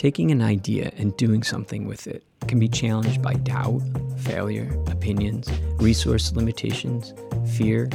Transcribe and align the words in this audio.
Taking 0.00 0.30
an 0.30 0.40
idea 0.40 0.92
and 0.96 1.14
doing 1.18 1.42
something 1.42 1.86
with 1.86 2.06
it 2.06 2.24
can 2.48 2.58
be 2.58 2.68
challenged 2.68 3.20
by 3.20 3.34
doubt, 3.34 3.82
failure, 4.20 4.74
opinions, 4.86 5.50
resource 5.76 6.32
limitations, 6.32 7.12
fear. 7.54 7.86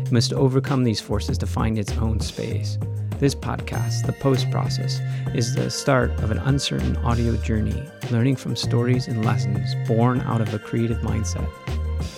It 0.00 0.10
must 0.10 0.32
overcome 0.32 0.84
these 0.84 1.02
forces 1.02 1.36
to 1.36 1.46
find 1.46 1.78
its 1.78 1.92
own 1.98 2.20
space. 2.20 2.78
This 3.18 3.34
podcast, 3.34 4.06
The 4.06 4.14
Post 4.14 4.50
Process, 4.50 4.98
is 5.34 5.54
the 5.54 5.68
start 5.68 6.10
of 6.22 6.30
an 6.30 6.38
uncertain 6.38 6.96
audio 6.96 7.36
journey, 7.36 7.84
learning 8.10 8.36
from 8.36 8.56
stories 8.56 9.06
and 9.06 9.22
lessons 9.22 9.74
born 9.86 10.22
out 10.22 10.40
of 10.40 10.54
a 10.54 10.58
creative 10.58 11.00
mindset. 11.02 11.46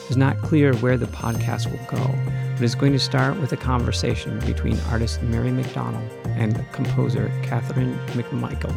It's 0.07 0.14
not 0.14 0.39
clear 0.43 0.77
where 0.77 0.96
the 0.96 1.07
podcast 1.07 1.73
will 1.73 1.85
go, 1.89 2.14
but 2.55 2.62
it's 2.62 2.77
going 2.77 2.93
to 2.93 3.01
start 3.01 3.37
with 3.41 3.53
a 3.53 3.57
conversation 3.57 4.39
between 4.46 4.79
artist 4.91 5.25
Mary 5.25 5.51
McDonnell 5.51 6.09
and 6.37 6.64
composer 6.71 7.32
Catherine 7.43 7.98
McMichael 8.11 8.73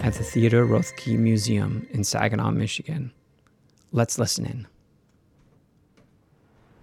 at 0.00 0.14
the 0.14 0.24
Theodore 0.24 0.64
Roethke 0.64 1.18
Museum 1.18 1.86
in 1.90 2.02
Saginaw, 2.02 2.50
Michigan. 2.52 3.12
Let's 3.92 4.18
listen 4.18 4.46
in. 4.46 4.66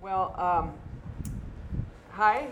Well, 0.01 0.35
um, 0.37 0.73
hi, 2.11 2.47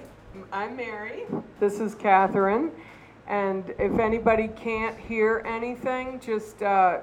I'm 0.52 0.76
Mary. 0.76 1.26
This 1.60 1.80
is 1.80 1.94
Catherine. 1.94 2.72
And 3.28 3.74
if 3.78 4.00
anybody 4.00 4.48
can't 4.48 4.98
hear 4.98 5.44
anything, 5.46 6.20
just, 6.20 6.62
uh, 6.64 7.02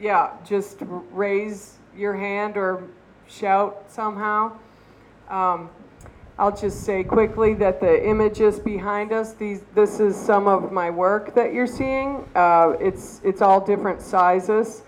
yeah, 0.00 0.30
just 0.44 0.78
raise 1.10 1.78
your 1.96 2.14
hand 2.14 2.56
or 2.56 2.84
shout 3.26 3.84
somehow. 3.88 4.56
Um, 5.28 5.68
I'll 6.36 6.56
just 6.56 6.82
say 6.82 7.04
quickly 7.04 7.54
that 7.54 7.80
the 7.80 8.04
images 8.04 8.58
behind 8.58 9.12
us, 9.12 9.34
these, 9.34 9.62
this 9.72 10.00
is 10.00 10.16
some 10.16 10.48
of 10.48 10.72
my 10.72 10.90
work 10.90 11.32
that 11.36 11.54
you're 11.54 11.68
seeing. 11.68 12.28
Uh, 12.34 12.74
it's, 12.80 13.20
it's 13.22 13.40
all 13.40 13.64
different 13.64 14.02
sizes. 14.02 14.82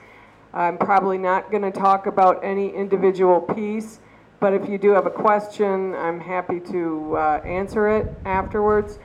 I'm 0.52 0.76
probably 0.76 1.18
not 1.18 1.52
going 1.52 1.62
to 1.62 1.70
talk 1.70 2.06
about 2.06 2.42
any 2.42 2.74
individual 2.74 3.40
piece, 3.40 4.00
but 4.40 4.54
if 4.54 4.68
you 4.68 4.76
do 4.76 4.90
have 4.90 5.06
a 5.06 5.10
question, 5.10 5.94
I'm 5.94 6.18
happy 6.18 6.58
to 6.72 7.16
uh, 7.16 7.40
answer 7.44 7.90
it 7.90 8.12
afterwards. 8.24 8.98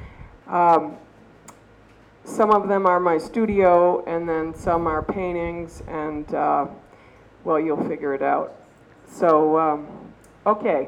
Um, 0.47 0.97
some 2.23 2.49
of 2.49 2.67
them 2.67 2.87
are 2.87 2.99
my 2.99 3.19
studio, 3.19 4.03
and 4.05 4.27
then 4.27 4.55
some 4.55 4.87
are 4.87 5.03
paintings, 5.03 5.83
and 5.87 6.33
uh, 6.33 6.65
well, 7.43 7.59
you'll 7.59 7.87
figure 7.87 8.15
it 8.15 8.23
out. 8.23 8.55
So, 9.07 9.59
um, 9.59 9.87
okay. 10.47 10.87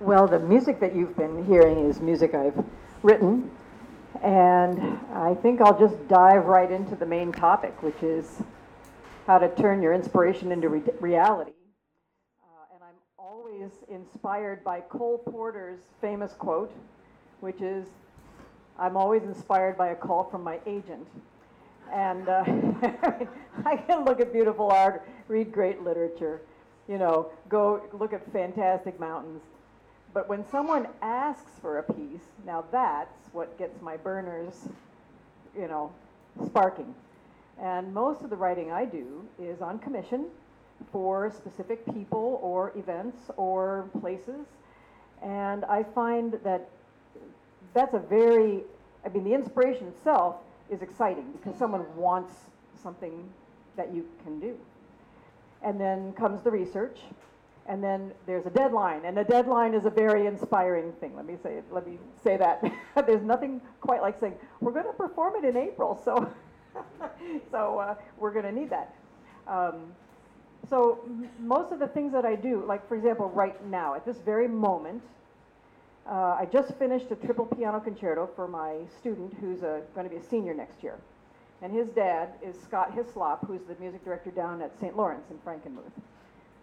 Well, 0.00 0.28
the 0.28 0.38
music 0.38 0.78
that 0.78 0.94
you've 0.94 1.16
been 1.16 1.44
hearing 1.44 1.90
is 1.90 2.00
music 2.00 2.32
I've 2.32 2.64
written, 3.02 3.50
and 4.22 4.80
I 5.12 5.34
think 5.34 5.60
I'll 5.60 5.76
just 5.76 6.06
dive 6.06 6.44
right 6.44 6.70
into 6.70 6.94
the 6.94 7.04
main 7.04 7.32
topic, 7.32 7.82
which 7.82 8.00
is 8.00 8.40
how 9.26 9.38
to 9.38 9.52
turn 9.56 9.82
your 9.82 9.92
inspiration 9.92 10.52
into 10.52 10.68
re- 10.68 10.82
reality. 11.00 11.50
Uh, 12.40 12.74
and 12.76 12.84
I'm 12.84 12.94
always 13.18 13.72
inspired 13.88 14.62
by 14.62 14.82
Cole 14.82 15.18
Porter's 15.18 15.80
famous 16.00 16.32
quote, 16.32 16.72
which 17.40 17.60
is 17.60 17.88
I'm 18.78 18.96
always 18.96 19.24
inspired 19.24 19.76
by 19.76 19.88
a 19.88 19.96
call 19.96 20.30
from 20.30 20.44
my 20.44 20.60
agent. 20.64 21.08
And 21.92 22.28
uh, 22.28 22.44
I 23.66 23.76
can 23.76 24.04
look 24.04 24.20
at 24.20 24.32
beautiful 24.32 24.70
art, 24.70 25.08
read 25.26 25.50
great 25.50 25.82
literature, 25.82 26.40
you 26.86 26.98
know, 26.98 27.32
go 27.48 27.82
look 27.92 28.12
at 28.12 28.32
fantastic 28.32 29.00
mountains 29.00 29.42
but 30.14 30.28
when 30.28 30.44
someone 30.50 30.88
asks 31.02 31.52
for 31.60 31.78
a 31.78 31.82
piece, 31.82 32.24
now 32.46 32.64
that's 32.72 33.28
what 33.32 33.56
gets 33.58 33.80
my 33.82 33.96
burners, 33.96 34.68
you 35.56 35.68
know, 35.68 35.92
sparking. 36.46 36.94
And 37.60 37.92
most 37.92 38.22
of 38.22 38.30
the 38.30 38.36
writing 38.36 38.70
I 38.70 38.84
do 38.84 39.24
is 39.40 39.60
on 39.60 39.78
commission 39.78 40.26
for 40.92 41.30
specific 41.30 41.84
people 41.92 42.38
or 42.42 42.72
events 42.76 43.30
or 43.36 43.88
places. 44.00 44.46
And 45.22 45.64
I 45.64 45.82
find 45.82 46.34
that 46.44 46.68
that's 47.74 47.94
a 47.94 47.98
very, 47.98 48.62
I 49.04 49.08
mean, 49.08 49.24
the 49.24 49.34
inspiration 49.34 49.88
itself 49.88 50.36
is 50.70 50.82
exciting 50.82 51.32
because 51.32 51.58
someone 51.58 51.84
wants 51.96 52.32
something 52.82 53.28
that 53.76 53.92
you 53.92 54.06
can 54.22 54.38
do. 54.38 54.56
And 55.62 55.80
then 55.80 56.12
comes 56.12 56.42
the 56.42 56.50
research, 56.50 57.00
and 57.68 57.84
then 57.84 58.12
there's 58.26 58.46
a 58.46 58.50
deadline, 58.50 59.04
and 59.04 59.18
a 59.18 59.24
deadline 59.24 59.74
is 59.74 59.84
a 59.84 59.90
very 59.90 60.26
inspiring 60.26 60.90
thing. 60.94 61.14
Let 61.14 61.26
me 61.26 61.36
say, 61.42 61.60
let 61.70 61.86
me 61.86 61.98
say 62.24 62.38
that. 62.38 62.64
there's 63.06 63.22
nothing 63.22 63.60
quite 63.80 64.00
like 64.00 64.18
saying 64.18 64.34
we're 64.60 64.72
going 64.72 64.86
to 64.86 64.92
perform 64.92 65.34
it 65.36 65.44
in 65.44 65.56
April, 65.56 66.00
so 66.02 66.32
so 67.50 67.78
uh, 67.78 67.94
we're 68.16 68.32
going 68.32 68.46
to 68.46 68.52
need 68.52 68.70
that. 68.70 68.94
Um, 69.46 69.92
so 70.68 70.98
most 71.38 71.70
of 71.70 71.78
the 71.78 71.86
things 71.88 72.12
that 72.12 72.24
I 72.24 72.34
do, 72.34 72.64
like 72.66 72.86
for 72.88 72.96
example, 72.96 73.28
right 73.30 73.64
now 73.66 73.94
at 73.94 74.04
this 74.04 74.16
very 74.18 74.48
moment, 74.48 75.02
uh, 76.06 76.36
I 76.40 76.48
just 76.50 76.74
finished 76.78 77.10
a 77.10 77.16
triple 77.16 77.44
piano 77.44 77.80
concerto 77.80 78.30
for 78.34 78.48
my 78.48 78.76
student 78.98 79.34
who's 79.40 79.60
going 79.60 80.04
to 80.04 80.08
be 80.08 80.16
a 80.16 80.24
senior 80.24 80.54
next 80.54 80.82
year, 80.82 80.96
and 81.60 81.70
his 81.70 81.88
dad 81.88 82.30
is 82.42 82.56
Scott 82.58 82.94
Hislop, 82.94 83.46
who's 83.46 83.60
the 83.68 83.76
music 83.78 84.02
director 84.04 84.30
down 84.30 84.62
at 84.62 84.78
St. 84.80 84.96
Lawrence 84.96 85.26
in 85.30 85.36
Frankenmuth. 85.38 85.92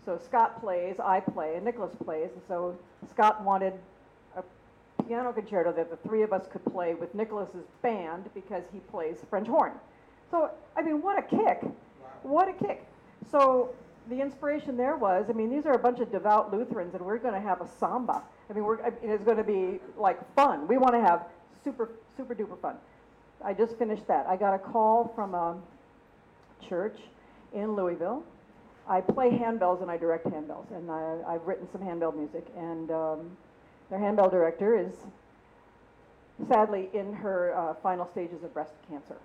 So 0.05 0.19
Scott 0.23 0.61
plays, 0.61 0.95
I 1.03 1.19
play, 1.19 1.55
and 1.55 1.65
Nicholas 1.65 1.91
plays. 2.03 2.29
And 2.31 2.41
so 2.47 2.77
Scott 3.09 3.43
wanted 3.43 3.73
a 4.37 4.43
piano 5.03 5.33
concerto 5.33 5.71
that 5.73 5.89
the 5.89 5.97
three 6.07 6.21
of 6.21 6.31
us 6.31 6.45
could 6.51 6.63
play 6.65 6.93
with 6.93 7.13
Nicholas's 7.15 7.65
band 7.81 8.29
because 8.35 8.63
he 8.71 8.79
plays 8.79 9.17
French 9.29 9.47
horn. 9.47 9.73
So, 10.29 10.51
I 10.77 10.81
mean, 10.81 11.01
what 11.01 11.17
a 11.17 11.21
kick! 11.23 11.61
What 12.23 12.47
a 12.47 12.53
kick! 12.53 12.85
So 13.31 13.71
the 14.09 14.21
inspiration 14.21 14.77
there 14.77 14.95
was, 14.95 15.25
I 15.29 15.33
mean, 15.33 15.49
these 15.49 15.65
are 15.65 15.73
a 15.73 15.79
bunch 15.79 15.99
of 15.99 16.11
devout 16.11 16.53
Lutherans, 16.53 16.93
and 16.93 17.03
we're 17.03 17.17
going 17.17 17.33
to 17.33 17.39
have 17.39 17.61
a 17.61 17.67
samba. 17.79 18.21
I 18.49 18.53
mean, 18.53 18.63
we're, 18.63 18.79
it's 19.01 19.23
going 19.23 19.37
to 19.37 19.43
be 19.43 19.79
like 19.97 20.19
fun. 20.35 20.67
We 20.67 20.77
want 20.77 20.93
to 20.93 21.01
have 21.01 21.25
super, 21.63 21.89
super 22.15 22.35
duper 22.35 22.59
fun. 22.61 22.75
I 23.43 23.53
just 23.53 23.75
finished 23.77 24.07
that. 24.07 24.27
I 24.27 24.35
got 24.35 24.53
a 24.53 24.59
call 24.59 25.11
from 25.15 25.33
a 25.33 25.57
church 26.67 26.97
in 27.53 27.75
Louisville 27.75 28.23
I 28.87 29.01
play 29.01 29.29
handbells 29.29 29.81
and 29.81 29.89
I 29.89 29.97
direct 29.97 30.25
handbells, 30.27 30.69
and 30.75 30.91
I, 30.91 31.17
I've 31.27 31.45
written 31.47 31.67
some 31.71 31.81
handbell 31.81 32.11
music. 32.11 32.45
And 32.55 32.91
um, 32.91 33.37
their 33.89 33.99
handbell 33.99 34.29
director 34.29 34.77
is 34.77 34.93
sadly 36.47 36.89
in 36.93 37.13
her 37.13 37.55
uh, 37.57 37.73
final 37.81 38.07
stages 38.11 38.43
of 38.43 38.53
breast 38.53 38.73
cancer, 38.89 39.17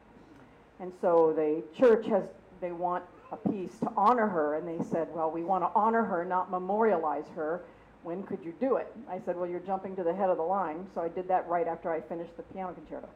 and 0.78 0.92
so 1.00 1.32
the 1.34 1.62
church 1.76 2.06
has 2.06 2.24
they 2.60 2.72
want 2.72 3.04
a 3.32 3.36
piece 3.36 3.78
to 3.78 3.90
honor 3.96 4.26
her, 4.26 4.56
and 4.56 4.66
they 4.66 4.84
said, 4.84 5.08
well, 5.14 5.30
we 5.30 5.44
want 5.44 5.64
to 5.64 5.70
honor 5.74 6.02
her, 6.02 6.24
not 6.24 6.50
memorialize 6.50 7.24
her. 7.34 7.62
When 8.02 8.22
could 8.22 8.38
you 8.42 8.54
do 8.60 8.76
it? 8.76 8.92
I 9.08 9.20
said, 9.24 9.36
well, 9.36 9.48
you're 9.48 9.60
jumping 9.60 9.94
to 9.96 10.02
the 10.02 10.14
head 10.14 10.30
of 10.30 10.36
the 10.36 10.42
line, 10.42 10.86
so 10.94 11.00
I 11.00 11.08
did 11.08 11.28
that 11.28 11.46
right 11.48 11.66
after 11.66 11.92
I 11.92 12.00
finished 12.00 12.36
the 12.36 12.42
piano 12.44 12.72
concerto. 12.72 13.08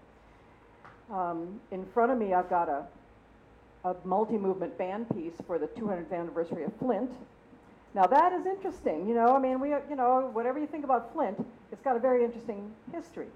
Um, 1.10 1.60
in 1.70 1.84
front 1.86 2.12
of 2.12 2.18
me, 2.18 2.32
I've 2.34 2.48
got 2.48 2.68
a 2.68 2.84
a 3.84 3.94
multi-movement 4.04 4.76
band 4.78 5.08
piece 5.10 5.34
for 5.46 5.58
the 5.58 5.66
200th 5.66 6.12
anniversary 6.12 6.64
of 6.64 6.72
Flint. 6.78 7.10
Now 7.94 8.06
that 8.06 8.32
is 8.32 8.46
interesting, 8.46 9.06
you 9.06 9.14
know, 9.14 9.36
I 9.36 9.38
mean, 9.38 9.60
we, 9.60 9.68
you 9.68 9.96
know, 9.96 10.30
whatever 10.32 10.58
you 10.58 10.66
think 10.66 10.84
about 10.84 11.12
Flint, 11.12 11.38
it's 11.70 11.82
got 11.82 11.96
a 11.96 12.00
very 12.00 12.24
interesting 12.24 12.72
history. 12.92 13.26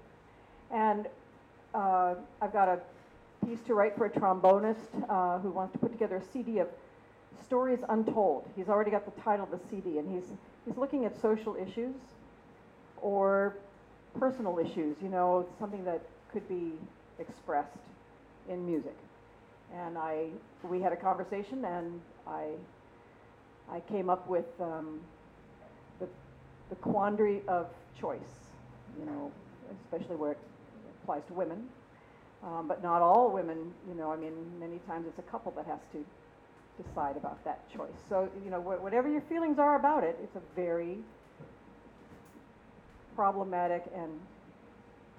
And 0.71 1.07
uh, 1.73 2.15
I've 2.41 2.51
got 2.51 2.67
a 2.67 2.79
piece 3.45 3.59
to 3.67 3.73
write 3.73 3.95
for 3.95 4.05
a 4.05 4.09
trombonist 4.09 4.75
uh, 5.07 5.39
who 5.39 5.51
wants 5.51 5.73
to 5.73 5.79
put 5.79 5.91
together 5.91 6.17
a 6.17 6.23
CD 6.33 6.59
of 6.59 6.67
stories 7.45 7.79
untold. 7.89 8.49
He's 8.55 8.69
already 8.69 8.91
got 8.91 9.05
the 9.05 9.21
title 9.21 9.47
of 9.49 9.51
the 9.51 9.59
CD, 9.69 9.97
and 9.97 10.11
he's, 10.11 10.29
he's 10.65 10.77
looking 10.77 11.05
at 11.05 11.19
social 11.21 11.55
issues 11.55 11.95
or 13.01 13.55
personal 14.19 14.59
issues, 14.59 14.97
you 15.01 15.09
know, 15.09 15.47
something 15.59 15.85
that 15.85 16.01
could 16.33 16.47
be 16.49 16.73
expressed 17.19 17.77
in 18.49 18.65
music 18.65 18.95
and 19.75 19.97
I 19.97 20.27
we 20.63 20.81
had 20.81 20.93
a 20.93 20.95
conversation, 20.95 21.65
and 21.65 22.01
I 22.27 22.49
I 23.71 23.79
came 23.81 24.09
up 24.09 24.27
with 24.27 24.45
um, 24.59 24.99
the 25.99 26.07
the 26.69 26.75
quandary 26.75 27.41
of 27.47 27.67
choice, 27.99 28.51
you 28.99 29.05
know, 29.05 29.31
especially 29.83 30.15
where 30.15 30.31
it 30.31 30.39
applies 31.01 31.23
to 31.27 31.33
women, 31.33 31.63
um, 32.43 32.67
but 32.67 32.81
not 32.83 33.01
all 33.01 33.31
women. 33.31 33.73
You 33.87 33.95
know, 33.95 34.11
I 34.11 34.17
mean, 34.17 34.33
many 34.59 34.79
times 34.87 35.05
it's 35.07 35.19
a 35.19 35.31
couple 35.31 35.51
that 35.53 35.65
has 35.65 35.79
to 35.93 36.05
decide 36.83 37.17
about 37.17 37.43
that 37.45 37.69
choice. 37.75 37.97
So 38.07 38.29
you 38.43 38.49
know, 38.49 38.61
wh- 38.61 38.81
whatever 38.81 39.09
your 39.09 39.21
feelings 39.21 39.59
are 39.59 39.75
about 39.77 40.03
it, 40.03 40.17
it's 40.23 40.35
a 40.35 40.41
very 40.55 40.97
problematic 43.15 43.83
and 43.95 44.11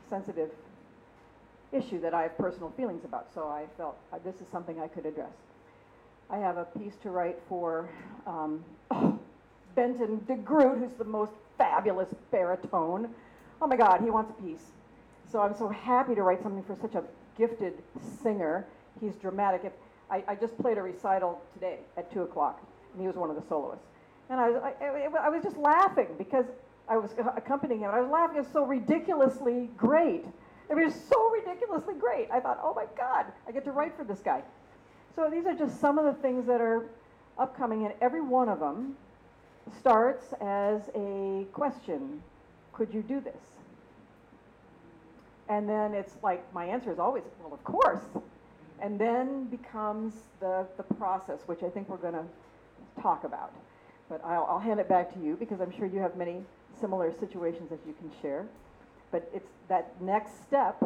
sensitive 0.08 0.50
issue 1.72 2.00
that 2.00 2.14
I 2.14 2.22
have 2.22 2.36
personal 2.36 2.70
feelings 2.76 3.04
about, 3.04 3.28
so 3.34 3.48
I 3.48 3.64
felt 3.76 3.96
uh, 4.12 4.18
this 4.24 4.36
is 4.36 4.48
something 4.50 4.80
I 4.80 4.88
could 4.88 5.06
address. 5.06 5.32
I 6.28 6.38
have 6.38 6.56
a 6.56 6.64
piece 6.64 6.94
to 7.02 7.10
write 7.10 7.38
for 7.48 7.88
um, 8.26 8.64
oh, 8.90 9.18
Benton 9.74 10.20
who's 10.26 10.92
the 10.98 11.04
most 11.04 11.32
fabulous 11.58 12.08
baritone. 12.30 13.08
Oh 13.62 13.66
my 13.66 13.76
God, 13.76 14.00
he 14.02 14.10
wants 14.10 14.30
a 14.30 14.42
piece. 14.42 14.64
So 15.30 15.40
I'm 15.40 15.56
so 15.56 15.68
happy 15.68 16.14
to 16.14 16.22
write 16.22 16.42
something 16.42 16.64
for 16.64 16.74
such 16.74 16.94
a 16.94 17.04
gifted 17.38 17.74
singer. 18.22 18.66
He's 19.00 19.14
dramatic. 19.16 19.62
If, 19.64 19.72
I, 20.10 20.24
I 20.26 20.34
just 20.34 20.58
played 20.58 20.76
a 20.76 20.82
recital 20.82 21.40
today 21.54 21.78
at 21.96 22.12
2 22.12 22.22
o'clock, 22.22 22.60
and 22.92 23.00
he 23.00 23.06
was 23.06 23.16
one 23.16 23.30
of 23.30 23.36
the 23.36 23.46
soloists. 23.48 23.84
And 24.28 24.40
I 24.40 24.50
was, 24.50 24.62
I, 24.62 25.26
I, 25.26 25.28
was 25.28 25.42
just 25.42 25.56
laughing 25.56 26.06
because 26.16 26.46
I 26.88 26.96
was 26.96 27.10
accompanying 27.36 27.80
him. 27.80 27.90
And 27.90 27.96
I 27.96 28.00
was 28.00 28.10
laughing. 28.10 28.36
It 28.36 28.40
was 28.40 28.52
so 28.52 28.64
ridiculously 28.64 29.68
great. 29.76 30.24
It 30.70 30.76
was 30.76 30.94
so 30.94 31.30
ridiculously 31.30 31.94
great. 31.94 32.30
I 32.30 32.38
thought, 32.38 32.60
oh 32.62 32.72
my 32.72 32.86
God, 32.96 33.26
I 33.48 33.50
get 33.52 33.64
to 33.64 33.72
write 33.72 33.96
for 33.96 34.04
this 34.04 34.20
guy. 34.20 34.42
So 35.16 35.28
these 35.28 35.44
are 35.44 35.54
just 35.54 35.80
some 35.80 35.98
of 35.98 36.04
the 36.04 36.14
things 36.22 36.46
that 36.46 36.60
are 36.60 36.86
upcoming, 37.38 37.84
and 37.84 37.94
every 38.00 38.20
one 38.20 38.48
of 38.48 38.60
them 38.60 38.96
starts 39.78 40.32
as 40.40 40.82
a 40.94 41.44
question 41.52 42.22
Could 42.72 42.94
you 42.94 43.02
do 43.02 43.20
this? 43.20 43.34
And 45.48 45.68
then 45.68 45.94
it's 45.94 46.14
like, 46.22 46.40
my 46.54 46.64
answer 46.64 46.92
is 46.92 47.00
always, 47.00 47.24
well, 47.42 47.52
of 47.52 47.64
course. 47.64 48.04
And 48.80 48.98
then 48.98 49.46
becomes 49.46 50.14
the, 50.38 50.64
the 50.76 50.84
process, 50.94 51.40
which 51.46 51.64
I 51.64 51.68
think 51.68 51.88
we're 51.88 51.96
going 51.96 52.14
to 52.14 52.24
talk 53.02 53.24
about. 53.24 53.52
But 54.08 54.24
I'll, 54.24 54.46
I'll 54.48 54.60
hand 54.60 54.78
it 54.78 54.88
back 54.88 55.12
to 55.14 55.20
you 55.20 55.36
because 55.36 55.60
I'm 55.60 55.76
sure 55.76 55.86
you 55.86 55.98
have 55.98 56.16
many 56.16 56.42
similar 56.80 57.12
situations 57.18 57.68
that 57.70 57.80
you 57.84 57.94
can 57.94 58.10
share. 58.22 58.46
But 59.10 59.28
it's 59.34 59.50
that 59.68 60.00
next 60.00 60.42
step 60.42 60.82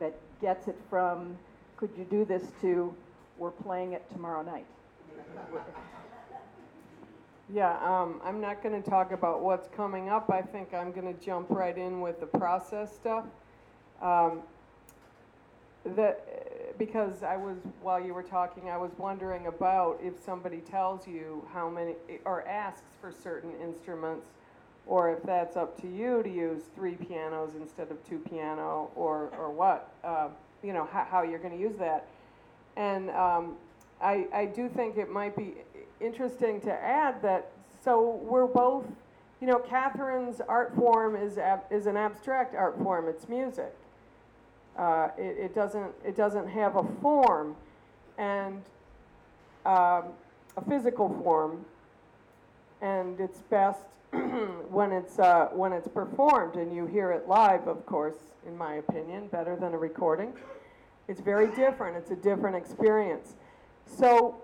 that 0.00 0.14
gets 0.40 0.68
it 0.68 0.76
from, 0.88 1.36
could 1.76 1.90
you 1.96 2.04
do 2.10 2.24
this, 2.24 2.42
to, 2.60 2.94
we're 3.38 3.50
playing 3.50 3.92
it 3.92 4.08
tomorrow 4.10 4.42
night. 4.42 4.66
Yeah, 7.52 7.76
um, 7.82 8.20
I'm 8.24 8.40
not 8.40 8.62
going 8.62 8.80
to 8.82 8.88
talk 8.88 9.12
about 9.12 9.42
what's 9.42 9.68
coming 9.76 10.08
up. 10.08 10.30
I 10.30 10.40
think 10.40 10.72
I'm 10.72 10.90
going 10.90 11.12
to 11.12 11.24
jump 11.24 11.50
right 11.50 11.76
in 11.76 12.00
with 12.00 12.18
the 12.18 12.26
process 12.26 12.94
stuff. 12.94 13.24
Um, 14.00 14.40
that 15.84 16.78
because 16.78 17.22
I 17.22 17.36
was 17.36 17.58
while 17.82 18.02
you 18.02 18.14
were 18.14 18.22
talking, 18.22 18.70
I 18.70 18.76
was 18.76 18.92
wondering 18.96 19.46
about 19.46 20.00
if 20.02 20.14
somebody 20.24 20.58
tells 20.58 21.06
you 21.06 21.46
how 21.52 21.68
many 21.68 21.94
or 22.24 22.46
asks 22.48 22.96
for 23.00 23.12
certain 23.12 23.52
instruments, 23.62 24.26
or 24.86 25.12
if 25.12 25.22
that's 25.22 25.56
up 25.56 25.80
to 25.80 25.88
you 25.88 26.22
to 26.22 26.28
use 26.28 26.62
three 26.74 26.94
pianos 26.94 27.50
instead 27.60 27.90
of 27.90 28.04
two 28.08 28.18
piano, 28.18 28.90
or 28.94 29.30
or 29.38 29.50
what, 29.50 29.92
uh, 30.04 30.28
you 30.62 30.72
know, 30.72 30.88
how, 30.92 31.06
how 31.10 31.22
you're 31.22 31.38
going 31.38 31.54
to 31.54 31.60
use 31.60 31.76
that, 31.78 32.06
and 32.76 33.10
um, 33.10 33.56
I, 34.00 34.26
I 34.34 34.46
do 34.46 34.68
think 34.68 34.96
it 34.96 35.10
might 35.10 35.36
be 35.36 35.54
interesting 36.00 36.60
to 36.62 36.72
add 36.72 37.22
that 37.22 37.52
so 37.84 38.20
we're 38.22 38.46
both, 38.46 38.84
you 39.40 39.46
know, 39.46 39.58
Catherine's 39.58 40.40
art 40.48 40.74
form 40.76 41.16
is, 41.16 41.38
ab, 41.38 41.62
is 41.70 41.86
an 41.86 41.96
abstract 41.96 42.54
art 42.54 42.78
form, 42.78 43.08
it's 43.08 43.28
music. 43.28 43.74
Uh, 44.78 45.08
it, 45.18 45.36
it, 45.38 45.54
doesn't, 45.54 45.92
it 46.04 46.16
doesn't 46.16 46.48
have 46.48 46.76
a 46.76 46.84
form 47.00 47.56
and 48.18 48.62
um, 49.66 50.04
a 50.56 50.64
physical 50.68 51.08
form, 51.22 51.64
and 52.80 53.20
it's 53.20 53.40
best 53.42 53.80
when, 54.68 54.92
it's, 54.92 55.18
uh, 55.18 55.48
when 55.52 55.72
it's 55.72 55.88
performed 55.88 56.56
and 56.56 56.74
you 56.74 56.86
hear 56.86 57.10
it 57.12 57.26
live, 57.28 57.66
of 57.66 57.86
course, 57.86 58.16
in 58.46 58.56
my 58.56 58.74
opinion, 58.74 59.28
better 59.28 59.56
than 59.56 59.72
a 59.72 59.78
recording. 59.78 60.34
It's 61.08 61.20
very 61.20 61.48
different, 61.54 61.96
it's 61.96 62.10
a 62.10 62.16
different 62.16 62.56
experience. 62.56 63.34
So 63.86 64.36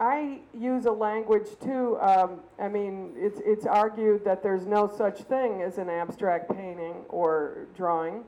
I 0.00 0.38
use 0.54 0.86
a 0.86 0.92
language 0.92 1.48
too. 1.62 1.98
Um, 2.00 2.40
I 2.58 2.68
mean, 2.68 3.12
it's, 3.16 3.40
it's 3.44 3.66
argued 3.66 4.24
that 4.24 4.42
there's 4.42 4.64
no 4.64 4.90
such 4.96 5.18
thing 5.22 5.60
as 5.60 5.76
an 5.76 5.90
abstract 5.90 6.50
painting 6.50 7.04
or 7.08 7.66
drawing. 7.76 8.24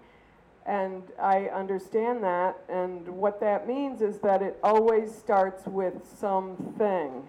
And 0.67 1.05
I 1.19 1.47
understand 1.47 2.23
that. 2.23 2.63
And 2.69 3.09
what 3.09 3.41
that 3.41 3.67
means 3.67 4.03
is 4.03 4.19
that 4.19 4.43
it 4.43 4.59
always 4.63 5.15
starts 5.15 5.67
with 5.67 5.95
something. 6.19 7.29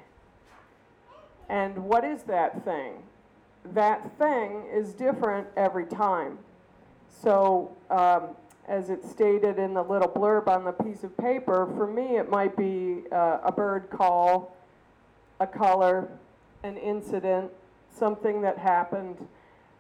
And 1.48 1.77
what 1.86 2.04
is 2.04 2.24
that 2.24 2.66
thing? 2.66 3.04
That 3.66 4.18
thing 4.18 4.63
is 4.72 4.94
different 4.94 5.48
every 5.56 5.86
time. 5.86 6.40
So, 7.22 7.75
um, 7.90 8.36
as 8.68 8.90
it's 8.90 9.10
stated 9.10 9.60
in 9.60 9.74
the 9.74 9.84
little 9.84 10.08
blurb 10.08 10.48
on 10.48 10.63
the 10.63 10.72
piece 10.72 11.04
of 11.04 11.16
paper, 11.18 11.68
for 11.75 11.88
me 11.88 12.18
it 12.18 12.30
might 12.30 12.56
be 12.56 13.04
uh, 13.12 13.40
a 13.44 13.52
bird 13.52 13.90
call, 13.90 14.56
a 15.40 15.48
color, 15.48 16.08
an 16.63 16.78
incident, 16.78 17.52
something 17.98 18.42
that 18.42 18.58
happened. 18.58 19.18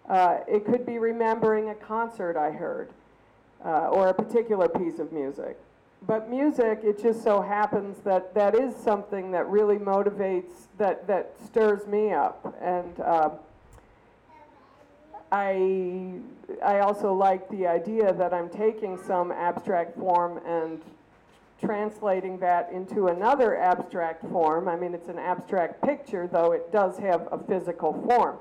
Uh, 0.09 0.39
it 0.47 0.65
could 0.65 0.85
be 0.85 0.97
remembering 0.97 1.69
a 1.69 1.75
concert 1.75 2.35
I 2.37 2.51
heard 2.51 2.89
uh, 3.63 3.87
or 3.87 4.07
a 4.07 4.13
particular 4.13 4.67
piece 4.67 4.99
of 4.99 5.11
music. 5.11 5.57
But 6.07 6.29
music, 6.29 6.79
it 6.83 7.01
just 7.01 7.23
so 7.23 7.41
happens 7.41 7.99
that 8.03 8.33
that 8.33 8.55
is 8.55 8.75
something 8.75 9.31
that 9.31 9.47
really 9.47 9.77
motivates, 9.77 10.67
that, 10.79 11.05
that 11.07 11.33
stirs 11.45 11.85
me 11.85 12.11
up. 12.11 12.55
And 12.59 12.99
um, 13.01 13.31
I, 15.31 16.13
I 16.63 16.79
also 16.79 17.13
like 17.13 17.49
the 17.49 17.65
idea 17.67 18.13
that 18.13 18.33
I'm 18.33 18.49
taking 18.49 18.97
some 18.97 19.31
abstract 19.31 19.97
form 19.97 20.41
and 20.45 20.81
translating 21.59 22.39
that 22.39 22.69
into 22.71 23.07
another 23.07 23.55
abstract 23.55 24.27
form. 24.29 24.67
I 24.67 24.75
mean, 24.75 24.93
it's 24.93 25.07
an 25.07 25.19
abstract 25.19 25.81
picture, 25.83 26.27
though 26.27 26.51
it 26.51 26.71
does 26.71 26.97
have 26.97 27.27
a 27.31 27.37
physical 27.37 27.93
form. 28.07 28.37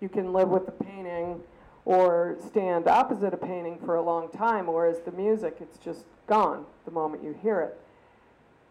You 0.00 0.08
can 0.08 0.32
live 0.32 0.48
with 0.48 0.66
the 0.66 0.72
painting 0.72 1.40
or 1.84 2.36
stand 2.46 2.86
opposite 2.86 3.32
a 3.32 3.36
painting 3.36 3.78
for 3.84 3.96
a 3.96 4.02
long 4.02 4.28
time, 4.30 4.66
whereas 4.66 5.00
the 5.00 5.12
music, 5.12 5.56
it's 5.60 5.78
just 5.78 6.04
gone 6.26 6.66
the 6.84 6.90
moment 6.90 7.22
you 7.24 7.34
hear 7.42 7.60
it. 7.60 7.80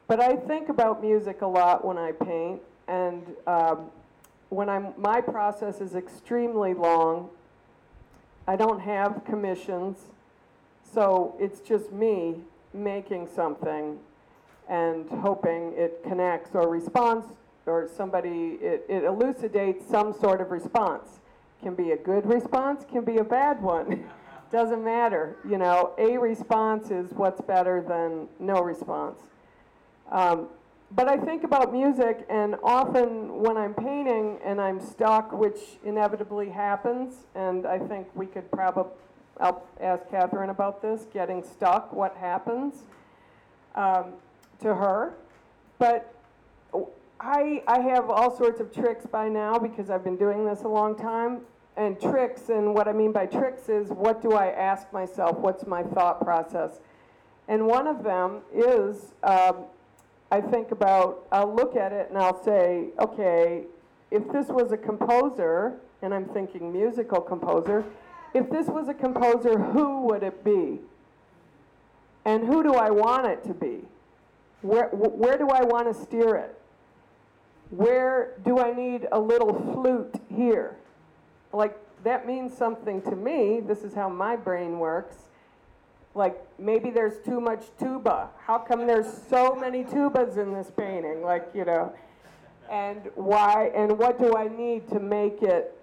But 0.07 0.19
I 0.19 0.35
think 0.35 0.69
about 0.69 1.01
music 1.01 1.41
a 1.41 1.47
lot 1.47 1.83
when 1.83 1.97
I 1.97 2.11
paint, 2.11 2.61
and 2.87 3.23
um, 3.47 3.89
when 4.49 4.69
I'm, 4.69 4.93
my 4.97 5.21
process 5.21 5.81
is 5.81 5.95
extremely 5.95 6.73
long 6.73 7.29
I 8.49 8.55
don't 8.55 8.79
have 8.79 9.23
commissions, 9.25 10.07
so 10.91 11.35
it's 11.39 11.59
just 11.59 11.91
me 11.91 12.33
making 12.73 13.27
something 13.35 13.99
and 14.67 15.07
hoping 15.07 15.73
it 15.77 16.03
connects 16.03 16.55
or 16.55 16.67
responds 16.67 17.27
or 17.67 17.87
somebody, 17.95 18.57
it, 18.59 18.87
it 18.89 19.03
elucidates 19.03 19.87
some 19.87 20.19
sort 20.19 20.41
of 20.41 20.49
response. 20.49 21.19
Can 21.61 21.75
be 21.75 21.91
a 21.91 21.97
good 21.97 22.25
response, 22.25 22.83
can 22.91 23.03
be 23.03 23.17
a 23.17 23.23
bad 23.23 23.61
one. 23.61 24.09
Doesn't 24.51 24.83
matter. 24.83 25.35
You 25.47 25.59
know, 25.59 25.93
a 25.99 26.17
response 26.17 26.89
is 26.89 27.11
what's 27.11 27.41
better 27.41 27.83
than 27.87 28.27
no 28.39 28.63
response. 28.63 29.19
Um, 30.09 30.47
but 30.91 31.07
I 31.07 31.17
think 31.17 31.43
about 31.43 31.71
music, 31.71 32.25
and 32.29 32.55
often 32.63 33.41
when 33.41 33.57
I'm 33.57 33.73
painting 33.73 34.39
and 34.43 34.59
I'm 34.59 34.79
stuck, 34.79 35.31
which 35.31 35.59
inevitably 35.83 36.49
happens, 36.49 37.27
and 37.35 37.65
I 37.67 37.77
think 37.77 38.07
we 38.15 38.25
could 38.25 38.49
probably, 38.51 38.91
I'll 39.39 39.63
ask 39.79 40.09
Catherine 40.09 40.49
about 40.49 40.81
this, 40.81 41.05
getting 41.13 41.43
stuck, 41.43 41.93
what 41.93 42.15
happens 42.17 42.83
um, 43.75 44.13
to 44.61 44.73
her. 44.73 45.13
But 45.77 46.13
I, 47.19 47.63
I 47.67 47.79
have 47.81 48.09
all 48.09 48.35
sorts 48.35 48.59
of 48.59 48.73
tricks 48.73 49.05
by 49.05 49.29
now 49.29 49.59
because 49.59 49.89
I've 49.89 50.03
been 50.03 50.17
doing 50.17 50.45
this 50.45 50.63
a 50.63 50.67
long 50.67 50.95
time. 50.95 51.41
And 51.77 51.99
tricks, 52.01 52.49
and 52.49 52.73
what 52.73 52.89
I 52.89 52.93
mean 52.93 53.13
by 53.13 53.25
tricks 53.25 53.69
is 53.69 53.89
what 53.89 54.21
do 54.21 54.33
I 54.33 54.47
ask 54.47 54.91
myself? 54.91 55.37
What's 55.37 55.65
my 55.65 55.83
thought 55.83 56.19
process? 56.21 56.79
And 57.47 57.67
one 57.67 57.87
of 57.87 58.03
them 58.03 58.41
is 58.53 59.13
um, 59.23 59.63
I 60.31 60.41
think 60.41 60.71
about, 60.71 61.25
I'll 61.31 61.53
look 61.53 61.75
at 61.75 61.91
it 61.91 62.09
and 62.09 62.17
I'll 62.17 62.43
say, 62.43 62.89
okay, 62.99 63.63
if 64.11 64.31
this 64.31 64.47
was 64.47 64.71
a 64.71 64.77
composer, 64.77 65.79
and 66.01 66.13
I'm 66.13 66.25
thinking 66.25 66.71
musical 66.71 67.19
composer, 67.19 67.83
if 68.33 68.49
this 68.49 68.67
was 68.67 68.87
a 68.87 68.93
composer, 68.93 69.57
who 69.57 70.01
would 70.07 70.23
it 70.23 70.43
be? 70.43 70.79
And 72.25 72.45
who 72.45 72.63
do 72.63 72.73
I 72.73 72.89
want 72.91 73.25
it 73.25 73.43
to 73.45 73.53
be? 73.53 73.79
Where, 74.61 74.89
where 74.89 75.37
do 75.37 75.49
I 75.49 75.63
want 75.63 75.87
to 75.87 75.99
steer 75.99 76.35
it? 76.35 76.59
Where 77.71 78.33
do 78.45 78.59
I 78.59 78.73
need 78.73 79.07
a 79.11 79.19
little 79.19 79.53
flute 79.73 80.15
here? 80.35 80.75
Like, 81.53 81.77
that 82.03 82.27
means 82.27 82.55
something 82.55 83.01
to 83.03 83.15
me. 83.15 83.61
This 83.61 83.83
is 83.83 83.93
how 83.93 84.09
my 84.09 84.35
brain 84.35 84.79
works 84.79 85.28
like 86.19 86.37
maybe 86.59 86.91
there's 86.91 87.17
too 87.25 87.39
much 87.39 87.63
tuba. 87.79 88.29
How 88.45 88.57
come 88.59 88.85
there's 88.85 89.07
so 89.29 89.55
many 89.55 89.85
tubas 89.85 90.37
in 90.37 90.53
this 90.53 90.69
painting? 90.77 91.23
Like, 91.23 91.49
you 91.55 91.63
know, 91.63 91.93
and 92.69 93.09
why 93.15 93.71
and 93.73 93.97
what 93.97 94.19
do 94.19 94.35
I 94.35 94.49
need 94.49 94.87
to 94.89 94.99
make 94.99 95.41
it 95.41 95.73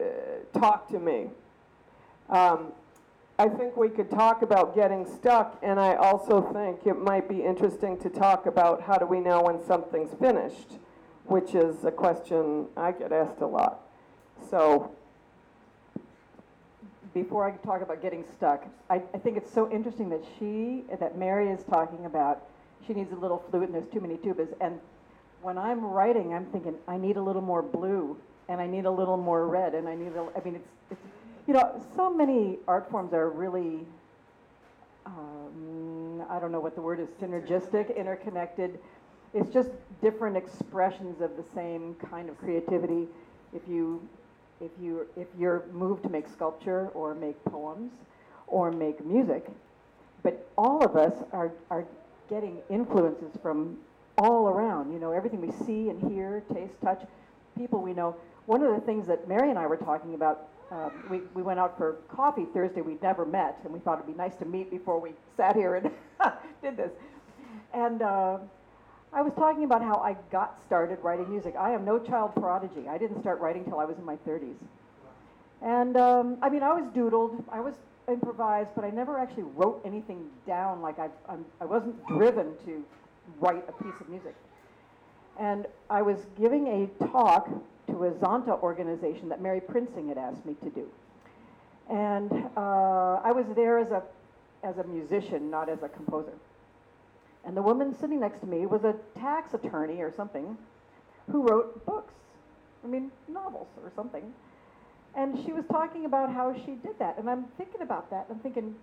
uh, 0.00 0.58
talk 0.58 0.88
to 0.90 0.98
me? 0.98 1.28
Um, 2.28 2.72
I 3.38 3.48
think 3.48 3.76
we 3.76 3.88
could 3.88 4.10
talk 4.10 4.42
about 4.42 4.74
getting 4.74 5.06
stuck, 5.06 5.58
and 5.62 5.78
I 5.80 5.94
also 5.94 6.42
think 6.52 6.86
it 6.86 7.00
might 7.00 7.28
be 7.28 7.42
interesting 7.42 7.96
to 8.00 8.10
talk 8.10 8.46
about 8.46 8.82
how 8.82 8.96
do 8.96 9.06
we 9.06 9.20
know 9.20 9.42
when 9.42 9.64
something's 9.64 10.12
finished, 10.18 10.72
which 11.26 11.54
is 11.54 11.84
a 11.84 11.90
question 11.90 12.66
I 12.76 12.92
get 12.92 13.12
asked 13.12 13.40
a 13.40 13.46
lot. 13.46 13.80
So 14.50 14.90
before 17.14 17.48
I 17.48 17.52
talk 17.64 17.80
about 17.80 18.02
getting 18.02 18.24
stuck, 18.36 18.66
I, 18.90 18.96
I 19.14 19.18
think 19.18 19.36
it's 19.36 19.52
so 19.52 19.70
interesting 19.70 20.10
that 20.10 20.22
she, 20.38 20.82
that 20.98 21.16
Mary 21.16 21.48
is 21.48 21.62
talking 21.64 22.04
about, 22.04 22.42
she 22.86 22.92
needs 22.92 23.12
a 23.12 23.16
little 23.16 23.42
flute 23.50 23.64
and 23.64 23.74
there's 23.74 23.88
too 23.92 24.00
many 24.00 24.16
tubas. 24.16 24.48
And 24.60 24.80
when 25.40 25.56
I'm 25.56 25.84
writing, 25.84 26.34
I'm 26.34 26.46
thinking, 26.46 26.74
I 26.88 26.96
need 26.98 27.16
a 27.16 27.22
little 27.22 27.40
more 27.40 27.62
blue 27.62 28.18
and 28.48 28.60
I 28.60 28.66
need 28.66 28.84
a 28.84 28.90
little 28.90 29.16
more 29.16 29.46
red 29.46 29.74
and 29.74 29.88
I 29.88 29.94
need 29.94 30.12
a, 30.16 30.26
I 30.36 30.44
mean, 30.44 30.56
it's, 30.56 30.68
it's 30.90 31.00
you 31.46 31.54
know, 31.54 31.80
so 31.94 32.12
many 32.12 32.58
art 32.66 32.90
forms 32.90 33.12
are 33.12 33.30
really, 33.30 33.86
um, 35.06 36.24
I 36.28 36.40
don't 36.40 36.50
know 36.50 36.60
what 36.60 36.74
the 36.74 36.82
word 36.82 36.98
is, 36.98 37.08
synergistic, 37.22 37.96
interconnected. 37.96 38.78
It's 39.34 39.50
just 39.50 39.70
different 40.02 40.36
expressions 40.36 41.20
of 41.20 41.36
the 41.36 41.44
same 41.54 41.94
kind 42.10 42.28
of 42.28 42.38
creativity. 42.38 43.06
If 43.54 43.62
you 43.68 44.06
if 44.60 44.70
you 44.80 45.06
if 45.16 45.28
you're 45.38 45.64
moved 45.72 46.02
to 46.04 46.08
make 46.08 46.28
sculpture 46.28 46.88
or 46.88 47.14
make 47.14 47.42
poems 47.44 47.92
or 48.46 48.70
make 48.70 49.04
music, 49.04 49.46
but 50.22 50.48
all 50.56 50.84
of 50.84 50.96
us 50.96 51.14
are 51.32 51.52
are 51.70 51.84
getting 52.28 52.58
influences 52.70 53.32
from 53.42 53.76
all 54.18 54.48
around. 54.48 54.92
You 54.92 54.98
know, 54.98 55.12
everything 55.12 55.40
we 55.40 55.52
see 55.66 55.90
and 55.90 56.00
hear, 56.12 56.42
taste, 56.52 56.74
touch, 56.82 57.02
people 57.56 57.80
we 57.80 57.92
know. 57.92 58.16
One 58.46 58.62
of 58.62 58.74
the 58.74 58.80
things 58.80 59.06
that 59.06 59.28
Mary 59.28 59.50
and 59.50 59.58
I 59.58 59.66
were 59.66 59.76
talking 59.76 60.14
about, 60.14 60.48
uh, 60.70 60.90
we, 61.10 61.20
we 61.34 61.42
went 61.42 61.58
out 61.58 61.78
for 61.78 61.94
coffee 62.08 62.46
Thursday. 62.52 62.82
We'd 62.82 63.02
never 63.02 63.24
met, 63.24 63.58
and 63.64 63.72
we 63.72 63.80
thought 63.80 63.98
it'd 63.98 64.06
be 64.06 64.16
nice 64.16 64.36
to 64.36 64.44
meet 64.44 64.70
before 64.70 65.00
we 65.00 65.12
sat 65.36 65.56
here 65.56 65.76
and 65.76 65.90
did 66.62 66.76
this. 66.76 66.90
And 67.72 68.02
uh, 68.02 68.38
I 69.14 69.22
was 69.22 69.32
talking 69.34 69.62
about 69.62 69.80
how 69.80 69.98
I 69.98 70.16
got 70.32 70.58
started 70.66 70.98
writing 71.00 71.30
music. 71.30 71.54
I 71.56 71.70
am 71.70 71.84
no 71.84 72.00
child 72.00 72.34
prodigy. 72.34 72.88
I 72.88 72.98
didn't 72.98 73.20
start 73.20 73.40
writing 73.40 73.64
till 73.64 73.78
I 73.78 73.84
was 73.84 73.96
in 73.96 74.04
my 74.04 74.16
30s. 74.26 74.56
And 75.62 75.96
um, 75.96 76.36
I 76.42 76.48
mean, 76.48 76.64
I 76.64 76.72
was 76.72 76.84
doodled, 76.92 77.44
I 77.50 77.60
was 77.60 77.74
improvised, 78.08 78.70
but 78.74 78.84
I 78.84 78.90
never 78.90 79.16
actually 79.16 79.44
wrote 79.54 79.80
anything 79.84 80.26
down. 80.48 80.82
Like 80.82 80.98
I, 80.98 81.08
I'm, 81.28 81.44
I 81.60 81.64
wasn't 81.64 82.04
driven 82.08 82.54
to 82.66 82.84
write 83.38 83.64
a 83.68 83.84
piece 83.84 83.94
of 84.00 84.08
music. 84.08 84.34
And 85.38 85.66
I 85.88 86.02
was 86.02 86.18
giving 86.36 86.66
a 86.66 87.06
talk 87.06 87.48
to 87.86 88.04
a 88.04 88.10
Zonta 88.10 88.60
organization 88.62 89.28
that 89.28 89.40
Mary 89.40 89.60
Prinsing 89.60 90.08
had 90.08 90.18
asked 90.18 90.44
me 90.44 90.56
to 90.64 90.70
do. 90.70 90.88
And 91.88 92.32
uh, 92.56 93.20
I 93.22 93.30
was 93.30 93.46
there 93.54 93.78
as 93.78 93.92
a, 93.92 94.02
as 94.64 94.78
a 94.78 94.84
musician, 94.84 95.50
not 95.50 95.68
as 95.68 95.82
a 95.84 95.88
composer. 95.88 96.32
And 97.46 97.56
the 97.56 97.62
woman 97.62 97.94
sitting 97.98 98.20
next 98.20 98.40
to 98.40 98.46
me 98.46 98.66
was 98.66 98.84
a 98.84 98.94
tax 99.18 99.54
attorney 99.54 100.00
or 100.00 100.12
something 100.12 100.56
who 101.30 101.42
wrote 101.42 101.84
books. 101.84 102.14
I 102.82 102.86
mean, 102.86 103.10
novels 103.28 103.68
or 103.82 103.90
something. 103.94 104.32
And 105.14 105.38
she 105.44 105.52
was 105.52 105.64
talking 105.70 106.04
about 106.04 106.32
how 106.32 106.54
she 106.54 106.72
did 106.72 106.98
that. 106.98 107.18
And 107.18 107.30
I'm 107.30 107.44
thinking 107.56 107.82
about 107.82 108.10
that. 108.10 108.26
I'm 108.30 108.38
thinking, 108.40 108.74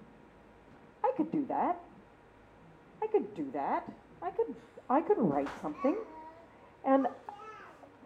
I 1.04 1.12
could 1.18 1.32
do 1.32 1.46
that. 1.50 1.80
I 3.02 3.08
could 3.08 3.36
do 3.36 3.50
that. 3.54 3.92
I 4.22 4.30
could, 4.30 4.56
I 4.90 5.02
could 5.02 5.18
write 5.18 5.50
something. 5.62 5.98
And 6.86 7.08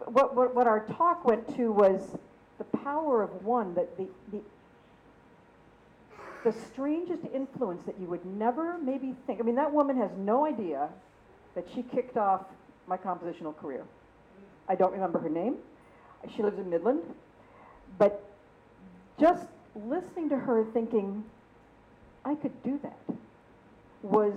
what, 0.06 0.34
what, 0.34 0.54
what 0.54 0.66
our 0.66 0.80
talk 0.86 1.24
went 1.24 1.54
to 1.56 1.70
was 1.72 2.16
the 2.58 2.64
power 2.78 3.22
of 3.22 3.44
one, 3.44 3.74
that 3.74 3.96
the, 3.96 4.06
the 4.32 4.40
the 6.46 6.54
strangest 6.72 7.24
influence 7.34 7.82
that 7.86 7.96
you 8.00 8.06
would 8.06 8.24
never 8.24 8.78
maybe 8.78 9.16
think. 9.26 9.40
I 9.40 9.42
mean, 9.42 9.56
that 9.56 9.72
woman 9.72 9.96
has 9.96 10.12
no 10.16 10.46
idea 10.46 10.88
that 11.56 11.66
she 11.74 11.82
kicked 11.82 12.16
off 12.16 12.42
my 12.86 12.96
compositional 12.96 13.56
career. 13.56 13.84
I 14.68 14.76
don't 14.76 14.92
remember 14.92 15.18
her 15.18 15.28
name. 15.28 15.56
She 16.36 16.44
lives 16.44 16.60
in 16.60 16.70
Midland. 16.70 17.02
But 17.98 18.30
just 19.18 19.46
listening 19.74 20.28
to 20.28 20.36
her 20.36 20.64
thinking, 20.72 21.24
I 22.24 22.36
could 22.36 22.62
do 22.62 22.78
that, 22.84 23.16
was 24.02 24.34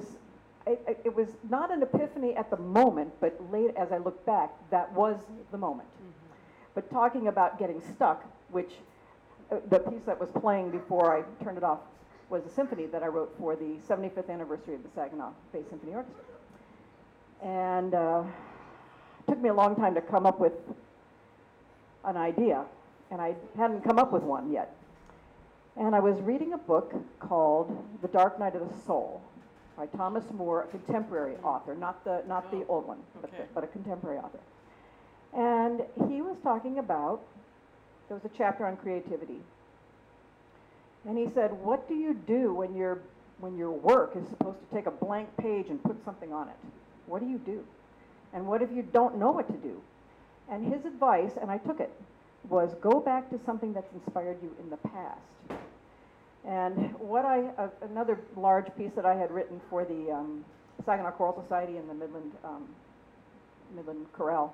it, 0.66 1.00
it, 1.06 1.16
was 1.16 1.28
not 1.48 1.72
an 1.72 1.84
epiphany 1.84 2.36
at 2.36 2.50
the 2.50 2.58
moment, 2.58 3.14
but 3.22 3.40
late 3.52 3.76
as 3.78 3.92
I 3.92 4.00
look 4.00 4.26
back, 4.26 4.50
that 4.72 4.92
was 4.94 5.16
the 5.52 5.60
moment. 5.60 5.88
Mm-hmm. 5.98 6.34
But 6.74 6.90
talking 6.90 7.28
about 7.28 7.60
getting 7.60 7.82
stuck, 7.94 8.26
which 8.50 8.72
uh, 9.52 9.58
the 9.70 9.78
piece 9.78 10.02
that 10.08 10.20
was 10.20 10.30
playing 10.32 10.72
before 10.72 11.16
I 11.16 11.44
turned 11.44 11.58
it 11.58 11.64
off 11.64 11.80
was 12.30 12.46
a 12.46 12.50
symphony 12.50 12.86
that 12.88 13.04
I 13.04 13.08
wrote 13.08 13.34
for 13.40 13.56
the 13.56 13.78
75th 13.88 14.30
anniversary 14.30 14.76
of 14.76 14.84
the 14.84 14.90
Saginaw 14.94 15.32
Bay 15.52 15.64
Symphony 15.70 15.94
Orchestra. 15.96 16.24
And 17.42 17.94
uh, 17.94 18.24
it 19.20 19.32
took 19.32 19.42
me 19.42 19.50
a 19.50 19.54
long 19.54 19.76
time 19.76 19.96
to 19.96 20.02
come 20.02 20.26
up 20.26 20.40
with 20.40 20.54
an 22.06 22.18
idea, 22.18 22.66
and 23.12 23.20
I 23.20 23.36
hadn't 23.58 23.84
come 23.84 23.98
up 23.98 24.12
with 24.12 24.24
one 24.24 24.52
yet. 24.52 24.76
And 25.76 25.96
I 25.96 26.00
was 26.00 26.20
reading 26.22 26.54
a 26.54 26.58
book 26.58 26.94
called 27.20 27.76
The 28.02 28.08
Dark 28.10 28.40
Night 28.40 28.56
of 28.56 28.68
the 28.68 28.86
Soul 28.86 29.22
by 29.78 29.86
Thomas 29.88 30.26
Moore, 30.34 30.64
a 30.64 30.68
contemporary 30.68 31.36
author, 31.38 31.74
not 31.74 32.04
the, 32.04 32.22
not 32.28 32.52
the 32.52 32.66
old 32.68 32.86
one, 32.86 33.00
but, 33.22 33.32
the, 33.32 33.44
but 33.56 33.64
a 33.64 33.68
contemporary 33.68 34.18
author. 34.18 34.40
And 35.34 35.84
he 36.10 36.22
was 36.22 36.38
talking 36.44 36.80
about, 36.80 37.22
there 38.08 38.18
was 38.18 38.26
a 38.26 38.38
chapter 38.38 38.66
on 38.66 38.76
creativity. 38.78 39.40
And 41.08 41.18
he 41.18 41.28
said, 41.34 41.52
What 41.52 41.88
do 41.88 41.96
you 41.96 42.14
do 42.14 42.54
when, 42.54 42.76
your 42.76 43.00
when 43.40 43.58
your 43.58 43.72
work 43.72 44.16
is 44.16 44.28
supposed 44.30 44.58
to 44.60 44.76
take 44.76 44.86
a 44.86 44.92
blank 44.92 45.30
page 45.38 45.68
and 45.70 45.82
put 45.84 46.04
something 46.04 46.34
on 46.34 46.48
it? 46.50 46.56
What 47.06 47.22
do 47.22 47.28
you 47.28 47.38
do? 47.40 47.64
And 48.34 48.46
what 48.46 48.62
if 48.62 48.70
you 48.72 48.84
don't 48.84 49.18
know 49.18 49.32
what 49.32 49.48
to 49.48 49.58
do? 49.58 49.82
And 50.52 50.72
his 50.72 50.86
advice, 50.86 51.32
and 51.42 51.50
I 51.50 51.58
took 51.58 51.80
it, 51.80 51.92
was 52.50 52.74
go 52.82 53.00
back 53.00 53.30
to 53.30 53.40
something 53.46 53.74
that's 53.74 53.92
inspired 53.94 54.38
you 54.42 54.56
in 54.60 54.70
the 54.70 54.78
past. 54.78 55.62
And 56.46 56.94
what 57.00 57.26
I, 57.26 57.46
uh, 57.58 57.70
another 57.82 58.20
large 58.36 58.68
piece 58.78 58.92
that 58.96 59.06
I 59.06 59.16
had 59.16 59.30
written 59.32 59.60
for 59.70 59.84
the 59.84 60.12
um, 60.12 60.46
Saginaw 60.86 61.12
Choral 61.12 61.42
Society 61.42 61.78
and 61.78 61.90
the 61.90 61.94
Midland, 61.94 62.32
um, 62.44 62.68
Midland 63.76 64.06
Chorale 64.14 64.54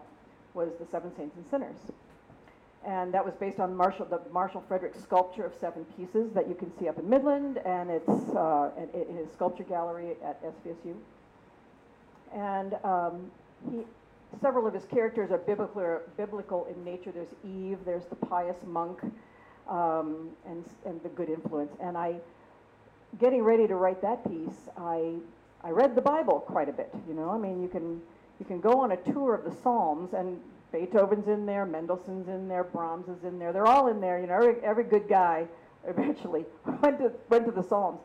was 0.53 0.69
The 0.79 0.85
Seven 0.91 1.15
Saints 1.15 1.35
and 1.37 1.45
Sinners 1.49 1.77
and 2.85 3.13
that 3.13 3.25
was 3.25 3.33
based 3.35 3.59
on 3.59 3.75
Marshall, 3.75 4.05
the 4.05 4.21
Marshall 4.31 4.63
Fredericks 4.67 5.01
sculpture 5.01 5.45
of 5.45 5.53
seven 5.59 5.85
pieces 5.97 6.31
that 6.33 6.47
you 6.47 6.53
can 6.53 6.71
see 6.77 6.87
up 6.87 6.99
in 6.99 7.09
Midland, 7.09 7.57
and 7.65 7.89
it's 7.89 8.35
uh, 8.35 8.69
in 8.93 9.15
his 9.15 9.31
sculpture 9.33 9.63
gallery 9.63 10.11
at 10.23 10.41
SVSU. 10.43 10.95
And 12.33 12.75
um, 12.83 13.31
he, 13.71 13.79
several 14.41 14.67
of 14.67 14.73
his 14.73 14.85
characters 14.85 15.31
are 15.31 15.39
biblical, 15.39 15.99
biblical 16.15 16.65
in 16.65 16.83
nature. 16.83 17.11
There's 17.11 17.33
Eve, 17.43 17.79
there's 17.85 18.05
the 18.05 18.15
pious 18.15 18.57
monk, 18.67 18.99
um, 19.67 20.29
and, 20.45 20.63
and 20.85 21.01
the 21.01 21.09
good 21.09 21.29
influence. 21.29 21.71
And 21.81 21.97
I, 21.97 22.15
getting 23.19 23.41
ready 23.41 23.67
to 23.67 23.75
write 23.75 24.01
that 24.03 24.23
piece, 24.29 24.69
I, 24.77 25.15
I 25.63 25.71
read 25.71 25.95
the 25.95 26.01
Bible 26.01 26.41
quite 26.41 26.69
a 26.69 26.73
bit. 26.73 26.93
You 27.07 27.15
know, 27.15 27.31
I 27.31 27.37
mean, 27.37 27.63
you 27.63 27.67
can 27.67 28.01
you 28.39 28.45
can 28.45 28.59
go 28.59 28.81
on 28.81 28.91
a 28.91 28.97
tour 28.97 29.33
of 29.33 29.45
the 29.45 29.55
Psalms 29.63 30.13
and 30.13 30.39
Beethoven's 30.75 31.29
in 31.29 31.45
there, 31.45 31.65
Mendelssohn's 31.65 32.27
in 32.27 32.49
there, 32.49 32.65
Brahms 32.65 33.07
is 33.07 33.23
in 33.23 33.39
there. 33.39 33.53
They're 33.53 33.67
all 33.67 33.87
in 33.87 34.01
there. 34.01 34.19
You 34.19 34.27
know, 34.27 34.33
every, 34.33 34.55
every 34.61 34.83
good 34.83 35.07
guy 35.07 35.45
eventually 35.87 36.43
went 36.81 36.99
to, 36.99 37.13
went 37.29 37.45
to 37.45 37.51
the 37.51 37.63
Psalms. 37.63 37.99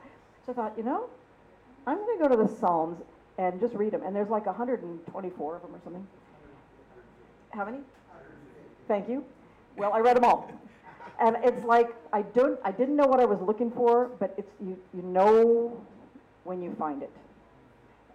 So 0.47 0.53
I 0.53 0.55
thought, 0.55 0.75
you 0.77 0.85
know, 0.85 1.07
I'm 1.87 1.97
going 1.97 2.19
to 2.19 2.29
go 2.29 2.37
to 2.37 2.37
the 2.37 2.49
Psalms 2.59 2.99
and 3.39 3.59
just 3.59 3.75
read 3.75 3.93
them. 3.93 4.03
And 4.05 4.15
there's 4.15 4.29
like 4.29 4.47
124 4.47 5.57
of 5.57 5.63
them 5.63 5.75
or 5.75 5.81
something. 5.83 6.07
How 7.51 7.65
many? 7.65 7.79
Thank 8.87 9.09
you. 9.09 9.25
Well, 9.77 9.93
I 9.93 9.99
read 9.99 10.17
them 10.17 10.25
all. 10.25 10.53
And 11.21 11.37
it's 11.43 11.65
like 11.65 11.91
I 12.13 12.23
don't 12.23 12.59
I 12.65 12.71
didn't 12.71 12.97
know 12.97 13.07
what 13.07 13.21
I 13.21 13.27
was 13.27 13.41
looking 13.43 13.71
for, 13.71 14.11
but 14.19 14.35
it's 14.39 14.51
you 14.59 14.79
you 14.95 15.03
know 15.03 15.85
when 16.45 16.63
you 16.63 16.75
find 16.79 17.03
it. 17.03 17.11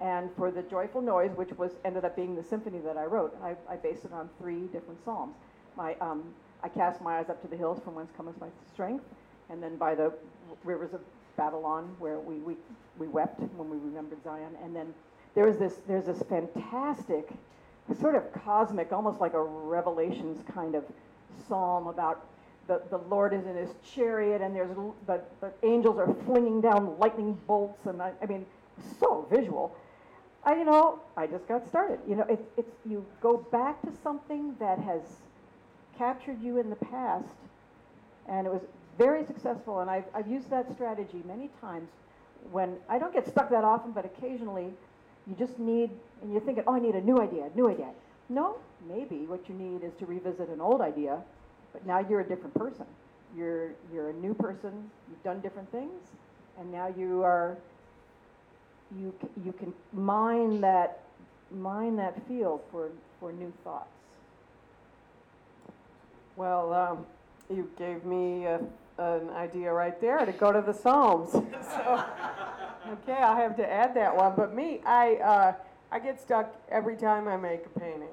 And 0.01 0.29
for 0.35 0.51
the 0.51 0.61
joyful 0.63 1.01
noise, 1.01 1.31
which 1.35 1.51
was 1.57 1.71
ended 1.85 2.05
up 2.05 2.15
being 2.15 2.35
the 2.35 2.43
symphony 2.43 2.79
that 2.79 2.97
I 2.97 3.05
wrote, 3.05 3.37
I, 3.41 3.55
I 3.71 3.77
based 3.77 4.05
it 4.05 4.11
on 4.11 4.29
three 4.39 4.67
different 4.73 5.03
psalms. 5.03 5.35
My, 5.77 5.95
um, 6.01 6.23
I 6.63 6.69
cast 6.69 7.01
my 7.01 7.19
eyes 7.19 7.29
up 7.29 7.41
to 7.41 7.47
the 7.47 7.55
hills 7.55 7.79
from 7.83 7.95
whence 7.95 8.11
cometh 8.15 8.39
my 8.39 8.47
strength, 8.73 9.05
and 9.49 9.61
then 9.61 9.77
by 9.77 9.95
the 9.95 10.11
rivers 10.63 10.93
of 10.93 11.01
Babylon, 11.37 11.95
where 11.99 12.19
we, 12.19 12.35
we, 12.35 12.55
we 12.97 13.07
wept 13.07 13.39
when 13.57 13.69
we 13.69 13.77
remembered 13.77 14.23
Zion. 14.23 14.55
And 14.63 14.75
then 14.75 14.93
there 15.33 15.45
was 15.45 15.57
this, 15.57 15.75
there's 15.87 16.05
this 16.05 16.23
fantastic, 16.29 17.29
sort 17.99 18.15
of 18.15 18.23
cosmic, 18.33 18.91
almost 18.91 19.19
like 19.19 19.33
a 19.33 19.41
Revelations 19.41 20.43
kind 20.53 20.75
of 20.75 20.83
psalm 21.47 21.87
about 21.87 22.25
the, 22.67 22.81
the 22.89 22.97
Lord 22.97 23.33
is 23.33 23.45
in 23.45 23.55
his 23.55 23.69
chariot, 23.93 24.41
and 24.41 24.55
there's 24.55 24.75
the, 25.07 25.21
the 25.41 25.51
angels 25.63 25.99
are 25.99 26.13
flinging 26.25 26.61
down 26.61 26.97
lightning 26.97 27.37
bolts, 27.47 27.85
and 27.85 28.01
I, 28.01 28.11
I 28.21 28.25
mean, 28.25 28.45
so 28.99 29.27
visual. 29.29 29.75
I, 30.45 30.55
you 30.55 30.65
know, 30.65 30.99
I 31.17 31.27
just 31.27 31.47
got 31.47 31.67
started. 31.67 31.99
You 32.07 32.15
know, 32.17 32.25
it, 32.29 32.39
it's 32.57 32.75
you 32.87 33.05
go 33.21 33.37
back 33.51 33.81
to 33.81 33.91
something 34.03 34.55
that 34.59 34.79
has 34.79 35.01
captured 35.97 36.41
you 36.41 36.59
in 36.59 36.69
the 36.69 36.75
past, 36.75 37.25
and 38.29 38.45
it 38.47 38.53
was 38.53 38.61
very 38.97 39.25
successful. 39.25 39.79
And 39.79 39.89
I've, 39.89 40.05
I've 40.13 40.27
used 40.27 40.49
that 40.51 40.71
strategy 40.73 41.21
many 41.25 41.49
times. 41.59 41.89
When 42.51 42.77
I 42.87 42.99
don't 42.99 43.13
get 43.13 43.27
stuck 43.27 43.49
that 43.49 43.63
often, 43.63 43.91
but 43.91 44.05
occasionally, 44.05 44.67
you 45.27 45.35
just 45.35 45.57
need, 45.57 45.89
and 46.21 46.31
you're 46.31 46.41
thinking, 46.41 46.63
oh, 46.67 46.75
I 46.75 46.79
need 46.79 46.95
a 46.95 47.01
new 47.01 47.19
idea, 47.19 47.49
new 47.55 47.69
idea. 47.69 47.89
No, 48.29 48.57
maybe 48.87 49.25
what 49.25 49.49
you 49.49 49.55
need 49.55 49.83
is 49.83 49.93
to 49.99 50.05
revisit 50.05 50.49
an 50.49 50.61
old 50.61 50.81
idea, 50.81 51.21
but 51.73 51.85
now 51.87 51.99
you're 52.07 52.21
a 52.21 52.27
different 52.27 52.53
person. 52.53 52.85
you're, 53.35 53.71
you're 53.93 54.09
a 54.09 54.13
new 54.13 54.33
person, 54.33 54.89
you've 55.09 55.23
done 55.23 55.39
different 55.41 55.71
things, 55.71 56.13
and 56.59 56.71
now 56.71 56.87
you 56.87 57.23
are, 57.23 57.57
you, 58.99 59.13
you 59.43 59.51
can 59.51 59.73
mine 59.93 60.61
that, 60.61 60.99
mine 61.51 61.95
that 61.97 62.27
field 62.27 62.61
for, 62.71 62.89
for 63.19 63.31
new 63.31 63.51
thoughts. 63.63 63.89
Well, 66.35 66.73
um, 66.73 67.05
you 67.49 67.69
gave 67.77 68.03
me 68.03 68.45
a, 68.45 68.59
an 68.97 69.29
idea 69.29 69.71
right 69.71 69.99
there 70.01 70.25
to 70.25 70.31
go 70.31 70.51
to 70.51 70.61
the 70.61 70.73
Psalms. 70.73 71.31
so, 71.31 72.03
okay, 72.91 73.21
I'll 73.21 73.35
have 73.35 73.55
to 73.57 73.71
add 73.71 73.95
that 73.95 74.15
one. 74.15 74.33
But 74.35 74.53
me, 74.53 74.81
I, 74.85 75.15
uh, 75.15 75.53
I 75.91 75.99
get 75.99 76.21
stuck 76.21 76.53
every 76.69 76.97
time 76.97 77.27
I 77.27 77.37
make 77.37 77.65
a 77.65 77.79
painting. 77.79 78.09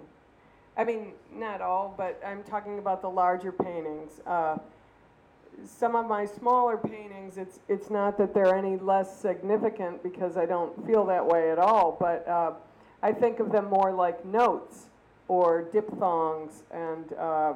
I 0.77 0.85
mean, 0.85 1.13
not 1.35 1.61
all, 1.61 1.95
but 1.97 2.21
I'm 2.25 2.43
talking 2.45 2.79
about 2.79 3.03
the 3.03 3.11
larger 3.11 3.53
paintings. 3.53 4.21
Uh, 4.27 4.57
some 5.67 5.97
of 5.97 6.07
my 6.07 6.25
smaller 6.25 6.77
paintings, 6.77 7.37
it's, 7.37 7.61
it's 7.69 7.91
not 7.91 8.19
that 8.19 8.35
they're 8.35 8.55
any 8.55 8.77
less 8.77 9.21
significant 9.21 10.03
because 10.03 10.37
I 10.37 10.47
don't 10.47 10.87
feel 10.87 11.05
that 11.07 11.25
way 11.25 11.51
at 11.51 11.59
all, 11.59 11.97
but 11.99 12.27
uh, 12.29 12.53
I 13.03 13.13
think 13.13 13.41
of 13.41 13.53
them 13.53 13.67
more 13.67 13.93
like 13.93 14.25
notes 14.25 14.87
or 15.29 15.63
diphthongs 15.73 16.63
and, 16.71 17.13
uh, 17.15 17.55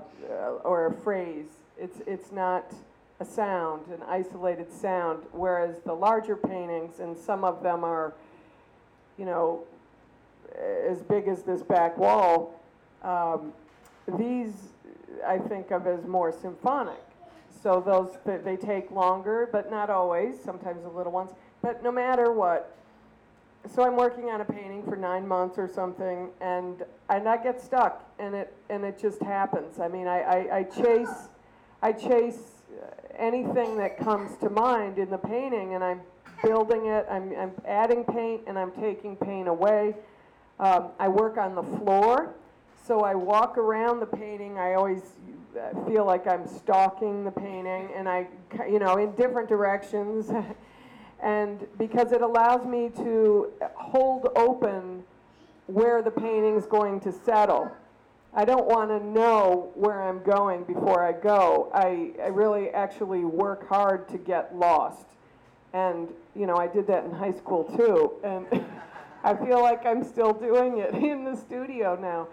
or 0.65 0.87
a 0.87 0.95
phrase. 1.03 1.47
It's, 1.79 1.99
it's 2.07 2.33
not 2.33 2.73
a 3.21 3.25
sound, 3.25 3.87
an 3.89 4.03
isolated 4.09 4.73
sound, 4.73 5.23
whereas 5.33 5.77
the 5.85 5.93
larger 5.93 6.37
paintings, 6.37 7.01
and 7.01 7.17
some 7.17 7.45
of 7.45 7.63
them 7.63 7.85
are, 7.85 8.15
you 9.19 9.25
know, 9.25 9.63
as 10.89 11.03
big 11.03 11.29
as 11.29 11.43
this 11.43 11.63
back 11.63 11.99
wall, 11.99 12.61
um, 13.03 13.53
these 14.19 14.53
I 15.27 15.39
think 15.39 15.71
of 15.71 15.87
as 15.87 16.07
more 16.07 16.33
symphonic. 16.33 17.06
So 17.67 17.81
those 17.81 18.17
they, 18.45 18.57
take 18.57 18.93
longer, 18.93 19.49
but 19.51 19.73
not 19.73 19.91
always. 19.91 20.37
Sometimes 20.41 20.85
the 20.85 20.89
little 20.89 21.11
ones. 21.11 21.33
But 21.63 21.83
no 21.83 21.91
matter 21.91 22.31
what, 22.31 22.77
so 23.75 23.83
I'm 23.83 23.97
working 23.97 24.27
on 24.27 24.41
a 24.41 24.45
painting 24.45 24.85
for 24.85 24.95
nine 24.95 25.27
months 25.27 25.59
or 25.59 25.67
something, 25.67 26.29
and 26.41 26.85
and 27.09 27.29
I 27.29 27.43
get 27.43 27.61
stuck, 27.61 28.09
and 28.21 28.37
it 28.37 28.55
and 28.71 28.85
it 28.85 29.01
just 29.01 29.21
happens. 29.21 29.81
I 29.81 29.89
mean, 29.89 30.07
I, 30.07 30.21
I, 30.21 30.57
I 30.59 30.63
chase, 30.63 31.29
I 31.83 31.91
chase 31.91 32.39
anything 33.19 33.77
that 33.79 33.99
comes 33.99 34.37
to 34.43 34.49
mind 34.49 35.01
in 35.01 35.11
the 35.11 35.19
painting, 35.19 35.75
and 35.75 35.83
I'm 35.83 36.03
building 36.45 36.87
it. 36.87 37.05
I'm 37.11 37.35
I'm 37.37 37.51
adding 37.67 38.05
paint, 38.05 38.43
and 38.47 38.57
I'm 38.57 38.71
taking 38.71 39.17
paint 39.17 39.49
away. 39.49 39.97
Um, 40.61 40.91
I 41.01 41.09
work 41.09 41.37
on 41.37 41.57
the 41.57 41.65
floor, 41.65 42.33
so 42.87 43.00
I 43.00 43.14
walk 43.14 43.59
around 43.59 44.00
the 44.00 44.07
painting. 44.07 44.59
I 44.59 44.75
always 44.75 45.02
uh, 45.59 45.87
feel 45.87 46.05
like 46.05 46.26
I'm 46.26 46.47
stalking 46.47 47.25
the 47.25 47.31
painting, 47.31 47.88
and 47.97 48.09
I, 48.09 48.28
you 48.69 48.78
know, 48.78 48.97
in 48.97 49.12
different 49.12 49.49
directions. 49.49 50.31
and 51.23 51.66
because 51.78 52.12
it 52.12 52.23
allows 52.23 52.66
me 52.66 52.90
to 52.97 53.52
hold 53.75 54.28
open 54.37 55.02
where 55.66 56.02
the 56.02 56.11
painting's 56.11 56.66
going 56.66 57.00
to 57.00 57.12
settle. 57.12 57.71
I 58.35 58.45
don't 58.45 58.66
want 58.66 58.90
to 58.90 59.05
know 59.05 59.73
where 59.75 60.02
I'm 60.02 60.23
going 60.23 60.64
before 60.64 61.02
I 61.02 61.12
go. 61.12 61.71
I, 61.75 62.11
I 62.23 62.28
really 62.28 62.69
actually 62.71 63.25
work 63.25 63.66
hard 63.69 64.09
to 64.11 64.19
get 64.19 64.55
lost. 64.55 65.07
And, 65.73 66.09
you 66.35 66.47
know, 66.47 66.57
I 66.57 66.66
did 66.66 66.87
that 66.88 67.05
in 67.05 67.11
high 67.11 67.33
school 67.33 67.64
too. 67.64 68.12
And 68.23 68.47
I 69.25 69.35
feel 69.35 69.61
like 69.61 69.87
I'm 69.87 70.05
still 70.05 70.33
doing 70.33 70.78
it 70.78 70.95
in 71.02 71.25
the 71.25 71.35
studio 71.35 71.99
now. 72.00 72.28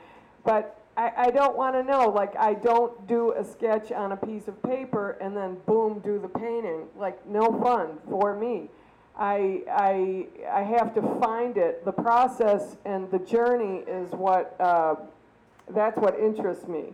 But 0.46 0.80
I, 0.96 1.12
I 1.18 1.32
don't 1.32 1.58
want 1.58 1.76
to 1.76 1.84
know. 1.84 2.10
Like, 2.10 2.36
I 2.38 2.54
don't 2.54 3.08
do 3.08 3.34
a 3.34 3.44
sketch 3.44 3.92
on 3.92 4.12
a 4.12 4.18
piece 4.18 4.48
of 4.48 4.62
paper 4.64 5.12
and 5.22 5.36
then 5.36 5.58
boom, 5.66 6.00
do 6.04 6.20
the 6.20 6.28
painting. 6.28 6.88
Like, 6.98 7.26
no 7.28 7.60
fun 7.62 7.98
for 8.10 8.36
me. 8.36 8.70
I, 9.18 9.62
I, 9.72 10.28
I 10.52 10.64
have 10.64 10.94
to 10.96 11.02
find 11.20 11.58
it. 11.58 11.86
The 11.86 11.92
process 11.92 12.78
and 12.86 13.10
the 13.12 13.20
journey 13.20 13.84
is 13.88 14.12
what, 14.12 14.56
uh, 14.60 14.96
that's 15.70 15.98
what 15.98 16.20
interests 16.20 16.68
me. 16.68 16.94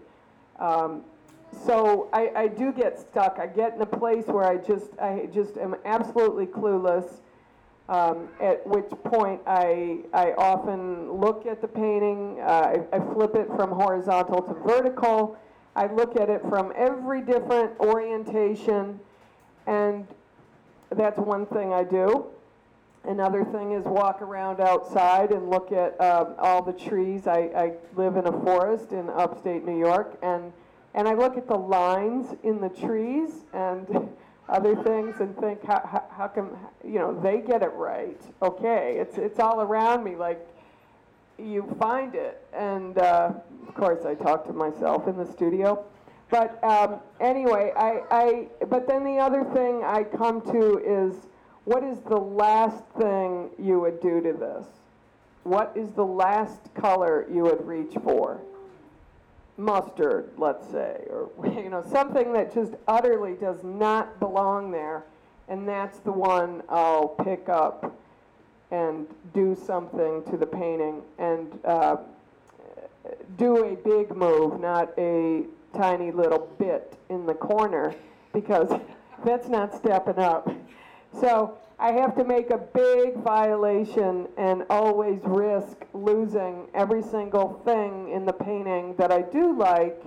Um, 0.60 1.04
so 1.66 2.10
I, 2.14 2.32
I 2.36 2.48
do 2.48 2.72
get 2.72 3.00
stuck. 3.00 3.40
I 3.40 3.48
get 3.48 3.74
in 3.76 3.82
a 3.82 3.86
place 3.86 4.26
where 4.28 4.46
I 4.46 4.58
just, 4.58 4.98
I 5.02 5.30
just 5.34 5.58
am 5.58 5.76
absolutely 5.86 6.46
clueless. 6.46 7.22
Um, 7.90 8.30
at 8.40 8.66
which 8.68 8.88
point 9.04 9.42
I, 9.48 10.02
I 10.14 10.34
often 10.34 11.12
look 11.12 11.48
at 11.48 11.60
the 11.60 11.68
painting, 11.68 12.40
uh, 12.40 12.78
I, 12.94 12.96
I 12.98 13.14
flip 13.14 13.34
it 13.34 13.48
from 13.56 13.72
horizontal 13.72 14.44
to 14.44 14.54
vertical. 14.54 15.40
I 15.76 15.88
look 15.88 16.16
at 16.16 16.30
it 16.30 16.44
from 16.48 16.72
every 16.76 17.22
different 17.22 17.80
orientation, 17.80 19.00
and 19.66 20.08
that's 20.92 21.18
one 21.18 21.48
thing 21.48 21.74
I 21.74 21.84
do. 21.84 22.28
Another 23.06 23.44
thing 23.44 23.72
is 23.72 23.84
walk 23.86 24.22
around 24.22 24.62
outside 24.62 25.32
and 25.32 25.50
look 25.50 25.72
at 25.72 26.00
um, 26.00 26.36
all 26.38 26.62
the 26.62 26.74
trees. 26.74 27.26
I, 27.26 27.50
I 27.56 27.74
live 27.96 28.18
in 28.18 28.28
a 28.28 28.32
forest 28.44 28.92
in 28.92 29.10
upstate 29.10 29.66
New 29.66 29.80
York, 29.80 30.16
and, 30.22 30.54
and 30.94 31.08
I 31.08 31.16
look 31.16 31.38
at 31.38 31.48
the 31.48 31.58
lines 31.58 32.36
in 32.44 32.62
the 32.62 32.70
trees 32.70 33.46
and 33.52 33.88
other 34.50 34.76
things 34.76 35.20
and 35.20 35.38
think, 35.38 35.64
how, 35.64 35.82
how, 35.86 36.04
how 36.10 36.28
come, 36.28 36.58
you 36.84 37.00
know, 37.00 37.20
they 37.20 37.40
get 37.40 37.62
it 37.62 37.72
right? 37.74 38.20
Okay, 38.42 38.98
it's, 39.00 39.18
it's 39.18 39.40
all 39.40 39.62
around 39.62 40.04
me. 40.04 40.16
Like, 40.16 40.46
you 41.38 41.76
find 41.80 42.16
it. 42.16 42.46
And 42.54 42.98
uh, 42.98 43.32
of 43.68 43.74
course, 43.76 44.06
I 44.06 44.16
talk 44.16 44.46
to 44.48 44.54
myself 44.54 45.08
in 45.08 45.18
the 45.18 45.32
studio. 45.32 45.86
But 46.30 46.64
um, 46.64 47.00
anyway, 47.20 47.72
I, 47.76 48.02
I, 48.12 48.48
but 48.68 48.88
then 48.88 49.04
the 49.04 49.18
other 49.18 49.44
thing 49.46 49.84
I 49.84 50.04
come 50.04 50.42
to 50.52 50.80
is 50.80 51.28
what 51.66 51.84
is 51.84 52.00
the 52.02 52.18
last 52.18 52.84
thing 52.98 53.50
you 53.58 53.80
would 53.80 54.02
do 54.02 54.22
to 54.22 54.34
this? 54.34 54.66
What 55.44 55.72
is 55.76 55.90
the 55.92 56.06
last 56.06 56.74
color 56.76 57.26
you 57.32 57.44
would 57.44 57.66
reach 57.66 57.94
for? 58.04 58.42
Mustard, 59.60 60.32
let's 60.38 60.66
say, 60.72 61.06
or 61.10 61.30
you 61.46 61.70
know, 61.70 61.84
something 61.92 62.34
that 62.34 62.54
just 62.54 62.74
utterly 62.88 63.34
does 63.34 63.64
not 63.64 64.20
belong 64.20 64.72
there, 64.72 65.04
and 65.50 65.68
that's 65.68 66.00
the 66.00 66.12
one 66.12 66.64
I'll 66.70 67.10
pick 67.10 67.50
up 67.50 67.96
and 68.72 69.08
do 69.34 69.58
something 69.66 70.24
to 70.30 70.38
the 70.38 70.46
painting 70.46 71.02
and 71.18 71.60
uh, 71.66 71.98
do 73.38 73.66
a 73.66 73.76
big 73.76 74.16
move, 74.16 74.60
not 74.60 74.92
a 74.98 75.44
tiny 75.74 76.12
little 76.12 76.48
bit 76.58 76.98
in 77.10 77.26
the 77.26 77.34
corner, 77.34 77.94
because 78.34 78.72
that's 79.26 79.50
not 79.50 79.76
stepping 79.76 80.20
up. 80.20 80.50
So 81.20 81.58
I 81.82 81.94
have 81.94 82.14
to 82.18 82.26
make 82.26 82.50
a 82.50 82.58
big 82.58 83.16
violation 83.24 84.28
and 84.38 84.66
always 84.70 85.22
risk 85.24 85.78
losing 85.94 86.68
every 86.74 87.02
single 87.02 87.62
thing 87.64 88.10
in 88.10 88.26
the 88.26 88.34
painting 88.34 88.96
that 88.98 89.14
I 89.14 89.22
do 89.22 89.58
like 89.58 90.04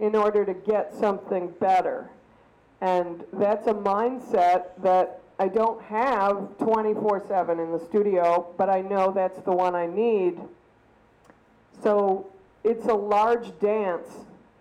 in 0.00 0.16
order 0.16 0.46
to 0.46 0.54
get 0.54 0.94
something 0.94 1.52
better. 1.60 2.08
And 2.80 3.22
that's 3.34 3.66
a 3.66 3.74
mindset 3.74 4.68
that 4.82 5.20
I 5.38 5.48
don't 5.48 5.82
have 5.82 6.56
24 6.58 7.26
7 7.28 7.60
in 7.60 7.70
the 7.70 7.80
studio, 7.80 8.46
but 8.56 8.70
I 8.70 8.80
know 8.80 9.12
that's 9.12 9.40
the 9.40 9.52
one 9.52 9.74
I 9.74 9.86
need. 9.86 10.40
So 11.82 12.32
it's 12.62 12.86
a 12.86 12.94
large 12.94 13.58
dance 13.58 14.08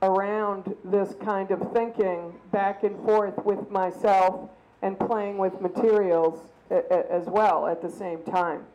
around 0.02 0.76
this 0.84 1.16
kind 1.24 1.52
of 1.52 1.72
thinking 1.72 2.34
back 2.52 2.84
and 2.84 3.02
forth 3.06 3.38
with 3.46 3.70
myself 3.72 4.50
and 4.84 5.00
playing 5.00 5.38
with 5.38 5.60
materials 5.62 6.50
a- 6.70 6.76
a- 6.76 7.12
as 7.12 7.26
well 7.28 7.66
at 7.68 7.82
the 7.82 7.90
same 7.90 8.22
time. 8.24 8.66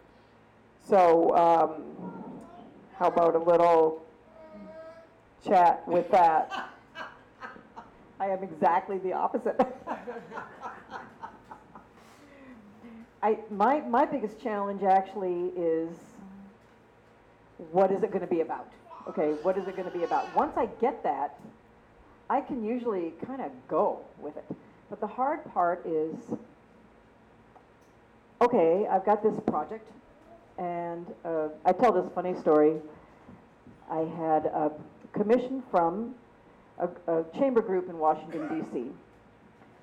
So, 0.83 1.37
um, 1.37 1.85
how 2.97 3.09
about 3.09 3.37
a 3.37 3.39
little 3.39 4.03
chat 5.47 5.87
with 5.87 6.11
that? 6.11 6.71
I 8.21 8.27
am 8.27 8.43
exactly 8.43 8.99
the 8.99 9.13
opposite. 9.13 9.61
I, 13.23 13.39
my, 13.51 13.81
my 13.81 14.07
biggest 14.07 14.41
challenge 14.41 14.83
actually 14.83 15.53
is 15.57 15.91
what 17.71 17.93
is 17.93 18.03
it 18.03 18.11
going 18.11 18.23
to 18.23 18.27
be 18.27 18.41
about? 18.41 18.73
Okay, 19.09 19.33
what 19.43 19.59
is 19.59 19.69
it 19.69 19.77
going 19.77 19.91
to 19.91 19.97
be 19.97 20.05
about? 20.05 20.35
Once 20.35 20.57
I 20.57 20.67
get 20.81 21.03
that, 21.03 21.39
I 22.31 22.41
can 22.41 22.65
usually 22.65 23.13
kind 23.27 23.43
of 23.43 23.51
go 23.69 24.01
with 24.19 24.37
it. 24.37 24.45
But 24.91 25.01
the 25.01 25.07
hard 25.07 25.45
part 25.53 25.85
is 25.87 26.15
okay, 28.41 28.87
I've 28.91 29.05
got 29.05 29.23
this 29.23 29.35
project, 29.47 29.89
and 30.59 31.07
uh, 31.25 31.49
I 31.65 31.73
tell 31.73 31.93
this 31.93 32.11
funny 32.15 32.35
story. 32.35 32.77
I 33.91 34.01
had 34.01 34.47
a 34.47 34.71
commission 35.13 35.63
from 35.71 36.15
a, 36.79 36.89
a 37.11 37.25
chamber 37.37 37.61
group 37.61 37.89
in 37.89 37.99
Washington, 37.99 38.49
D.C. 38.49 38.87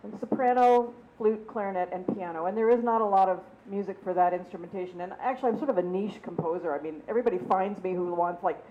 And 0.03 0.19
soprano, 0.19 0.93
flute, 1.17 1.47
clarinet, 1.47 1.89
and 1.91 2.07
piano. 2.15 2.45
And 2.45 2.57
there 2.57 2.69
is 2.69 2.83
not 2.83 3.01
a 3.01 3.05
lot 3.05 3.29
of 3.29 3.41
music 3.67 3.97
for 4.03 4.13
that 4.13 4.33
instrumentation. 4.33 5.01
And 5.01 5.13
actually, 5.19 5.49
I'm 5.49 5.57
sort 5.57 5.69
of 5.69 5.77
a 5.77 5.83
niche 5.83 6.21
composer. 6.21 6.73
I 6.73 6.81
mean, 6.81 7.01
everybody 7.07 7.39
finds 7.49 7.83
me 7.83 7.93
who 7.93 8.13
wants 8.13 8.43
like 8.43 8.63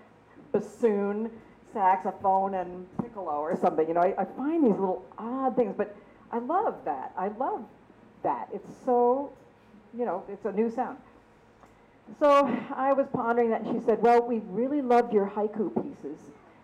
bassoon, 0.51 1.29
saxophone 1.73 2.55
and 2.55 2.87
piccolo 3.01 3.33
or 3.33 3.57
something. 3.57 3.87
You 3.87 3.95
know, 3.95 4.01
I, 4.01 4.13
I 4.17 4.25
find 4.37 4.63
these 4.63 4.71
little 4.71 5.03
odd 5.17 5.55
things, 5.57 5.73
but 5.77 5.95
I 6.31 6.39
love 6.39 6.83
that. 6.85 7.13
I 7.17 7.29
love 7.29 7.63
that. 8.23 8.49
It's 8.53 8.69
so, 8.85 9.31
you 9.97 10.05
know, 10.05 10.23
it's 10.29 10.45
a 10.45 10.51
new 10.51 10.69
sound. 10.69 10.97
So 12.19 12.47
I 12.75 12.93
was 12.93 13.07
pondering 13.13 13.49
that, 13.49 13.61
and 13.61 13.79
she 13.79 13.85
said, 13.85 14.01
Well, 14.01 14.21
we 14.21 14.39
really 14.49 14.81
loved 14.81 15.13
your 15.13 15.27
haiku 15.27 15.73
pieces, 15.75 16.19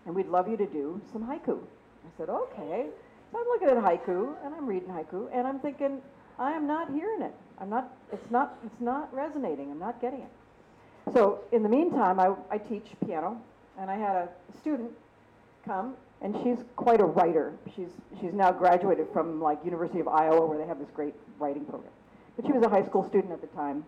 and 0.06 0.14
we'd 0.14 0.28
love 0.28 0.48
you 0.48 0.56
to 0.56 0.66
do 0.66 1.00
some 1.12 1.22
haiku. 1.22 1.58
I 1.58 2.10
said, 2.16 2.28
Okay. 2.28 2.86
So 3.32 3.38
I'm 3.38 3.46
looking 3.46 3.68
at 3.68 3.76
haiku, 3.76 4.34
and 4.44 4.54
I'm 4.54 4.66
reading 4.66 4.88
haiku, 4.88 5.28
and 5.32 5.46
I'm 5.46 5.58
thinking, 5.58 6.00
I 6.38 6.52
am 6.52 6.66
not 6.66 6.92
hearing 6.92 7.22
it. 7.22 7.34
I'm 7.58 7.70
not, 7.70 7.92
it's 8.12 8.30
not, 8.30 8.58
it's 8.64 8.80
not 8.80 9.12
resonating. 9.14 9.70
I'm 9.70 9.78
not 9.78 10.00
getting 10.00 10.20
it. 10.20 11.12
So 11.12 11.40
in 11.50 11.62
the 11.62 11.68
meantime, 11.68 12.20
I, 12.20 12.34
I 12.50 12.58
teach 12.58 12.84
piano, 13.04 13.40
and 13.78 13.90
I 13.90 13.96
had 13.96 14.16
a 14.16 14.28
student 14.60 14.90
come, 15.64 15.94
and 16.22 16.36
she's 16.42 16.64
quite 16.76 17.00
a 17.00 17.04
writer. 17.04 17.52
She's, 17.74 17.88
she's 18.20 18.32
now 18.32 18.52
graduated 18.52 19.08
from 19.12 19.40
like 19.40 19.58
University 19.64 20.00
of 20.00 20.08
Iowa, 20.08 20.46
where 20.46 20.56
they 20.56 20.66
have 20.66 20.78
this 20.78 20.90
great 20.94 21.14
writing 21.38 21.64
program. 21.64 21.92
But 22.36 22.46
she 22.46 22.52
was 22.52 22.62
a 22.62 22.68
high 22.68 22.84
school 22.86 23.06
student 23.08 23.32
at 23.32 23.40
the 23.40 23.48
time, 23.48 23.84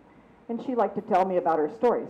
and 0.49 0.63
she 0.63 0.75
liked 0.75 0.95
to 0.95 1.01
tell 1.01 1.25
me 1.25 1.37
about 1.37 1.57
her 1.57 1.71
stories. 1.77 2.09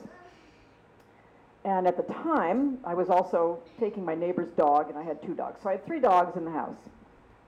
And 1.64 1.88
at 1.88 1.96
the 1.96 2.12
time, 2.14 2.80
I 2.84 2.94
was 2.94 3.10
also 3.10 3.60
taking 3.80 4.04
my 4.04 4.16
neighbor's 4.16 4.52
dog, 4.52 4.90
and 4.90 4.98
I 4.98 5.04
had 5.04 5.22
two 5.24 5.34
dogs. 5.34 5.62
So 5.64 5.70
I 5.70 5.74
had 5.74 5.86
three 5.86 6.00
dogs 6.00 6.36
in 6.38 6.44
the 6.44 6.52
house 6.52 6.78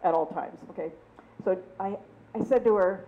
at 0.03 0.13
all 0.13 0.27
times, 0.27 0.57
okay? 0.71 0.91
So 1.43 1.57
I, 1.79 1.97
I 2.33 2.43
said 2.43 2.63
to 2.63 2.75
her, 2.75 3.05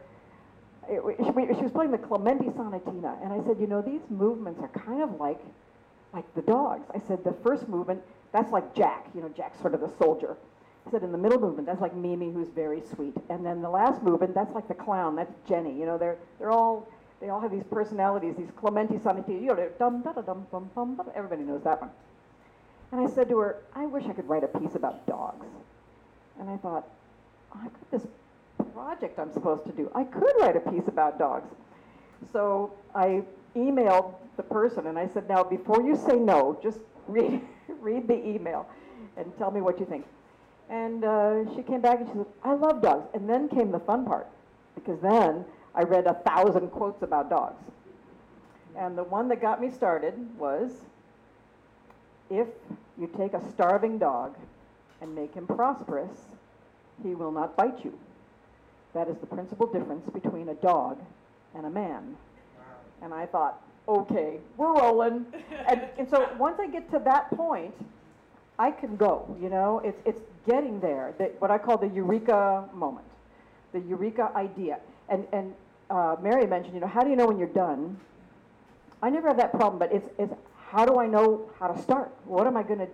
it, 0.88 1.02
she 1.18 1.62
was 1.62 1.72
playing 1.72 1.92
the 1.92 1.98
Clementi 1.98 2.46
Sonatina, 2.46 3.24
and 3.24 3.32
I 3.32 3.44
said, 3.46 3.60
you 3.60 3.68
know, 3.68 3.82
these 3.82 4.02
movements 4.10 4.60
are 4.62 4.68
kind 4.70 5.02
of 5.02 5.20
like, 5.20 5.40
like 6.14 6.26
the 6.36 6.42
dogs. 6.42 6.90
I 6.94 7.00
said, 7.08 7.24
the 7.24 7.36
first 7.44 7.68
movement, 7.68 8.02
that's 8.32 8.52
like 8.52 8.76
Jack, 8.76 9.08
you 9.16 9.22
know, 9.22 9.30
Jack's 9.30 9.60
sort 9.60 9.74
of 9.74 9.82
the 9.82 9.92
soldier. 9.98 10.38
I 10.88 10.92
said, 10.92 11.04
in 11.04 11.12
the 11.12 11.18
middle 11.18 11.40
movement, 11.40 11.68
that's 11.68 11.82
like 11.82 11.96
Mimi, 11.96 12.32
who's 12.32 12.48
very 12.50 12.82
sweet. 12.94 13.14
And 13.30 13.46
then 13.46 13.62
the 13.62 13.70
last 13.70 14.02
movement, 14.02 14.34
that's 14.34 14.54
like 14.56 14.68
the 14.68 14.74
clown, 14.74 15.16
that's 15.16 15.34
Jenny. 15.48 15.78
You 15.78 15.86
know, 15.86 15.98
they're, 15.98 16.18
they're 16.40 16.52
all 16.52 16.88
they 17.20 17.30
all 17.30 17.42
have 17.42 17.52
these 17.52 17.64
personalities, 17.70 18.36
these 18.38 18.50
Clementi 18.56 18.96
Sonatini, 18.96 19.42
you 19.42 19.48
know, 19.48 19.70
dum 19.78 20.02
da 20.02 20.14
da 20.14 20.22
dum 20.22 20.48
bum 20.52 20.70
bum 20.74 20.96
bum. 20.96 21.12
Everybody 21.16 21.44
knows 21.44 21.64
that 21.64 21.82
one. 21.82 21.90
And 22.92 23.02
I 23.02 23.14
said 23.14 23.30
to 23.30 23.38
her, 23.40 23.58
I 23.76 23.86
wish 23.86 24.06
I 24.06 24.14
could 24.14 24.28
write 24.28 24.44
a 24.44 24.48
piece 24.48 24.76
about 24.76 25.06
dogs. 25.06 25.46
And 26.40 26.50
I 26.50 26.58
thought, 26.58 26.88
oh, 27.54 27.60
I've 27.64 27.74
got 27.74 27.92
this 27.92 28.08
project 28.74 29.20
I'm 29.20 29.34
supposed 29.34 29.66
to 29.66 29.72
do. 29.74 29.92
I 29.94 30.06
could 30.06 30.34
write 30.40 30.56
a 30.56 30.72
piece 30.72 30.88
about 30.88 31.20
dogs. 31.20 31.54
So 32.32 32.74
I 32.96 33.24
emailed 33.56 34.14
the 34.38 34.44
person 34.44 34.88
and 34.88 34.98
I 34.98 35.08
said, 35.08 35.28
now 35.28 35.44
before 35.44 35.82
you 35.82 35.98
say 35.98 36.16
no, 36.16 36.58
just 36.64 36.80
read, 37.08 37.42
read 37.82 38.08
the 38.08 38.28
email 38.28 38.68
and 39.18 39.32
tell 39.38 39.52
me 39.52 39.62
what 39.62 39.80
you 39.80 39.86
think. 39.86 40.06
And 40.70 41.04
uh, 41.04 41.56
she 41.56 41.64
came 41.64 41.82
back 41.82 42.00
and 42.00 42.08
she 42.08 42.14
said, 42.14 42.26
I 42.44 42.54
love 42.54 42.82
dogs. 42.82 43.08
And 43.14 43.28
then 43.28 43.50
came 43.50 43.72
the 43.72 43.80
fun 43.80 44.06
part, 44.06 44.28
because 44.76 45.00
then 45.02 45.46
I 45.74 45.84
read 45.84 46.06
a 46.08 46.14
thousand 46.14 46.70
quotes 46.70 47.02
about 47.02 47.30
dogs. 47.30 47.64
And 48.78 48.98
the 48.98 49.04
one 49.04 49.28
that 49.30 49.42
got 49.42 49.60
me 49.62 49.70
started 49.72 50.14
was 50.38 50.72
if 52.30 52.48
you 53.00 53.10
take 53.18 53.34
a 53.34 53.42
starving 53.52 53.98
dog 53.98 54.36
and 55.02 55.16
make 55.16 55.34
him 55.34 55.48
prosperous, 55.48 56.12
he 57.02 57.16
will 57.16 57.32
not 57.32 57.56
bite 57.56 57.84
you. 57.84 57.98
That 58.94 59.08
is 59.08 59.18
the 59.18 59.26
principal 59.26 59.68
difference 59.68 60.08
between 60.10 60.50
a 60.50 60.56
dog 60.56 61.00
and 61.56 61.66
a 61.66 61.70
man. 61.70 62.16
And 63.02 63.14
I 63.14 63.26
thought, 63.26 63.62
okay, 63.90 64.38
we're 64.58 64.74
rolling. 64.74 65.26
and, 65.68 65.82
and 65.98 66.10
so 66.10 66.30
once 66.38 66.60
I 66.60 66.68
get 66.68 66.90
to 66.92 67.00
that 67.06 67.30
point, 67.32 67.74
I 68.58 68.72
can 68.72 68.96
go, 68.96 69.36
you 69.42 69.50
know, 69.50 69.82
it's, 69.84 70.02
it's 70.06 70.22
getting 70.48 70.80
there, 70.80 71.14
the, 71.18 71.26
what 71.40 71.52
I 71.52 71.58
call 71.58 71.78
the 71.78 71.88
eureka 71.88 72.66
moment, 72.74 73.06
the 73.72 73.80
eureka 73.80 74.32
idea 74.36 74.80
and, 75.10 75.26
and 75.34 75.54
uh, 75.90 76.16
Mary 76.22 76.46
mentioned, 76.46 76.76
you 76.76 76.80
know, 76.80 76.88
how 76.88 77.02
do 77.02 77.10
you 77.10 77.16
know 77.16 77.28
when 77.28 77.38
you're 77.38 77.48
done? 77.48 78.00
I 79.02 79.10
never 79.10 79.28
have 79.28 79.38
that 79.38 79.52
problem, 79.52 79.80
but 79.80 79.92
it's, 79.92 80.08
it's 80.18 80.34
how 80.72 80.86
do 80.86 81.00
I 81.00 81.08
know 81.08 81.50
how 81.60 81.68
to 81.68 81.82
start? 81.82 82.14
What 82.26 82.48
am 82.48 82.56
I 82.56 82.64
going 82.64 82.80
to, 82.80 82.88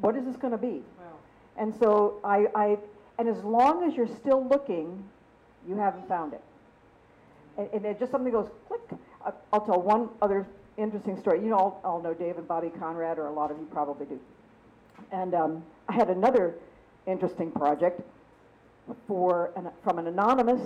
what 0.00 0.16
is 0.16 0.24
this 0.24 0.36
going 0.36 0.52
to 0.52 0.58
be? 0.58 0.82
Wow. 0.98 1.18
And 1.58 1.74
so 1.78 2.18
I, 2.24 2.46
I, 2.54 2.78
and 3.18 3.28
as 3.28 3.42
long 3.44 3.84
as 3.84 3.94
you're 3.94 4.08
still 4.08 4.46
looking, 4.46 5.04
you 5.68 5.76
haven't 5.76 6.08
found 6.08 6.32
it. 6.32 6.42
And, 7.58 7.68
and 7.74 7.84
it 7.84 7.98
just 7.98 8.10
something 8.10 8.32
goes 8.32 8.48
click. 8.66 8.80
I'll 9.52 9.60
tell 9.60 9.80
one 9.80 10.08
other 10.22 10.46
interesting 10.76 11.18
story. 11.20 11.44
You 11.44 11.54
all, 11.54 11.80
all 11.84 12.00
know 12.00 12.14
Dave 12.14 12.38
and 12.38 12.48
Bobby 12.48 12.70
Conrad, 12.70 13.18
or 13.18 13.26
a 13.26 13.32
lot 13.32 13.50
of 13.50 13.58
you 13.58 13.66
probably 13.70 14.06
do. 14.06 14.18
And 15.12 15.34
um, 15.34 15.62
I 15.88 15.94
had 15.94 16.08
another 16.08 16.54
interesting 17.06 17.50
project 17.50 18.00
for 19.06 19.50
an, 19.56 19.68
from 19.84 19.98
an 19.98 20.06
anonymous 20.06 20.62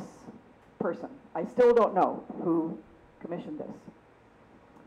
person. 0.78 1.08
I 1.34 1.44
still 1.44 1.74
don't 1.74 1.94
know 1.94 2.22
who 2.42 2.78
commissioned 3.20 3.58
this. 3.58 3.76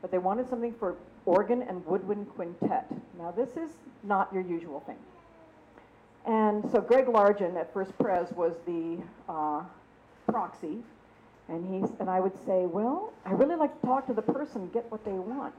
But 0.02 0.12
they 0.12 0.18
wanted 0.18 0.50
something 0.50 0.74
for 0.80 0.96
organ 1.26 1.64
and 1.64 1.86
woodwind 1.86 2.30
quintet. 2.36 2.90
Now, 3.18 3.32
this 3.32 3.50
is 3.58 3.72
not 4.04 4.32
your 4.34 4.44
usual 4.44 4.82
thing. 4.82 4.98
And 6.26 6.70
so 6.72 6.82
Greg 6.82 7.06
Largent 7.08 7.58
at 7.58 7.74
First 7.74 7.98
Pres 7.98 8.32
was 8.34 8.54
the 8.66 8.98
uh, 9.28 9.64
proxy. 10.28 10.78
And, 11.50 11.66
he's, 11.66 11.90
and 12.00 12.10
I 12.10 12.20
would 12.20 12.36
say, 12.46 12.66
well, 12.66 13.14
I 13.26 13.32
really 13.32 13.56
like 13.56 13.80
to 13.82 13.88
talk 13.88 14.08
to 14.08 14.14
the 14.14 14.22
person, 14.22 14.70
get 14.74 14.90
what 14.92 15.06
they 15.06 15.14
want. 15.14 15.54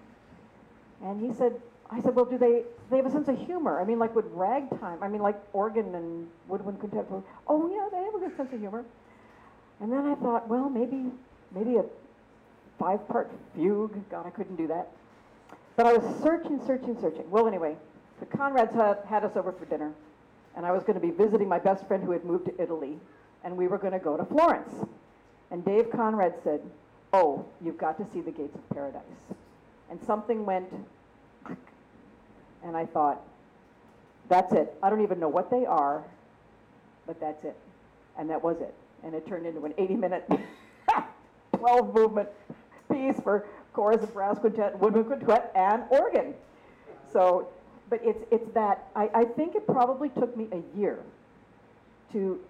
And 1.02 1.20
he 1.20 1.32
said, 1.36 1.60
I 1.90 2.02
said, 2.02 2.14
well, 2.14 2.26
do 2.26 2.36
they, 2.36 2.64
they 2.90 2.96
have 2.96 3.06
a 3.06 3.10
sense 3.10 3.28
of 3.28 3.38
humor? 3.38 3.80
I 3.80 3.84
mean, 3.84 3.98
like 3.98 4.14
with 4.14 4.26
ragtime, 4.32 5.02
I 5.02 5.08
mean, 5.08 5.22
like 5.22 5.36
organ 5.54 5.94
and 5.94 6.28
woodwind 6.46 6.80
quintet. 6.80 7.06
Oh, 7.46 7.70
yeah, 7.70 7.88
they 7.90 8.04
have 8.04 8.14
a 8.14 8.18
good 8.18 8.36
sense 8.36 8.52
of 8.52 8.60
humor. 8.60 8.84
And 9.80 9.90
then 9.90 10.04
I 10.04 10.14
thought, 10.16 10.48
well, 10.48 10.68
maybe, 10.68 11.10
maybe 11.54 11.76
a 11.76 11.84
five-part 12.78 13.30
fugue. 13.54 13.96
God, 14.10 14.26
I 14.26 14.30
couldn't 14.30 14.56
do 14.56 14.66
that. 14.66 14.88
But 15.76 15.86
I 15.86 15.96
was 15.96 16.22
searching, 16.22 16.60
searching, 16.66 17.00
searching. 17.00 17.30
Well, 17.30 17.46
anyway, 17.46 17.76
the 18.20 18.26
Conrads 18.26 18.74
had, 18.74 18.98
had 19.08 19.24
us 19.24 19.36
over 19.36 19.52
for 19.52 19.64
dinner, 19.64 19.92
and 20.56 20.66
I 20.66 20.72
was 20.72 20.82
going 20.82 21.00
to 21.00 21.00
be 21.00 21.12
visiting 21.12 21.48
my 21.48 21.60
best 21.60 21.86
friend 21.86 22.02
who 22.02 22.10
had 22.10 22.24
moved 22.24 22.46
to 22.46 22.62
Italy, 22.62 22.98
and 23.44 23.56
we 23.56 23.68
were 23.68 23.78
going 23.78 23.92
to 23.92 23.98
go 23.98 24.16
to 24.16 24.24
Florence. 24.24 24.74
And 25.50 25.64
Dave 25.64 25.90
Conrad 25.90 26.34
said, 26.42 26.60
oh, 27.12 27.44
you've 27.60 27.78
got 27.78 27.96
to 27.98 28.12
see 28.12 28.20
the 28.20 28.30
gates 28.30 28.54
of 28.54 28.68
paradise. 28.70 29.02
And 29.90 30.02
something 30.02 30.44
went, 30.44 30.68
and 32.64 32.76
I 32.76 32.84
thought, 32.84 33.22
that's 34.28 34.52
it. 34.52 34.74
I 34.82 34.90
don't 34.90 35.02
even 35.02 35.18
know 35.18 35.28
what 35.28 35.50
they 35.50 35.64
are, 35.64 36.04
but 37.06 37.18
that's 37.18 37.44
it. 37.44 37.56
And 38.18 38.28
that 38.28 38.42
was 38.42 38.60
it 38.60 38.74
and 39.02 39.14
it 39.14 39.26
turned 39.26 39.46
into 39.46 39.64
an 39.64 39.74
80 39.78 39.94
minute, 39.96 40.30
12 41.56 41.94
movement 41.94 42.28
piece 42.90 43.18
for 43.20 43.46
chorus 43.72 44.02
and 44.02 44.12
brass 44.12 44.38
quintet, 44.38 44.78
woodwind 44.78 45.06
quintet, 45.06 45.52
and 45.54 45.84
organ. 45.90 46.34
So, 47.12 47.48
but 47.90 48.00
it's, 48.02 48.24
it's 48.30 48.48
that, 48.54 48.88
I, 48.94 49.10
I 49.14 49.24
think 49.24 49.54
it 49.54 49.66
probably 49.66 50.08
took 50.10 50.36
me 50.36 50.48
a 50.52 50.78
year 50.78 50.98
to 52.12 52.40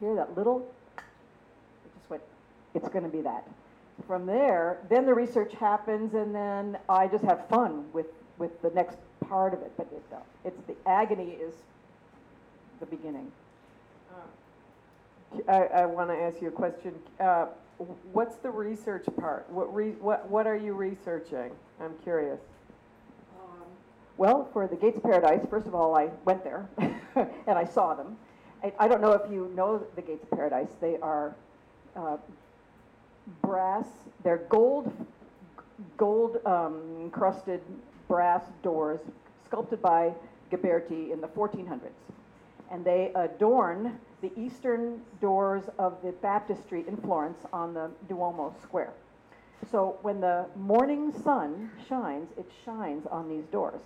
hear 0.00 0.14
that 0.14 0.36
little, 0.36 0.66
it's 2.74 2.88
going 2.88 3.04
to 3.04 3.10
be 3.10 3.20
that. 3.22 3.46
From 4.06 4.26
there, 4.26 4.78
then 4.88 5.04
the 5.04 5.14
research 5.14 5.52
happens, 5.54 6.14
and 6.14 6.34
then 6.34 6.78
I 6.88 7.06
just 7.06 7.24
have 7.24 7.46
fun 7.48 7.84
with, 7.92 8.06
with 8.38 8.60
the 8.62 8.70
next 8.70 8.96
part 9.20 9.52
of 9.52 9.60
it. 9.60 9.72
But 9.76 9.88
it, 9.92 10.02
it's 10.44 10.60
the 10.66 10.74
agony 10.88 11.32
is 11.32 11.54
the 12.80 12.86
beginning. 12.86 13.30
Uh, 14.10 15.50
I, 15.50 15.82
I 15.82 15.86
want 15.86 16.10
to 16.10 16.16
ask 16.16 16.40
you 16.40 16.48
a 16.48 16.52
question. 16.52 16.94
Uh, 17.18 17.46
what's 18.12 18.36
the 18.36 18.50
research 18.50 19.04
part? 19.18 19.48
What, 19.50 19.72
re, 19.74 19.90
what, 19.92 20.28
what 20.28 20.46
are 20.46 20.56
you 20.56 20.72
researching? 20.72 21.52
I'm 21.80 21.94
curious. 22.02 22.40
Um, 23.38 23.66
well, 24.16 24.48
for 24.52 24.66
the 24.66 24.76
Gates 24.76 24.96
of 24.96 25.02
Paradise, 25.02 25.46
first 25.48 25.66
of 25.66 25.74
all, 25.74 25.94
I 25.94 26.08
went 26.24 26.42
there 26.42 26.68
and 26.78 27.58
I 27.58 27.64
saw 27.64 27.94
them. 27.94 28.16
I, 28.62 28.72
I, 28.78 28.88
don't 28.88 29.00
know 29.00 29.12
if 29.12 29.30
you 29.30 29.50
know 29.54 29.82
the 29.96 30.02
Gates 30.02 30.24
of 30.24 30.30
Paradise. 30.30 30.68
They 30.80 30.98
are 30.98 31.34
uh, 31.96 32.16
brass, 33.42 33.86
they're 34.22 34.44
gold, 34.48 34.92
gold 35.96 36.38
um, 36.46 36.80
encrusted 37.00 37.60
brass 38.08 38.42
doors 38.62 39.00
sculpted 39.44 39.80
by 39.82 40.12
Ghiberti 40.50 41.12
in 41.12 41.20
the 41.20 41.28
1400s 41.28 41.90
and 42.70 42.84
they 42.84 43.10
adorn 43.14 43.98
the 44.22 44.30
eastern 44.38 45.00
doors 45.20 45.64
of 45.78 45.96
the 46.02 46.12
baptistry 46.12 46.84
in 46.86 46.96
Florence 46.98 47.38
on 47.52 47.74
the 47.74 47.90
Duomo 48.08 48.54
Square. 48.62 48.92
So 49.70 49.98
when 50.02 50.20
the 50.20 50.46
morning 50.56 51.12
sun 51.22 51.70
shines, 51.88 52.30
it 52.38 52.50
shines 52.64 53.06
on 53.10 53.28
these 53.28 53.44
doors. 53.46 53.80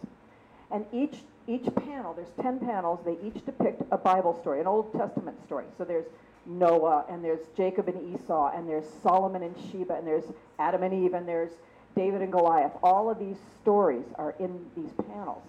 And 0.70 0.84
each 0.92 1.16
each 1.46 1.66
panel, 1.74 2.14
there's 2.14 2.32
10 2.40 2.60
panels, 2.60 3.00
they 3.04 3.18
each 3.22 3.44
depict 3.44 3.82
a 3.90 3.98
Bible 3.98 4.32
story, 4.40 4.60
an 4.60 4.66
Old 4.66 4.90
Testament 4.94 5.36
story. 5.44 5.66
So 5.76 5.84
there's 5.84 6.06
Noah, 6.46 7.04
and 7.08 7.24
there's 7.24 7.40
Jacob 7.56 7.88
and 7.88 8.14
Esau, 8.14 8.52
and 8.54 8.68
there's 8.68 8.84
Solomon 9.02 9.42
and 9.42 9.54
Sheba, 9.70 9.94
and 9.94 10.06
there's 10.06 10.24
Adam 10.58 10.82
and 10.82 11.04
Eve, 11.04 11.14
and 11.14 11.26
there's 11.26 11.52
David 11.96 12.22
and 12.22 12.32
Goliath. 12.32 12.72
All 12.82 13.10
of 13.10 13.18
these 13.18 13.36
stories 13.62 14.04
are 14.16 14.34
in 14.38 14.64
these 14.76 14.90
panels. 15.08 15.42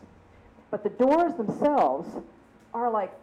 But 0.72 0.84
the 0.84 0.90
doors 0.90 1.34
themselves 1.36 2.08
are 2.74 2.92
like, 2.92 3.14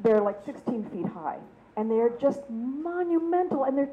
they're 0.00 0.20
like 0.20 0.44
16 0.44 0.84
feet 0.90 1.06
high. 1.06 1.38
And 1.76 1.90
they're 1.90 2.10
just 2.20 2.40
monumental. 2.50 3.64
And 3.64 3.78
they're, 3.78 3.90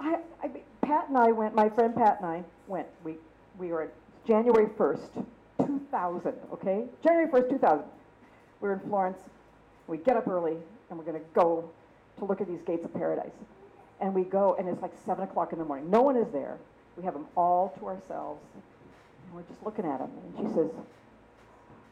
I, 0.00 0.18
I, 0.42 0.50
Pat 0.82 1.08
and 1.08 1.18
I 1.18 1.32
went, 1.32 1.54
my 1.54 1.68
friend 1.68 1.94
Pat 1.94 2.18
and 2.20 2.26
I 2.26 2.44
went. 2.68 2.86
We, 3.02 3.16
we 3.58 3.68
were 3.68 3.90
January 4.26 4.66
1st, 4.66 5.24
2000, 5.66 6.34
okay? 6.52 6.84
January 7.02 7.28
1st, 7.28 7.50
2000. 7.50 7.84
We 8.60 8.68
were 8.68 8.74
in 8.74 8.80
Florence. 8.80 9.18
We 9.86 9.98
get 9.98 10.16
up 10.16 10.28
early 10.28 10.56
and 10.88 10.98
we're 10.98 11.04
going 11.04 11.18
to 11.20 11.26
go 11.34 11.68
to 12.18 12.24
look 12.24 12.40
at 12.40 12.46
these 12.46 12.62
gates 12.66 12.84
of 12.84 12.94
paradise. 12.94 13.32
And 14.00 14.14
we 14.14 14.24
go, 14.24 14.56
and 14.58 14.68
it's 14.68 14.82
like 14.82 14.92
7 15.04 15.24
o'clock 15.24 15.52
in 15.52 15.58
the 15.58 15.64
morning. 15.64 15.90
No 15.90 16.02
one 16.02 16.16
is 16.16 16.28
there. 16.32 16.58
We 16.96 17.04
have 17.04 17.14
them 17.14 17.26
all 17.36 17.74
to 17.78 17.86
ourselves. 17.86 18.42
And 18.54 19.34
we're 19.34 19.42
just 19.42 19.62
looking 19.62 19.86
at 19.86 19.98
them. 19.98 20.10
And 20.24 20.48
she 20.48 20.54
says, 20.54 20.70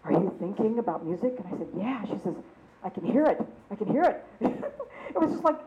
Are 0.04 0.12
you 0.12 0.34
thinking 0.38 0.78
about 0.78 1.04
music? 1.04 1.34
And 1.38 1.46
I 1.46 1.58
said, 1.58 1.68
Yeah. 1.76 2.04
She 2.04 2.18
says, 2.22 2.34
I 2.82 2.90
can 2.90 3.04
hear 3.04 3.24
it. 3.24 3.40
I 3.70 3.74
can 3.74 3.90
hear 3.90 4.02
it. 4.02 4.24
it 4.40 5.18
was 5.18 5.30
just 5.30 5.44
like 5.44 5.58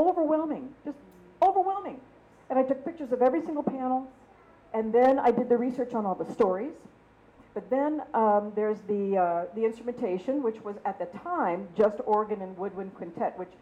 overwhelming, 0.00 0.70
just 0.84 0.98
overwhelming. 1.42 2.00
And 2.50 2.58
I 2.58 2.62
took 2.62 2.84
pictures 2.84 3.12
of 3.12 3.22
every 3.22 3.42
single 3.42 3.62
panel. 3.62 4.10
And 4.72 4.92
then 4.92 5.18
I 5.18 5.30
did 5.30 5.48
the 5.48 5.56
research 5.56 5.94
on 5.94 6.04
all 6.06 6.14
the 6.14 6.30
stories. 6.32 6.72
But 7.52 7.70
then 7.70 8.02
um, 8.14 8.52
there's 8.56 8.80
the, 8.88 9.16
uh, 9.16 9.44
the 9.54 9.64
instrumentation, 9.64 10.42
which 10.42 10.60
was 10.62 10.76
at 10.84 10.98
the 10.98 11.06
time 11.18 11.68
just 11.76 12.00
organ 12.04 12.42
and 12.42 12.56
woodwind 12.58 12.94
quintet, 12.96 13.38
which 13.38 13.52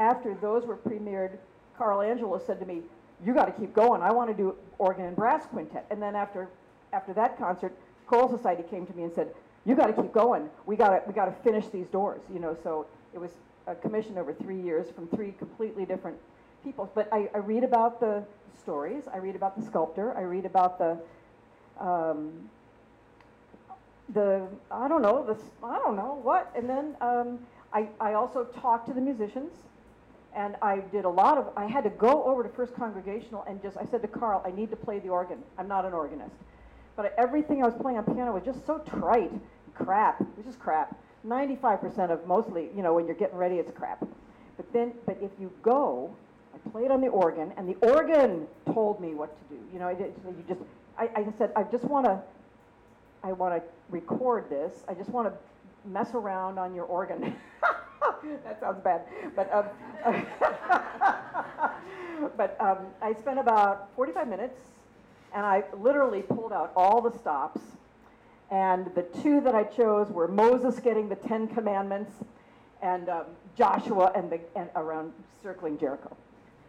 after 0.00 0.34
those 0.34 0.64
were 0.64 0.76
premiered, 0.76 1.36
Carl 1.76 2.00
Angelo 2.00 2.40
said 2.44 2.58
to 2.58 2.66
me, 2.66 2.80
you 3.24 3.34
got 3.34 3.44
to 3.44 3.52
keep 3.52 3.74
going. 3.74 4.00
I 4.02 4.10
want 4.10 4.30
to 4.30 4.34
do 4.34 4.56
organ 4.78 5.04
and 5.04 5.14
brass 5.14 5.46
quintet. 5.46 5.86
And 5.90 6.02
then 6.02 6.16
after, 6.16 6.48
after 6.92 7.12
that 7.12 7.38
concert, 7.38 7.76
Choral 8.06 8.28
Society 8.28 8.64
came 8.68 8.86
to 8.86 8.96
me 8.96 9.04
and 9.04 9.12
said, 9.14 9.32
you 9.66 9.76
got 9.76 9.88
to 9.88 9.92
keep 9.92 10.12
going. 10.12 10.48
We 10.64 10.74
got 10.74 10.88
to, 10.88 11.02
we 11.06 11.12
got 11.12 11.26
to 11.26 11.32
finish 11.42 11.66
these 11.68 11.86
doors. 11.88 12.22
You 12.32 12.40
know, 12.40 12.56
so 12.62 12.86
it 13.12 13.18
was 13.18 13.30
a 13.66 13.74
commission 13.74 14.16
over 14.16 14.32
three 14.32 14.60
years 14.60 14.90
from 14.90 15.06
three 15.08 15.32
completely 15.32 15.84
different 15.84 16.16
people. 16.64 16.90
But 16.94 17.12
I, 17.12 17.28
I 17.34 17.38
read 17.38 17.62
about 17.62 18.00
the 18.00 18.24
stories. 18.58 19.04
I 19.12 19.18
read 19.18 19.36
about 19.36 19.58
the 19.58 19.64
sculptor. 19.64 20.16
I 20.16 20.22
read 20.22 20.46
about 20.46 20.78
the, 20.78 20.98
um, 21.78 22.48
the 24.14 24.46
I 24.70 24.88
don't 24.88 25.02
know 25.02 25.24
the 25.24 25.38
I 25.64 25.78
don't 25.78 25.94
know 25.94 26.18
what. 26.22 26.50
And 26.56 26.68
then 26.68 26.96
um, 27.02 27.38
I 27.72 27.86
I 28.00 28.14
also 28.14 28.44
talked 28.44 28.88
to 28.88 28.94
the 28.94 29.00
musicians 29.00 29.52
and 30.34 30.56
I 30.62 30.78
did 30.92 31.04
a 31.04 31.08
lot 31.08 31.38
of, 31.38 31.48
I 31.56 31.66
had 31.66 31.84
to 31.84 31.90
go 31.90 32.24
over 32.24 32.42
to 32.42 32.48
First 32.48 32.74
Congregational 32.74 33.44
and 33.48 33.60
just, 33.62 33.76
I 33.76 33.84
said 33.84 34.02
to 34.02 34.08
Carl, 34.08 34.42
I 34.44 34.50
need 34.50 34.70
to 34.70 34.76
play 34.76 34.98
the 34.98 35.08
organ. 35.08 35.38
I'm 35.58 35.68
not 35.68 35.84
an 35.84 35.92
organist. 35.92 36.34
But 36.96 37.14
everything 37.18 37.62
I 37.62 37.66
was 37.66 37.74
playing 37.80 37.98
on 37.98 38.04
piano 38.04 38.32
was 38.32 38.44
just 38.44 38.64
so 38.66 38.78
trite, 38.78 39.32
crap. 39.74 40.20
It 40.20 40.26
was 40.36 40.46
just 40.46 40.58
crap. 40.58 40.96
95% 41.26 42.10
of 42.10 42.26
mostly, 42.26 42.70
you 42.74 42.82
know, 42.82 42.94
when 42.94 43.06
you're 43.06 43.14
getting 43.14 43.36
ready, 43.36 43.56
it's 43.56 43.70
crap. 43.70 44.00
But 44.56 44.72
then, 44.72 44.92
but 45.06 45.18
if 45.20 45.30
you 45.40 45.50
go, 45.62 46.14
I 46.54 46.70
played 46.70 46.90
on 46.90 47.00
the 47.00 47.08
organ, 47.08 47.52
and 47.56 47.68
the 47.68 47.76
organ 47.86 48.46
told 48.66 49.00
me 49.00 49.14
what 49.14 49.36
to 49.36 49.54
do. 49.54 49.60
You 49.72 49.78
know, 49.78 49.88
I 49.88 49.94
did, 49.94 50.12
you 50.24 50.44
just, 50.48 50.60
I, 50.98 51.10
I 51.16 51.26
said, 51.38 51.52
I 51.56 51.62
just 51.64 51.84
want 51.84 52.06
to, 52.06 52.20
I 53.22 53.32
want 53.32 53.54
to 53.54 53.62
record 53.90 54.48
this. 54.48 54.84
I 54.88 54.94
just 54.94 55.10
want 55.10 55.28
to 55.28 55.88
mess 55.88 56.14
around 56.14 56.58
on 56.58 56.74
your 56.74 56.84
organ. 56.84 57.34
that 58.44 58.60
sounds 58.60 58.82
bad. 58.82 59.02
But, 59.34 59.52
um, 59.52 59.64
but 62.36 62.56
um, 62.60 62.78
I 63.02 63.14
spent 63.14 63.38
about 63.38 63.88
45 63.96 64.28
minutes 64.28 64.60
and 65.34 65.46
I 65.46 65.64
literally 65.78 66.22
pulled 66.22 66.52
out 66.52 66.72
all 66.76 67.00
the 67.00 67.16
stops. 67.18 67.60
And 68.50 68.92
the 68.94 69.02
two 69.22 69.40
that 69.42 69.54
I 69.54 69.62
chose 69.62 70.10
were 70.10 70.26
Moses 70.26 70.80
getting 70.80 71.08
the 71.08 71.14
Ten 71.14 71.46
Commandments 71.46 72.12
and 72.82 73.08
um, 73.08 73.26
Joshua 73.56 74.12
and, 74.16 74.30
the, 74.30 74.40
and 74.56 74.68
around 74.74 75.12
circling 75.42 75.78
Jericho. 75.78 76.16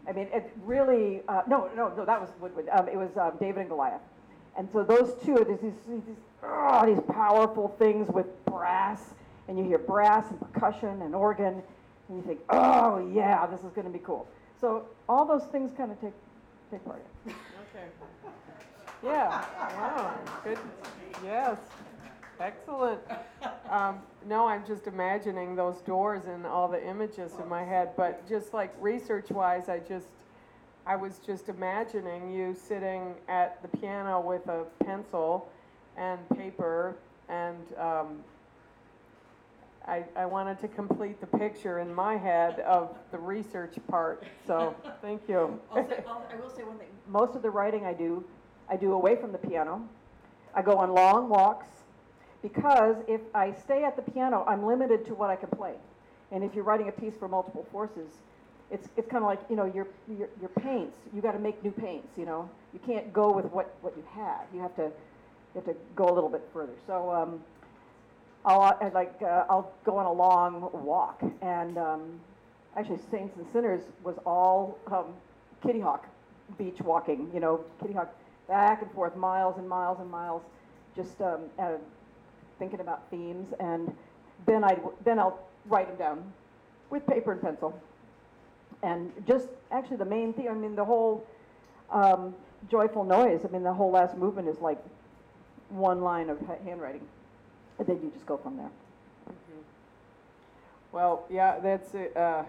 I 0.08 0.12
mean, 0.12 0.28
it 0.34 0.52
really, 0.64 1.22
uh, 1.28 1.42
no, 1.48 1.70
no, 1.76 1.94
no, 1.96 2.06
that 2.06 2.20
was 2.20 2.30
Woodwind. 2.40 2.70
Um, 2.70 2.88
it 2.88 2.98
was 2.98 3.16
um, 3.18 3.34
David 3.40 3.62
and 3.62 3.70
Goliath. 3.70 4.02
And 4.58 4.68
so 4.72 4.84
those 4.84 5.16
two, 5.24 5.46
these, 5.48 5.72
these, 5.88 6.16
oh, 6.44 6.86
these 6.86 7.02
powerful 7.14 7.70
things 7.80 8.10
with 8.10 8.28
brass 8.46 9.14
and 9.52 9.60
you 9.60 9.66
hear 9.66 9.80
brass 9.80 10.30
and 10.30 10.40
percussion 10.40 11.02
and 11.02 11.14
organ, 11.14 11.62
and 12.08 12.18
you 12.18 12.24
think, 12.24 12.40
oh 12.52 13.06
yeah, 13.14 13.46
this 13.48 13.60
is 13.60 13.72
going 13.74 13.86
to 13.86 13.92
be 13.92 14.00
cool. 14.00 14.26
So 14.62 14.86
all 15.10 15.26
those 15.26 15.44
things 15.52 15.74
kind 15.76 15.92
of 15.92 16.00
take 16.00 16.14
take 16.72 16.84
part. 16.86 17.06
okay. 17.28 17.36
Yeah. 19.04 19.44
Wow. 19.60 20.14
Good. 20.44 20.60
Yes. 21.26 21.58
Excellent. 22.40 23.02
Um, 23.68 23.98
no, 24.28 24.48
I'm 24.48 24.64
just 24.64 24.86
imagining 24.86 25.56
those 25.56 25.82
doors 25.82 26.26
and 26.26 26.46
all 26.46 26.68
the 26.68 26.88
images 26.88 27.32
in 27.42 27.50
my 27.50 27.64
head, 27.64 27.90
but 27.98 28.30
just 28.30 28.54
like 28.54 28.72
research-wise, 28.80 29.70
I 29.70 29.80
just 29.80 30.06
I 30.86 30.96
was 30.96 31.20
just 31.26 31.50
imagining 31.50 32.32
you 32.32 32.54
sitting 32.54 33.16
at 33.28 33.60
the 33.64 33.76
piano 33.80 34.22
with 34.22 34.48
a 34.48 34.66
pencil 34.84 35.50
and 35.98 36.20
paper 36.38 36.96
and 37.28 37.58
um, 37.80 38.24
I, 39.88 40.04
I 40.16 40.26
wanted 40.26 40.60
to 40.62 40.68
complete 40.68 41.20
the 41.20 41.38
picture 41.38 41.80
in 41.80 41.94
my 41.94 42.16
head 42.16 42.60
of 42.62 42.96
the 43.12 43.18
research 43.18 43.76
part. 43.88 44.24
So 44.46 44.76
thank 45.02 45.22
you. 45.28 45.60
I'll 45.72 45.88
say, 45.88 46.04
I'll, 46.08 46.26
I 46.32 46.36
will 46.36 46.50
say 46.50 46.64
one 46.64 46.78
thing. 46.78 46.88
Most 47.08 47.36
of 47.36 47.42
the 47.42 47.50
writing 47.50 47.86
I 47.86 47.94
do, 47.94 48.24
I 48.70 48.76
do 48.76 48.94
away 48.94 49.16
from 49.16 49.32
the 49.32 49.38
piano. 49.38 49.88
I 50.54 50.62
go 50.62 50.78
on 50.78 50.92
long 50.92 51.30
walks 51.30 51.68
because 52.42 52.98
if 53.08 53.22
I 53.34 53.54
stay 53.54 53.84
at 53.84 53.96
the 53.96 54.02
piano, 54.02 54.46
I'm 54.48 54.66
limited 54.66 55.06
to 55.08 55.16
what 55.16 55.30
I 55.30 55.36
can 55.36 55.50
play. 55.50 55.74
And 56.32 56.44
if 56.44 56.54
you're 56.54 56.64
writing 56.64 56.88
a 56.88 56.92
piece 56.92 57.16
for 57.16 57.28
multiple 57.28 57.66
forces, 57.72 58.10
it's, 58.70 58.88
it's 58.96 59.10
kind 59.10 59.24
of 59.24 59.28
like, 59.28 59.42
you 59.50 59.56
know, 59.56 59.66
your, 59.66 59.88
your, 60.08 60.30
your 60.40 60.50
paints. 60.50 60.96
You 61.14 61.22
got 61.22 61.34
to 61.34 61.40
make 61.40 61.62
new 61.64 61.72
paints, 61.72 62.08
you 62.18 62.26
know. 62.26 62.50
You 62.74 62.80
can't 62.86 63.12
go 63.12 63.32
with 63.32 63.46
what, 63.46 63.76
what 63.82 63.94
you 63.98 64.04
have. 64.14 64.46
You 64.54 64.62
have 64.62 64.76
to, 64.78 64.84
you 64.84 65.56
have 65.56 65.66
to 65.66 65.76
go 65.96 66.06
a 66.08 66.14
little 66.14 66.30
bit 66.30 66.48
further. 66.54 66.74
So 66.88 67.12
um, 67.12 67.42
I'll 68.46 68.62
I, 68.62 68.90
like 68.90 69.22
uh, 69.22 69.46
I'll 69.50 69.72
go 69.84 69.98
on 69.98 70.06
a 70.06 70.12
long 70.12 70.70
walk, 70.74 71.22
and 71.42 71.78
um, 71.78 72.20
actually 72.76 73.00
Saints 73.12 73.38
and 73.38 73.46
Sinners 73.52 73.82
was 74.04 74.18
all 74.26 74.78
um, 74.92 75.14
Kitty 75.64 75.80
Hawk 75.80 76.08
beach 76.58 76.82
walking. 76.82 77.30
You 77.34 77.40
know, 77.40 77.64
Kitty 77.80 77.94
Hawk 77.94 78.14
back 78.48 78.82
and 78.82 78.92
forth, 78.92 79.16
miles 79.16 79.58
and 79.58 79.70
miles 79.70 80.00
and 80.00 80.10
miles, 80.10 80.42
just 80.96 81.22
um, 81.22 81.42
uh, 81.60 81.74
thinking 82.58 82.80
about 82.80 83.04
themes, 83.12 83.54
and 83.60 83.96
then 84.48 84.64
I 84.64 84.78
then 85.04 85.20
I'll 85.20 85.40
write 85.68 85.88
them 85.88 85.98
down 85.98 86.34
with 86.90 87.06
paper 87.06 87.34
and 87.34 87.42
pencil, 87.42 87.80
and 88.82 89.12
just 89.28 89.50
actually 89.72 89.98
the 89.98 90.06
main 90.06 90.34
theme. 90.34 90.48
I 90.50 90.56
mean, 90.56 90.76
the 90.76 90.86
whole 90.86 91.28
um, 91.92 92.34
joyful 92.72 93.04
noise. 93.04 93.42
I 93.46 93.50
mean, 93.50 93.62
the 93.62 93.74
whole 93.74 93.92
last 93.92 94.18
movement 94.18 94.48
is 94.48 94.60
like 94.60 94.84
one 95.70 96.02
line 96.02 96.32
of 96.32 96.40
handwriting 96.66 97.08
and 97.82 97.90
then 97.90 98.00
you 98.04 98.12
just 98.12 98.28
go 98.28 98.38
from 98.38 98.58
there. 98.58 98.70
Mm-hmm. 99.28 99.62
Well, 100.92 101.26
yeah, 101.32 101.58
that's, 101.60 101.96
uh, 101.96 102.44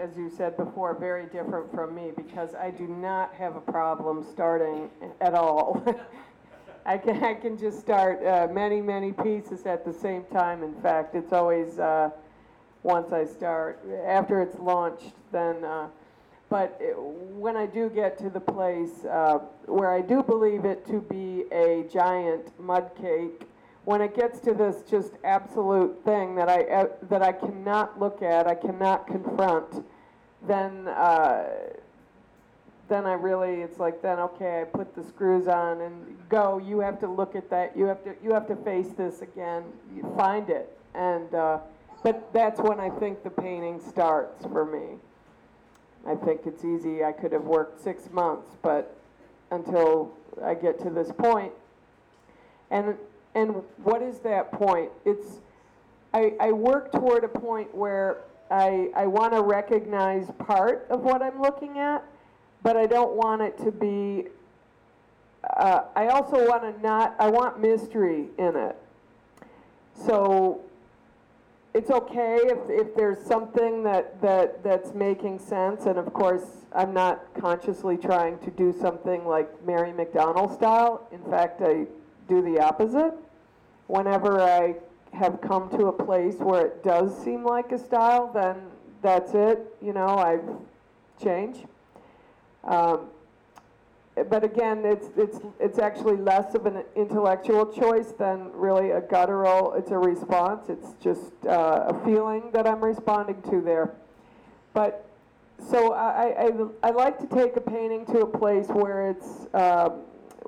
as 0.00 0.16
you 0.16 0.30
said 0.30 0.56
before, 0.56 0.94
very 0.94 1.26
different 1.26 1.74
from 1.74 1.96
me 1.96 2.12
because 2.16 2.54
I 2.54 2.70
do 2.70 2.86
not 2.86 3.34
have 3.34 3.56
a 3.56 3.60
problem 3.60 4.24
starting 4.30 4.88
at 5.20 5.34
all. 5.34 5.82
I 6.86 6.96
can, 6.96 7.24
I 7.24 7.34
can 7.34 7.58
just 7.58 7.80
start 7.80 8.24
uh, 8.24 8.46
many, 8.52 8.80
many 8.80 9.10
pieces 9.10 9.66
at 9.66 9.84
the 9.84 9.92
same 9.92 10.24
time. 10.32 10.62
In 10.62 10.80
fact, 10.80 11.16
it's 11.16 11.32
always 11.32 11.80
uh, 11.80 12.10
once 12.84 13.12
I 13.12 13.24
start. 13.24 13.84
After 14.06 14.40
it's 14.42 14.58
launched, 14.60 15.12
then. 15.32 15.64
Uh, 15.64 15.88
but 16.50 16.80
when 17.34 17.56
I 17.56 17.66
do 17.66 17.90
get 17.90 18.16
to 18.18 18.30
the 18.30 18.40
place 18.40 19.04
uh, 19.04 19.38
where 19.66 19.92
I 19.92 20.00
do 20.00 20.22
believe 20.22 20.64
it 20.64 20.86
to 20.86 21.00
be 21.00 21.44
a 21.52 21.84
giant 21.92 22.58
mud 22.58 22.90
cake 22.98 23.47
when 23.88 24.02
it 24.02 24.14
gets 24.14 24.38
to 24.38 24.52
this 24.52 24.82
just 24.90 25.12
absolute 25.24 26.04
thing 26.04 26.34
that 26.34 26.46
I 26.46 26.64
uh, 26.64 26.88
that 27.08 27.22
I 27.22 27.32
cannot 27.32 27.98
look 27.98 28.20
at, 28.20 28.46
I 28.46 28.54
cannot 28.54 29.06
confront, 29.06 29.82
then 30.46 30.86
uh, 30.88 31.46
then 32.90 33.06
I 33.06 33.14
really 33.14 33.62
it's 33.62 33.78
like 33.78 34.02
then 34.02 34.18
okay, 34.18 34.60
I 34.60 34.64
put 34.64 34.94
the 34.94 35.02
screws 35.02 35.48
on 35.48 35.80
and 35.80 36.18
go. 36.28 36.58
You 36.58 36.80
have 36.80 37.00
to 37.00 37.08
look 37.08 37.34
at 37.34 37.48
that. 37.48 37.74
You 37.74 37.86
have 37.86 38.04
to 38.04 38.14
you 38.22 38.34
have 38.34 38.46
to 38.48 38.56
face 38.56 38.88
this 38.88 39.22
again. 39.22 39.64
You 39.96 40.02
find 40.18 40.50
it, 40.50 40.78
and 40.94 41.34
uh, 41.34 41.60
but 42.02 42.30
that's 42.34 42.60
when 42.60 42.78
I 42.78 42.90
think 42.90 43.24
the 43.24 43.30
painting 43.30 43.80
starts 43.80 44.44
for 44.44 44.66
me. 44.66 44.98
I 46.06 46.14
think 46.14 46.42
it's 46.44 46.62
easy. 46.62 47.04
I 47.04 47.12
could 47.12 47.32
have 47.32 47.44
worked 47.44 47.82
six 47.82 48.10
months, 48.12 48.50
but 48.60 48.94
until 49.50 50.12
I 50.44 50.52
get 50.52 50.78
to 50.80 50.90
this 50.90 51.10
point, 51.10 51.52
and 52.70 52.94
and 53.34 53.62
what 53.82 54.02
is 54.02 54.18
that 54.20 54.52
point? 54.52 54.90
It's 55.04 55.38
I, 56.12 56.32
I 56.40 56.52
work 56.52 56.90
toward 56.92 57.24
a 57.24 57.28
point 57.28 57.74
where 57.74 58.18
I, 58.50 58.90
I 58.96 59.06
want 59.06 59.34
to 59.34 59.42
recognize 59.42 60.30
part 60.38 60.86
of 60.90 61.02
what 61.02 61.22
I'm 61.22 61.40
looking 61.40 61.78
at, 61.78 62.02
but 62.62 62.76
I 62.76 62.86
don't 62.86 63.14
want 63.14 63.42
it 63.42 63.58
to 63.58 63.70
be. 63.70 64.28
Uh, 65.56 65.82
I 65.94 66.08
also 66.08 66.48
want 66.48 66.62
to 66.62 66.82
not. 66.82 67.14
I 67.18 67.28
want 67.28 67.60
mystery 67.60 68.26
in 68.38 68.56
it. 68.56 68.76
so 70.06 70.62
it's 71.74 71.90
okay 71.90 72.38
if, 72.42 72.58
if 72.70 72.94
there's 72.96 73.24
something 73.24 73.82
that, 73.84 74.20
that, 74.22 74.64
that's 74.64 74.94
making 74.94 75.38
sense, 75.38 75.86
and 75.86 75.98
of 75.98 76.12
course, 76.12 76.42
I'm 76.74 76.92
not 76.92 77.22
consciously 77.34 77.96
trying 77.96 78.38
to 78.40 78.50
do 78.50 78.74
something 78.80 79.26
like 79.26 79.48
Mary 79.64 79.92
McDonnell 79.92 80.52
style. 80.54 81.06
In 81.12 81.22
fact, 81.30 81.60
I 81.62 81.86
do 82.28 82.42
the 82.42 82.60
opposite. 82.60 83.14
Whenever 83.86 84.40
I 84.40 84.76
have 85.12 85.40
come 85.40 85.70
to 85.70 85.86
a 85.86 85.92
place 85.92 86.36
where 86.36 86.66
it 86.66 86.84
does 86.84 87.16
seem 87.24 87.44
like 87.44 87.72
a 87.72 87.78
style, 87.78 88.30
then 88.32 88.56
that's 89.02 89.32
it, 89.34 89.74
you 89.80 89.92
know, 89.92 90.06
I 90.06 90.38
change. 91.22 91.64
Um, 92.64 93.06
but 94.28 94.42
again, 94.42 94.84
it's, 94.84 95.06
it's, 95.16 95.38
it's 95.60 95.78
actually 95.78 96.16
less 96.16 96.54
of 96.54 96.66
an 96.66 96.82
intellectual 96.96 97.64
choice 97.72 98.12
than 98.18 98.50
really 98.52 98.90
a 98.90 99.00
guttural, 99.00 99.74
it's 99.74 99.92
a 99.92 99.98
response. 99.98 100.68
It's 100.68 100.94
just 101.00 101.32
uh, 101.46 101.84
a 101.88 102.04
feeling 102.04 102.50
that 102.52 102.66
I'm 102.66 102.82
responding 102.84 103.40
to 103.42 103.60
there. 103.60 103.94
But 104.74 105.08
so 105.70 105.92
I, 105.92 106.46
I, 106.46 106.50
I 106.82 106.90
like 106.90 107.18
to 107.20 107.26
take 107.26 107.56
a 107.56 107.60
painting 107.60 108.06
to 108.06 108.20
a 108.20 108.26
place 108.26 108.66
where 108.68 109.10
it's, 109.10 109.46
um, 109.54 110.00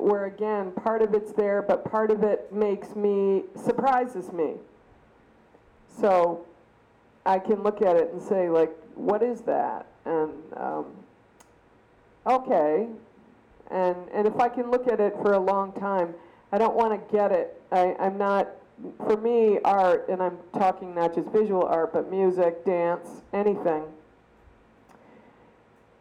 where 0.02 0.26
again, 0.26 0.72
part 0.72 1.02
of 1.02 1.14
it's 1.14 1.32
there, 1.32 1.62
but 1.62 1.84
part 1.84 2.10
of 2.10 2.22
it 2.22 2.52
makes 2.52 2.94
me, 2.94 3.44
surprises 3.54 4.32
me. 4.32 4.54
So 6.00 6.46
I 7.26 7.38
can 7.38 7.62
look 7.62 7.82
at 7.82 7.96
it 7.96 8.12
and 8.12 8.22
say, 8.22 8.48
like, 8.48 8.74
what 8.94 9.22
is 9.22 9.40
that? 9.42 9.86
And, 10.04 10.32
um, 10.56 10.86
okay, 12.26 12.86
and, 13.70 13.96
and 14.12 14.26
if 14.26 14.36
I 14.36 14.48
can 14.48 14.70
look 14.70 14.88
at 14.88 15.00
it 15.00 15.14
for 15.22 15.34
a 15.34 15.38
long 15.38 15.72
time, 15.72 16.14
I 16.52 16.58
don't 16.58 16.74
want 16.74 16.92
to 16.92 17.16
get 17.16 17.30
it. 17.30 17.60
I, 17.70 17.94
I'm 18.00 18.18
not, 18.18 18.48
for 18.98 19.16
me, 19.16 19.58
art, 19.64 20.08
and 20.08 20.22
I'm 20.22 20.38
talking 20.54 20.94
not 20.94 21.14
just 21.14 21.28
visual 21.28 21.64
art, 21.64 21.92
but 21.92 22.10
music, 22.10 22.64
dance, 22.64 23.22
anything. 23.32 23.84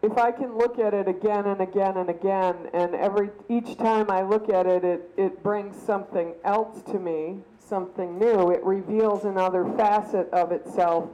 If 0.01 0.17
I 0.17 0.31
can 0.31 0.57
look 0.57 0.79
at 0.79 0.93
it 0.93 1.07
again 1.07 1.45
and 1.45 1.59
again 1.62 1.97
and 1.97 2.09
again, 2.09 2.55
and 2.73 2.95
every 2.95 3.29
each 3.49 3.77
time 3.77 4.09
I 4.09 4.21
look 4.21 4.49
at 4.49 4.65
it, 4.65 4.83
it, 4.85 5.12
it 5.17 5.43
brings 5.43 5.75
something 5.81 6.33
else 6.45 6.81
to 6.83 6.99
me, 6.99 7.39
something 7.59 8.17
new. 8.17 8.49
It 8.51 8.63
reveals 8.63 9.25
another 9.25 9.65
facet 9.75 10.29
of 10.31 10.51
itself. 10.53 11.09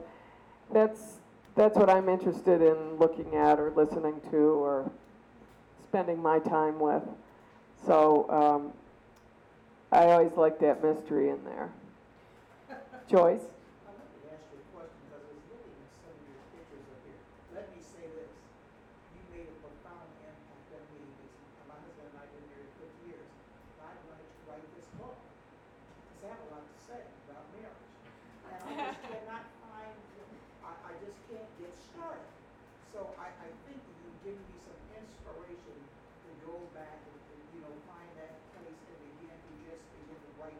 That's 0.72 1.18
that's 1.56 1.76
what 1.76 1.90
I'm 1.90 2.08
interested 2.08 2.62
in 2.62 2.96
looking 2.98 3.34
at 3.34 3.58
or 3.58 3.72
listening 3.74 4.20
to 4.30 4.36
or 4.36 4.90
spending 5.84 6.22
my 6.22 6.38
time 6.38 6.78
with. 6.78 7.02
So 7.86 8.28
um, 8.30 8.72
I 9.90 10.06
always 10.12 10.36
like 10.36 10.58
that 10.60 10.82
mystery 10.84 11.30
in 11.30 11.42
there. 11.44 11.70
Joyce? 13.08 13.40
I'd 13.86 13.96
like 13.96 14.12
to 14.12 14.28
ask 14.34 14.44
you 14.52 14.60
a 14.60 14.66
question 14.76 15.00
because 15.08 15.24
I 15.24 15.32
was 15.32 15.42
looking 15.48 15.72
at 15.80 15.88
some 16.04 16.12
of 16.12 16.26
your 16.28 16.42
pictures 16.52 16.84
up 16.92 17.00
here. 17.08 17.20
Let 17.56 17.66
me 17.72 17.80
say 17.80 18.04
this. 18.12 18.32
You 19.16 19.22
made 19.32 19.48
a 19.48 19.56
profound 19.64 20.10
impact 20.26 20.68
on 20.76 20.84
me. 20.92 21.00
It's, 21.24 21.40
my 21.70 21.78
husband 21.80 22.12
and 22.12 22.18
I 22.18 22.26
have 22.26 22.32
been 22.36 22.46
married 22.52 22.72
50 22.76 23.08
years. 23.08 23.28
I 23.80 23.94
wanted 24.04 24.28
to 24.28 24.38
write 24.50 24.68
this 24.76 24.88
book 25.00 25.16
because 25.16 26.20
I 26.20 26.28
have 26.36 26.42
a 26.44 26.48
lot 26.52 26.64
to 26.66 26.76
say 26.84 27.00
about 27.30 27.46
marriage. 27.56 27.86
And 28.50 28.60
I 28.60 28.72
just 28.90 29.00
cannot 29.06 29.44
find, 29.64 29.94
I, 30.66 30.72
I 30.90 30.92
just 30.98 31.16
can't 31.30 31.50
get 31.62 31.72
started. 31.94 32.26
So 32.90 33.06
I, 33.22 33.28
I 33.30 33.48
think 33.68 33.78
that 33.78 33.96
you've 34.02 34.20
given 34.26 34.42
me 34.50 34.58
some 34.66 34.80
inspiration 34.98 35.78
to 36.26 36.30
go 36.42 36.58
back 36.74 36.98
and, 37.06 37.18
and, 37.32 37.40
you 37.54 37.60
know, 37.62 37.70
find 37.86 38.08
that 38.18 38.34
place 38.56 38.80
and 38.88 38.98
begin 39.14 39.36
to 39.36 39.52
just 39.68 39.84
begin 40.00 40.16
to 40.16 40.30
write. 40.40 40.56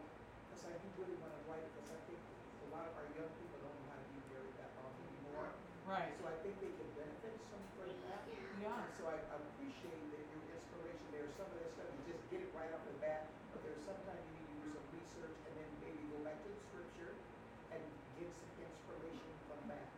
Because 0.46 0.68
I 0.68 0.74
do 0.76 0.86
really 1.00 1.16
want 1.24 1.32
to 1.32 1.42
write 1.48 1.64
because 1.64 1.96
I 1.96 1.98
think 2.04 2.20
a 2.20 2.68
lot 2.76 2.84
of 2.84 2.92
our 3.00 3.08
young 3.16 3.32
people 3.40 3.56
don't 3.64 3.72
know 3.72 3.88
how 3.88 3.96
to 3.96 4.08
be 4.12 4.20
married 4.28 4.52
that 4.60 4.68
long 4.76 4.92
anymore. 5.00 5.48
Right. 5.88 6.12
So 6.20 6.28
I 6.28 6.36
think 6.44 6.60
they 6.60 6.68
can 6.76 6.88
benefit 6.92 7.34
some 7.48 7.64
from 7.80 7.88
that. 8.04 8.20
Yeah. 8.60 8.84
So 9.00 9.08
I 9.08 9.16
appreciate 9.32 10.04
that 10.12 10.20
your 10.28 10.44
inspiration 10.52 11.06
there. 11.16 11.24
Some 11.40 11.48
of 11.48 11.56
that 11.56 11.72
stuff, 11.72 11.88
you 11.88 12.12
just 12.12 12.20
get 12.28 12.44
it 12.44 12.52
right 12.52 12.68
off 12.68 12.84
the 12.84 13.00
bat, 13.00 13.32
but 13.56 13.64
there's 13.64 13.80
sometimes 13.88 14.20
you 14.28 14.44
need 14.44 14.60
to 14.60 14.68
do 14.68 14.70
some 14.76 14.86
research 14.92 15.36
and 15.48 15.52
then 15.56 15.68
maybe 15.80 16.04
go 16.12 16.20
back 16.20 16.36
to 16.44 16.48
the 16.52 16.60
scripture 16.68 17.16
and 17.72 17.80
get 18.20 18.28
some 18.36 18.52
inspiration 18.60 19.32
from 19.48 19.60
that. 19.72 19.88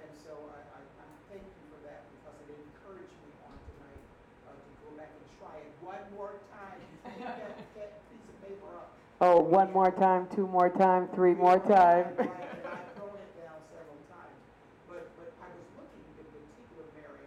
And 0.00 0.08
so 0.24 0.32
I, 0.48 0.58
I, 0.64 0.80
I'm 0.80 1.14
thankful 1.28 1.64
for 1.68 1.80
that 1.88 2.06
because 2.14 2.36
it 2.46 2.48
encouraged 2.54 3.16
me 3.26 3.30
on 3.44 3.56
tonight 3.74 4.02
uh, 4.48 4.54
to 4.54 4.70
go 4.86 4.90
back 4.96 5.10
and 5.12 5.26
try 5.42 5.54
it 5.60 5.70
one 5.82 6.04
more 6.14 6.38
time. 6.54 6.78
Pick 7.04 7.20
that, 7.26 7.58
that 7.74 7.90
piece 8.08 8.26
of 8.30 8.36
paper 8.44 8.70
up. 8.78 8.94
Oh, 9.24 9.40
one 9.40 9.72
more 9.72 9.88
time, 9.88 10.28
two 10.36 10.44
more 10.46 10.68
time, 10.68 11.08
three 11.16 11.32
more 11.32 11.56
time. 11.56 12.12
Right, 12.12 12.28
and 12.28 12.60
I've 12.68 12.92
thrown 12.92 13.16
it 13.16 13.32
down 13.40 13.56
several 13.72 13.96
times. 14.12 14.36
But, 14.84 15.08
but 15.16 15.32
I 15.40 15.48
was 15.48 15.64
looking 15.80 16.04
in 16.20 16.28
particular, 16.28 16.84
Mary, 16.92 17.24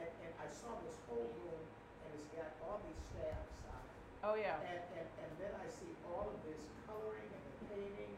and, 0.00 0.08
and 0.24 0.32
I 0.40 0.48
saw 0.48 0.72
this 0.88 0.96
whole 1.04 1.28
room, 1.44 1.60
and 2.08 2.16
it's 2.16 2.32
got 2.32 2.48
all 2.64 2.80
these 2.80 2.96
staffs 3.12 3.60
on 3.68 3.76
it. 3.76 4.24
Oh, 4.24 4.34
yeah. 4.40 4.56
And, 4.72 4.80
and, 4.96 5.04
and 5.20 5.32
then 5.36 5.52
I 5.60 5.68
see 5.68 5.92
all 6.08 6.32
of 6.32 6.40
this 6.48 6.64
coloring 6.88 7.28
and 7.28 7.44
the 7.44 7.56
painting 7.76 8.12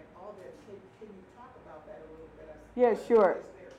and 0.00 0.04
all 0.16 0.32
that. 0.40 0.48
Can, 0.64 0.80
can 1.04 1.12
you 1.12 1.24
talk 1.36 1.52
about 1.68 1.84
that 1.84 2.00
a 2.00 2.08
little 2.16 2.32
bit? 2.40 2.48
Yeah, 2.80 2.96
sure. 2.96 3.44
It's 3.44 3.60
there, 3.60 3.76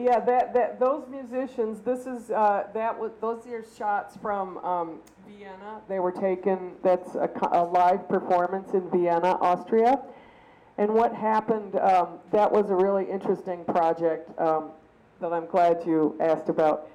there. 0.00 0.08
Yeah, 0.08 0.16
that, 0.24 0.56
that, 0.56 0.80
those 0.80 1.04
musicians, 1.12 1.84
this 1.84 2.08
is, 2.08 2.32
uh, 2.32 2.72
that 2.72 2.96
was, 2.96 3.12
those 3.20 3.44
are 3.52 3.60
shots 3.76 4.16
from, 4.16 4.56
um, 4.64 5.04
Vienna. 5.26 5.80
They 5.88 6.00
were 6.00 6.12
taken, 6.12 6.72
that's 6.82 7.14
a, 7.14 7.30
a 7.52 7.64
live 7.64 8.08
performance 8.08 8.72
in 8.72 8.90
Vienna, 8.90 9.38
Austria. 9.40 10.00
And 10.78 10.94
what 10.94 11.14
happened, 11.14 11.76
um, 11.76 12.18
that 12.30 12.50
was 12.50 12.70
a 12.70 12.74
really 12.74 13.04
interesting 13.10 13.64
project, 13.64 14.30
um, 14.40 14.70
that 15.20 15.32
I'm 15.32 15.46
glad 15.46 15.82
you 15.86 16.16
asked 16.20 16.48
about. 16.48 16.88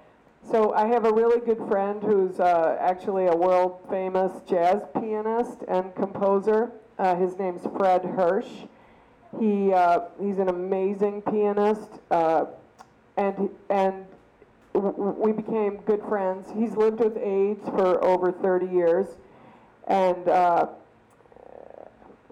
So 0.49 0.73
I 0.73 0.87
have 0.87 1.05
a 1.05 1.13
really 1.13 1.39
good 1.39 1.59
friend 1.67 2.01
who's, 2.01 2.39
uh, 2.39 2.77
actually 2.79 3.27
a 3.27 3.35
world 3.35 3.79
famous 3.89 4.31
jazz 4.49 4.81
pianist 4.99 5.63
and 5.67 5.93
composer. 5.95 6.71
Uh, 6.97 7.15
his 7.15 7.37
name's 7.37 7.61
Fred 7.77 8.01
Hersch. 8.03 8.67
He, 9.39 9.73
uh, 9.73 9.99
he's 10.19 10.39
an 10.39 10.49
amazing 10.49 11.21
pianist, 11.21 11.99
uh, 12.09 12.45
and, 13.17 13.49
and 13.69 14.06
we 14.77 15.31
became 15.31 15.77
good 15.85 16.01
friends. 16.07 16.49
He's 16.55 16.75
lived 16.75 16.99
with 16.99 17.17
AIDS 17.17 17.67
for 17.69 18.03
over 18.03 18.31
30 18.31 18.67
years. 18.67 19.07
And 19.87 20.27
uh, 20.27 20.67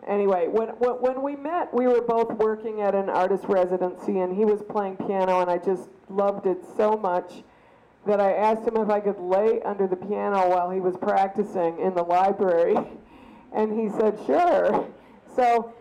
anyway, 0.08 0.48
when, 0.48 0.70
when 0.70 0.94
when 1.02 1.22
we 1.22 1.36
met, 1.36 1.74
we 1.74 1.88
were 1.88 2.02
both 2.02 2.32
working 2.34 2.82
at 2.82 2.94
an 2.96 3.10
artist 3.10 3.46
residency, 3.48 4.20
and 4.20 4.36
he 4.36 4.46
was 4.46 4.62
playing 4.62 4.98
piano, 4.98 5.42
and 5.42 5.50
I 5.50 5.58
just 5.58 5.90
loved 6.10 6.46
it 6.46 6.58
so 6.78 6.98
much 6.98 7.44
that 8.06 8.20
I 8.20 8.34
asked 8.34 8.68
him 8.68 8.78
if 8.78 8.90
I 8.90 9.00
could 9.00 9.20
lay 9.20 9.62
under 9.64 9.88
the 9.88 9.96
piano 9.96 10.50
while 10.50 10.70
he 10.70 10.80
was 10.80 10.96
practicing 10.98 11.80
in 11.80 11.94
the 11.96 12.04
library. 12.04 12.76
And 13.54 13.72
he 13.80 13.88
said, 13.88 14.20
sure. 14.26 14.86
So 15.34 15.74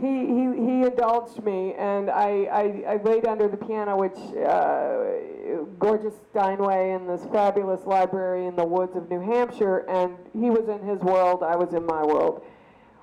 he, 0.00 0.06
he, 0.06 0.42
he 0.66 0.82
indulged 0.82 1.42
me, 1.42 1.74
and 1.74 2.10
I, 2.10 2.82
I, 2.86 2.94
I 2.94 2.96
laid 3.02 3.26
under 3.26 3.48
the 3.48 3.56
piano, 3.56 3.96
which, 3.96 4.18
uh, 4.46 5.64
gorgeous 5.78 6.14
Steinway 6.30 6.90
in 6.90 7.06
this 7.06 7.24
fabulous 7.32 7.84
library 7.86 8.46
in 8.46 8.56
the 8.56 8.64
woods 8.64 8.96
of 8.96 9.08
New 9.08 9.20
Hampshire, 9.20 9.78
and 9.88 10.16
he 10.32 10.50
was 10.50 10.68
in 10.68 10.86
his 10.86 11.00
world, 11.00 11.42
I 11.42 11.56
was 11.56 11.72
in 11.72 11.86
my 11.86 12.02
world. 12.02 12.44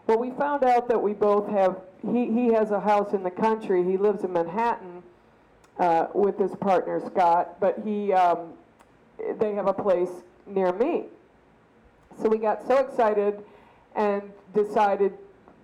Well, 0.05 0.19
we 0.19 0.31
found 0.31 0.63
out 0.63 0.87
that 0.89 1.01
we 1.01 1.13
both 1.13 1.49
have, 1.49 1.81
he, 2.01 2.31
he 2.31 2.47
has 2.53 2.71
a 2.71 2.79
house 2.79 3.13
in 3.13 3.23
the 3.23 3.31
country, 3.31 3.83
he 3.83 3.97
lives 3.97 4.23
in 4.23 4.33
Manhattan 4.33 5.01
uh, 5.79 6.07
with 6.13 6.37
his 6.37 6.53
partner 6.55 7.01
Scott, 7.05 7.59
but 7.59 7.79
he, 7.83 8.13
um, 8.13 8.53
they 9.39 9.53
have 9.53 9.67
a 9.67 9.73
place 9.73 10.11
near 10.45 10.73
me. 10.73 11.05
So 12.21 12.29
we 12.29 12.37
got 12.37 12.67
so 12.67 12.77
excited 12.77 13.43
and 13.95 14.21
decided 14.53 15.13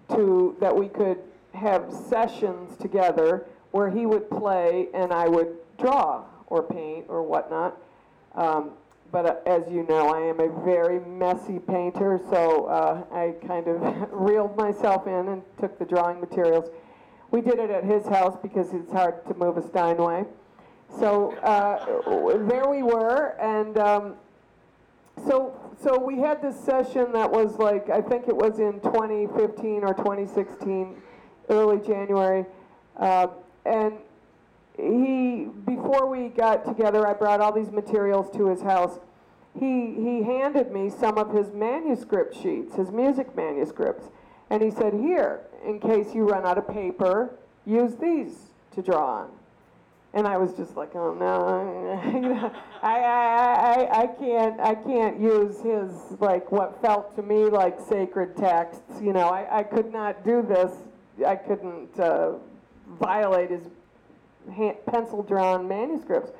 to 0.10 0.56
that 0.60 0.76
we 0.76 0.88
could 0.88 1.18
have 1.54 1.92
sessions 1.92 2.78
together 2.78 3.46
where 3.72 3.90
he 3.90 4.06
would 4.06 4.30
play 4.30 4.88
and 4.94 5.12
I 5.12 5.28
would 5.28 5.58
draw 5.78 6.24
or 6.48 6.64
paint 6.64 7.06
or 7.08 7.24
whatnot. 7.24 7.78
Um, 8.36 8.72
but 9.12 9.26
uh, 9.26 9.36
as 9.46 9.64
you 9.72 9.86
know, 9.88 10.14
I 10.14 10.20
am 10.20 10.40
a 10.40 10.50
very 10.64 11.00
messy 11.00 11.60
painter, 11.60 12.20
so 12.30 12.66
uh, 12.66 13.04
I 13.12 13.34
kind 13.48 13.68
of 13.68 14.10
reeled 14.12 14.56
myself 14.56 15.08
in 15.08 15.28
and 15.30 15.42
took 15.60 15.80
the 15.80 15.86
drawing 15.86 16.20
materials. 16.20 16.70
We 17.32 17.42
did 17.42 17.60
it 17.60 17.70
at 17.70 17.84
his 17.84 18.06
house 18.06 18.38
because 18.42 18.74
it's 18.74 18.92
hard 18.92 19.26
to 19.28 19.34
move 19.36 19.58
a 19.58 19.68
Steinway. 19.68 20.26
So 21.00 21.36
uh, 21.38 21.86
there 22.48 22.68
we 22.68 22.82
were, 22.82 23.36
and 23.40 23.78
um, 23.78 24.16
so, 25.28 25.59
so 25.82 25.98
we 25.98 26.20
had 26.20 26.42
this 26.42 26.60
session 26.60 27.12
that 27.14 27.32
was 27.32 27.58
like, 27.58 27.90
I 27.90 28.02
think 28.02 28.28
it 28.28 28.36
was 28.36 28.60
in 28.60 28.82
2015 28.82 29.84
or 29.84 29.94
2016, 29.94 30.96
early 31.50 31.80
January. 31.80 32.46
Uh, 32.98 33.28
and 33.66 33.94
he, 34.78 35.48
before 35.66 36.08
we 36.08 36.30
got 36.30 36.66
together, 36.66 37.08
I 37.08 37.14
brought 37.14 37.40
all 37.40 37.54
these 37.54 37.72
materials 37.72 38.30
to 38.36 38.48
his 38.48 38.62
house. 38.62 39.00
He, 39.58 39.94
he 39.96 40.24
handed 40.24 40.72
me 40.72 40.90
some 40.90 41.18
of 41.18 41.34
his 41.34 41.52
manuscript 41.52 42.36
sheets, 42.36 42.76
his 42.76 42.92
music 42.92 43.36
manuscripts. 43.36 44.10
And 44.50 44.62
he 44.62 44.72
said, 44.72 44.94
Here, 44.94 45.42
in 45.66 45.80
case 45.80 46.14
you 46.14 46.24
run 46.24 46.46
out 46.46 46.58
of 46.58 46.68
paper, 46.68 47.36
use 47.66 47.96
these 47.96 48.52
to 48.76 48.82
draw 48.82 49.22
on. 49.22 49.39
And 50.14 50.26
I 50.26 50.38
was 50.38 50.54
just 50.54 50.76
like, 50.76 50.96
oh 50.96 51.14
no, 51.14 52.52
I, 52.82 53.00
I, 53.00 53.84
I, 53.84 54.02
I 54.02 54.08
can't, 54.08 54.60
I 54.60 54.74
can't 54.74 55.20
use 55.20 55.62
his, 55.62 56.20
like, 56.20 56.52
what 56.52 56.82
felt 56.82 57.16
to 57.16 57.22
me 57.22 57.46
like 57.46 57.80
sacred 57.88 58.36
texts. 58.36 59.00
You 59.02 59.14
know, 59.14 59.30
I, 59.30 59.60
I 59.60 59.64
could 59.64 59.92
not 59.94 60.26
do 60.26 60.42
this. 60.42 60.72
I 61.26 61.36
couldn't 61.36 62.00
uh, 62.00 62.34
violate 63.00 63.52
his 63.52 63.64
pencil 64.90 65.22
drawn 65.22 65.68
manuscripts. 65.68 66.32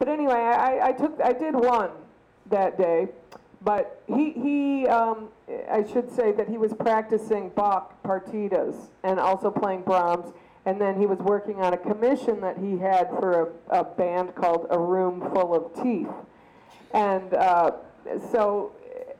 But 0.00 0.08
anyway, 0.08 0.34
I, 0.34 0.88
I 0.88 0.92
took, 0.92 1.20
I 1.22 1.32
did 1.32 1.54
one 1.54 1.90
that 2.50 2.76
day. 2.76 3.08
But 3.64 4.02
he, 4.08 4.32
he 4.32 4.86
um, 4.88 5.28
I 5.70 5.84
should 5.84 6.10
say 6.10 6.32
that 6.32 6.48
he 6.48 6.58
was 6.58 6.72
practicing 6.72 7.50
Bach 7.50 8.02
partitas 8.02 8.74
and 9.04 9.20
also 9.20 9.50
playing 9.50 9.82
Brahms 9.82 10.32
and 10.64 10.80
then 10.80 10.98
he 10.98 11.06
was 11.06 11.18
working 11.18 11.60
on 11.60 11.74
a 11.74 11.76
commission 11.76 12.40
that 12.40 12.58
he 12.58 12.78
had 12.78 13.08
for 13.10 13.54
a, 13.70 13.80
a 13.80 13.84
band 13.84 14.34
called 14.34 14.66
A 14.70 14.78
Room 14.78 15.20
Full 15.32 15.54
of 15.54 15.82
Teeth. 15.82 16.08
And 16.94 17.34
uh, 17.34 17.72
so 18.30 18.72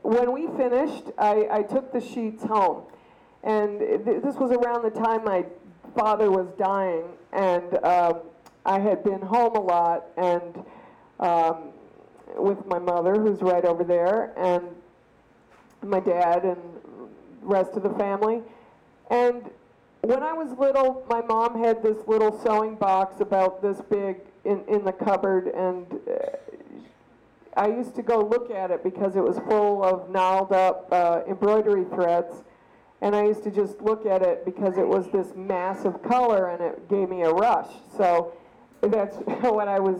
when 0.03 0.31
we 0.31 0.47
finished, 0.57 1.05
I, 1.17 1.47
I 1.51 1.63
took 1.63 1.91
the 1.91 2.01
sheets 2.01 2.43
home. 2.43 2.83
And 3.43 3.79
th- 3.79 4.21
this 4.23 4.35
was 4.35 4.51
around 4.51 4.83
the 4.83 4.89
time 4.89 5.25
my 5.25 5.45
father 5.95 6.31
was 6.31 6.47
dying, 6.57 7.03
and 7.33 7.83
um, 7.83 8.21
I 8.65 8.79
had 8.79 9.03
been 9.03 9.21
home 9.21 9.55
a 9.55 9.61
lot 9.61 10.05
and 10.17 10.63
um, 11.19 11.69
with 12.35 12.65
my 12.65 12.79
mother, 12.79 13.15
who's 13.15 13.41
right 13.41 13.65
over 13.65 13.83
there, 13.83 14.33
and 14.37 14.63
my 15.83 15.99
dad 15.99 16.45
and 16.45 16.57
rest 17.41 17.73
of 17.73 17.83
the 17.83 17.89
family. 17.91 18.41
And 19.09 19.49
when 20.03 20.21
I 20.21 20.33
was 20.33 20.51
little, 20.59 21.05
my 21.09 21.21
mom 21.21 21.63
had 21.63 21.81
this 21.81 21.97
little 22.07 22.37
sewing 22.43 22.75
box 22.75 23.21
about 23.21 23.61
this 23.61 23.81
big 23.89 24.17
in, 24.43 24.61
in 24.67 24.83
the 24.83 24.91
cupboard, 24.91 25.47
and 25.47 25.87
uh, 26.09 26.37
I 27.55 27.67
used 27.67 27.95
to 27.95 28.01
go 28.01 28.19
look 28.19 28.51
at 28.51 28.69
it 28.69 28.83
because 28.83 29.15
it 29.15 29.23
was 29.23 29.39
full 29.47 29.81
of 29.81 30.09
gnarled 30.09 30.51
up 30.51 30.89
uh, 30.91 31.21
embroidery 31.27 31.85
threads. 31.85 32.43
And 33.01 33.15
I 33.15 33.25
used 33.25 33.43
to 33.43 33.51
just 33.51 33.81
look 33.81 34.05
at 34.05 34.21
it 34.21 34.43
because 34.45 34.77
it 34.77 34.87
was 34.87 35.09
this 35.09 35.27
massive 35.35 36.01
color 36.03 36.49
and 36.49 36.61
it 36.61 36.89
gave 36.89 37.09
me 37.09 37.21
a 37.21 37.31
rush. 37.31 37.69
So 37.97 38.33
that's 38.81 39.15
what 39.41 39.67
I 39.67 39.79
was. 39.79 39.99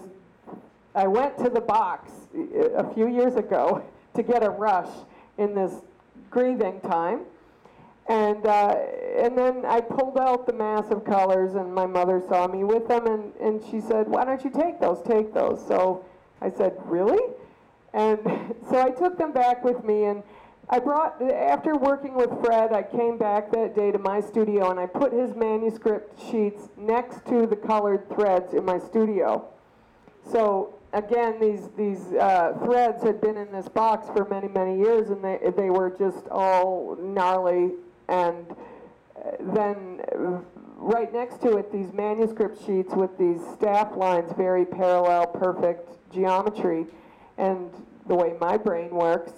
I 0.95 1.08
went 1.08 1.38
to 1.39 1.49
the 1.49 1.62
box 1.62 2.12
a 2.76 2.93
few 2.93 3.08
years 3.08 3.36
ago 3.36 3.84
to 4.16 4.24
get 4.24 4.43
a 4.43 4.49
rush 4.49 4.89
in 5.38 5.56
this 5.56 5.74
grieving 6.30 6.82
time. 6.82 7.22
And, 8.08 8.45
uh, 8.45 8.76
and 9.18 9.38
then 9.38 9.66
I 9.66 9.80
pulled 9.80 10.18
out 10.18 10.45
the 10.45 10.54
massive 10.54 11.06
colors, 11.06 11.56
and 11.56 11.74
my 11.74 11.86
mother 11.86 12.22
saw 12.28 12.47
me 12.47 12.64
with 12.64 12.88
them, 12.88 13.08
and, 13.08 13.34
and 13.39 13.64
she 13.72 13.80
said, 13.80 14.08
Why 14.10 14.26
don't 14.26 14.43
you 14.43 14.49
take 14.49 14.80
those? 14.80 15.01
Take 15.08 15.34
those. 15.34 15.66
So 15.68 16.06
I 16.41 16.51
said, 16.51 16.74
Really? 16.86 17.34
And 17.93 18.20
so 18.70 18.82
I 18.82 18.89
took 18.89 19.18
them 19.18 19.32
back 19.32 19.64
with 19.64 19.84
me, 19.86 20.06
and 20.06 20.24
I 20.70 20.80
brought, 20.80 21.22
after 21.22 21.76
working 21.76 22.14
with 22.14 22.30
Fred, 22.43 22.74
I 22.74 22.84
came 22.84 23.18
back 23.18 23.51
that 23.51 23.76
day 23.76 23.91
to 23.91 23.99
my 23.99 24.20
studio, 24.22 24.72
and 24.72 24.80
I 24.80 24.86
put 24.86 25.14
his 25.14 25.36
manuscript 25.36 26.20
sheets 26.30 26.70
next 26.78 27.26
to 27.28 27.45
the 27.45 27.56
colored 27.56 28.10
threads 28.10 28.54
in 28.54 28.66
my 28.66 28.80
studio. 28.80 29.45
So 30.32 30.76
again, 30.93 31.39
these 31.39 31.70
these 31.78 32.14
uh, 32.14 32.58
threads 32.64 33.04
had 33.04 33.20
been 33.20 33.36
in 33.36 33.51
this 33.51 33.68
box 33.68 34.08
for 34.16 34.26
many 34.26 34.47
many 34.47 34.78
years, 34.78 35.10
and 35.10 35.24
they 35.24 35.39
they 35.56 35.70
were 35.70 35.89
just 35.89 36.28
all 36.30 36.95
gnarly 36.99 37.72
and 38.08 38.45
uh, 38.51 39.32
then 39.54 40.01
right 40.78 41.14
next 41.14 41.41
to 41.41 41.58
it, 41.58 41.72
these 41.72 41.91
manuscript 41.93 42.64
sheets 42.66 42.93
with 42.93 43.18
these 43.18 43.41
staff 43.54 43.95
lines, 43.95 44.32
very 44.38 44.66
parallel, 44.66 45.28
perfect 45.28 45.89
geometry. 46.12 46.86
And 47.38 47.72
the 48.08 48.16
way 48.16 48.36
my 48.39 48.58
brain 48.58 48.89
works, 48.89 49.32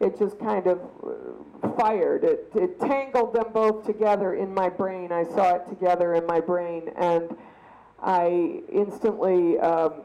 it 0.00 0.18
just 0.18 0.38
kind 0.38 0.66
of 0.66 0.80
uh, 1.04 1.68
fired. 1.76 2.24
It, 2.24 2.50
it 2.54 2.80
tangled 2.80 3.34
them 3.34 3.46
both 3.52 3.84
together 3.84 4.34
in 4.34 4.52
my 4.54 4.68
brain. 4.68 5.12
I 5.12 5.24
saw 5.24 5.56
it 5.56 5.68
together 5.68 6.14
in 6.14 6.26
my 6.26 6.40
brain. 6.40 6.90
And 6.96 7.36
I 8.00 8.62
instantly 8.72 9.58
um, 9.58 10.02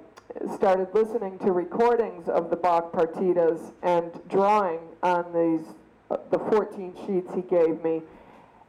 started 0.55 0.87
listening 0.93 1.39
to 1.39 1.51
recordings 1.51 2.27
of 2.27 2.49
the 2.49 2.55
Bach 2.55 2.91
partitas 2.91 3.71
and 3.83 4.11
drawing 4.29 4.79
on 5.03 5.25
these 5.33 5.67
the 6.09 6.39
14 6.39 6.93
sheets 7.05 7.33
he 7.33 7.41
gave 7.41 7.83
me. 7.83 8.01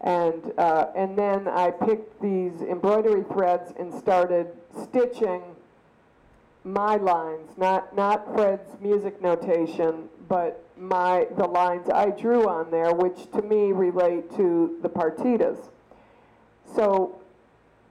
And, 0.00 0.52
uh, 0.58 0.86
and 0.94 1.18
then 1.18 1.48
I 1.48 1.70
picked 1.70 2.20
these 2.22 2.62
embroidery 2.62 3.24
threads 3.24 3.72
and 3.78 3.92
started 3.92 4.46
stitching 4.82 5.42
my 6.64 6.96
lines, 6.96 7.50
not, 7.56 7.94
not 7.96 8.32
Fred's 8.34 8.80
music 8.80 9.20
notation, 9.22 10.08
but 10.28 10.64
my, 10.76 11.26
the 11.36 11.46
lines 11.46 11.88
I 11.88 12.10
drew 12.10 12.48
on 12.48 12.70
there, 12.70 12.92
which 12.92 13.30
to 13.32 13.42
me 13.42 13.72
relate 13.72 14.30
to 14.36 14.78
the 14.82 14.88
partitas. 14.88 15.58
So, 16.76 17.20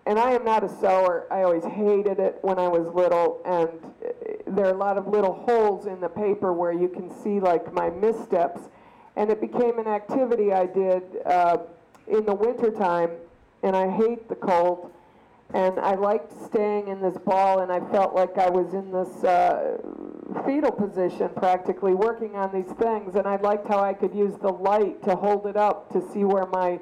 and 0.06 0.18
I 0.18 0.32
am 0.32 0.46
not 0.46 0.64
a 0.64 0.70
sewer. 0.70 1.28
I 1.32 1.44
always 1.44 1.66
hated 1.66 2.20
it 2.20 2.38
when 2.42 2.60
I 2.60 2.68
was 2.68 2.88
little, 2.94 3.42
and 3.46 3.70
uh, 4.06 4.52
there 4.56 4.68
are 4.68 4.74
a 4.74 4.78
lot 4.78 4.98
of 4.98 5.08
little 5.08 5.34
holes 5.34 5.88
in 5.88 6.00
the 6.00 6.08
paper 6.08 6.54
where 6.54 6.72
you 6.72 6.88
can 6.88 7.10
see 7.24 7.40
like 7.40 7.74
my 7.74 7.90
missteps 7.90 8.62
and 9.18 9.32
it 9.32 9.42
became 9.42 9.80
an 9.80 9.88
activity 9.88 10.54
I 10.54 10.68
did 10.68 11.02
uh, 11.26 11.58
in 12.08 12.24
the 12.26 12.36
wintertime, 12.36 13.10
and 13.64 13.76
I 13.76 13.90
hate 13.90 14.30
the 14.30 14.36
cold. 14.36 14.92
And 15.54 15.80
I 15.80 15.96
liked 15.96 16.32
staying 16.46 16.90
in 16.90 17.02
this 17.02 17.18
ball, 17.18 17.62
and 17.62 17.72
I 17.72 17.80
felt 17.90 18.14
like 18.14 18.38
I 18.38 18.50
was 18.50 18.74
in 18.74 18.92
this 18.92 19.24
uh, 19.24 19.78
fetal 20.46 20.72
position 20.72 21.30
practically 21.36 21.94
working 21.94 22.36
on 22.36 22.54
these 22.54 22.72
things. 22.76 23.16
And 23.16 23.26
I 23.26 23.38
liked 23.38 23.68
how 23.68 23.80
I 23.80 23.94
could 23.94 24.14
use 24.14 24.36
the 24.42 24.52
light 24.52 25.02
to 25.04 25.16
hold 25.16 25.48
it 25.48 25.56
up 25.56 25.92
to 25.94 26.02
see 26.12 26.24
where 26.24 26.46
my 26.48 26.80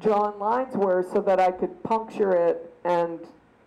drawn 0.00 0.38
lines 0.38 0.74
were 0.74 1.06
so 1.12 1.20
that 1.20 1.38
I 1.38 1.52
could 1.52 1.82
puncture 1.84 2.32
it 2.32 2.74
and, 2.84 3.20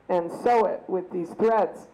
and 0.09 0.29
sew 0.43 0.65
it 0.65 0.81
with 0.87 1.09
these 1.11 1.29
threads. 1.29 1.87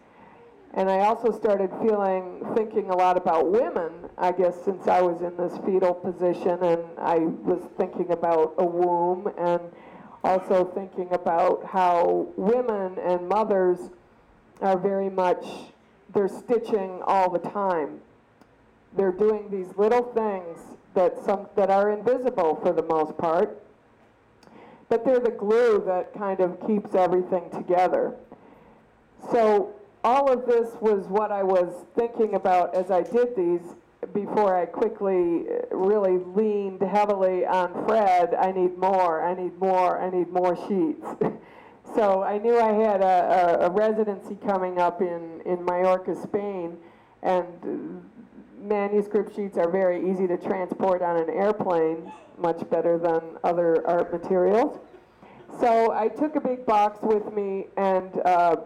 And 0.74 0.90
I 0.90 1.00
also 1.00 1.30
started 1.30 1.70
feeling, 1.82 2.42
thinking 2.54 2.88
a 2.88 2.96
lot 2.96 3.18
about 3.18 3.50
women, 3.50 3.92
I 4.16 4.32
guess, 4.32 4.54
since 4.64 4.88
I 4.88 5.02
was 5.02 5.20
in 5.20 5.36
this 5.36 5.58
fetal 5.66 5.92
position, 5.92 6.58
and 6.62 6.82
I 6.98 7.18
was 7.18 7.68
thinking 7.76 8.10
about 8.10 8.54
a 8.56 8.64
womb, 8.64 9.30
and 9.36 9.60
also 10.24 10.64
thinking 10.64 11.08
about 11.12 11.66
how 11.66 12.26
women 12.36 12.98
and 12.98 13.28
mothers 13.28 13.90
are 14.62 14.78
very 14.78 15.10
much, 15.10 15.44
they're 16.14 16.28
stitching 16.28 17.02
all 17.04 17.28
the 17.28 17.38
time. 17.38 18.00
They're 18.96 19.12
doing 19.12 19.50
these 19.50 19.76
little 19.76 20.04
things 20.14 20.58
that, 20.94 21.22
some, 21.24 21.48
that 21.54 21.70
are 21.70 21.90
invisible 21.90 22.56
for 22.62 22.72
the 22.72 22.82
most 22.82 23.18
part, 23.18 23.62
but 24.88 25.04
they're 25.04 25.20
the 25.20 25.30
glue 25.30 25.82
that 25.86 26.14
kind 26.14 26.40
of 26.40 26.66
keeps 26.66 26.94
everything 26.94 27.50
together. 27.50 28.14
So 29.30 29.74
all 30.04 30.30
of 30.32 30.46
this 30.46 30.70
was 30.80 31.06
what 31.06 31.30
I 31.30 31.42
was 31.42 31.84
thinking 31.94 32.34
about 32.34 32.74
as 32.74 32.90
I 32.90 33.02
did 33.02 33.36
these 33.36 33.60
before 34.12 34.56
I 34.56 34.66
quickly 34.66 35.44
uh, 35.48 35.76
really 35.76 36.18
leaned 36.34 36.82
heavily 36.82 37.46
on 37.46 37.86
Fred. 37.86 38.34
I 38.34 38.50
need 38.50 38.76
more, 38.76 39.24
I 39.24 39.34
need 39.34 39.56
more, 39.58 40.00
I 40.00 40.10
need 40.10 40.28
more 40.30 40.56
sheets. 40.68 41.06
so 41.94 42.22
I 42.22 42.38
knew 42.38 42.58
I 42.58 42.72
had 42.72 43.00
a, 43.00 43.60
a, 43.62 43.66
a, 43.66 43.70
residency 43.70 44.36
coming 44.46 44.80
up 44.80 45.00
in, 45.00 45.40
in 45.46 45.64
Mallorca, 45.64 46.20
Spain, 46.20 46.76
and 47.22 48.02
manuscript 48.60 49.36
sheets 49.36 49.56
are 49.56 49.70
very 49.70 50.10
easy 50.10 50.26
to 50.26 50.36
transport 50.36 51.02
on 51.02 51.16
an 51.16 51.30
airplane, 51.30 52.12
much 52.38 52.68
better 52.70 52.98
than 52.98 53.22
other 53.44 53.86
art 53.86 54.12
materials. 54.12 54.80
So 55.60 55.92
I 55.92 56.08
took 56.08 56.34
a 56.34 56.40
big 56.40 56.66
box 56.66 56.98
with 57.02 57.32
me 57.32 57.66
and 57.76 58.20
uh, 58.24 58.56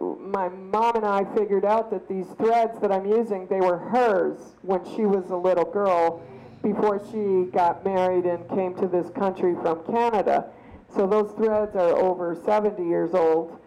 my 0.00 0.48
mom 0.48 0.96
and 0.96 1.04
I 1.04 1.24
figured 1.36 1.64
out 1.64 1.90
that 1.90 2.08
these 2.08 2.26
threads 2.38 2.78
that 2.80 2.92
I'm 2.92 3.06
using, 3.06 3.46
they 3.46 3.60
were 3.60 3.78
hers 3.78 4.38
when 4.62 4.84
she 4.96 5.06
was 5.06 5.30
a 5.30 5.36
little 5.36 5.64
girl 5.64 6.22
before 6.62 7.00
she 7.10 7.50
got 7.50 7.84
married 7.84 8.26
and 8.26 8.48
came 8.50 8.74
to 8.76 8.86
this 8.86 9.10
country 9.10 9.54
from 9.62 9.82
Canada. 9.84 10.46
So 10.94 11.06
those 11.06 11.32
threads 11.32 11.74
are 11.76 11.96
over 11.96 12.36
70 12.44 12.82
years 12.84 13.14
old. 13.14 13.58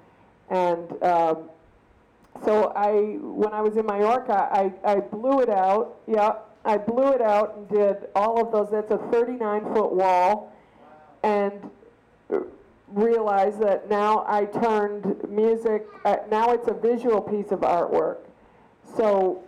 And 0.50 0.92
um, 1.04 1.50
so 2.44 2.72
I, 2.76 3.18
when 3.20 3.54
I 3.54 3.62
was 3.62 3.78
in 3.78 3.86
Mallorca, 3.86 4.50
I, 4.52 4.72
I 4.84 5.00
blew 5.00 5.42
it 5.42 5.50
out. 5.50 5.98
Yeah, 6.08 6.34
I 6.66 6.78
blew 6.78 7.14
it 7.14 7.22
out 7.22 7.56
and 7.56 7.70
did 7.70 8.08
all 8.16 8.42
of 8.42 8.52
those. 8.52 8.70
That's 8.72 8.92
a 8.92 8.98
39 9.12 9.74
foot 9.74 9.94
wall. 9.94 10.54
And 11.24 11.70
realized 12.94 13.60
that 13.60 13.90
now 13.90 14.24
I 14.28 14.46
turned 14.46 15.28
music, 15.30 15.86
uh, 16.06 16.18
now 16.30 16.52
it's 16.52 16.68
a 16.68 16.74
visual 16.74 17.22
piece 17.22 17.52
of 17.52 17.62
artwork. 17.62 18.18
So 18.96 19.44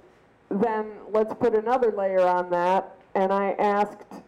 then 0.49 0.91
let's 1.11 1.33
put 1.33 1.53
another 1.53 1.91
layer 1.91 2.21
on 2.21 2.49
that. 2.49 2.95
And 3.13 3.31
I 3.31 3.51
asked 3.59 4.23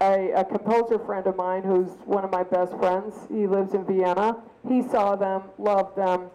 a, 0.00 0.32
a 0.32 0.44
composer 0.44 0.98
friend 0.98 1.26
of 1.26 1.36
mine 1.36 1.62
who's 1.62 1.90
one 2.04 2.24
of 2.24 2.30
my 2.30 2.42
best 2.42 2.76
friends. 2.76 3.14
He 3.28 3.46
lives 3.46 3.74
in 3.74 3.84
Vienna. 3.84 4.36
He 4.68 4.82
saw 4.82 5.16
them, 5.16 5.42
loved 5.58 5.96
them, 5.96 6.28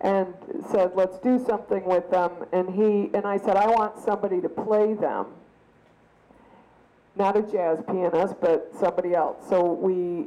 and 0.00 0.34
said, 0.70 0.92
"Let's 0.94 1.18
do 1.18 1.42
something 1.44 1.84
with 1.84 2.10
them." 2.10 2.32
And 2.52 2.68
he 2.68 3.10
and 3.14 3.24
I 3.24 3.38
said, 3.38 3.56
"I 3.56 3.66
want 3.68 3.98
somebody 3.98 4.40
to 4.40 4.48
play 4.48 4.92
them." 4.92 5.26
Not 7.16 7.36
a 7.36 7.42
jazz 7.42 7.78
pianist, 7.90 8.34
but 8.40 8.70
somebody 8.78 9.14
else. 9.14 9.48
So 9.48 9.72
we 9.72 10.26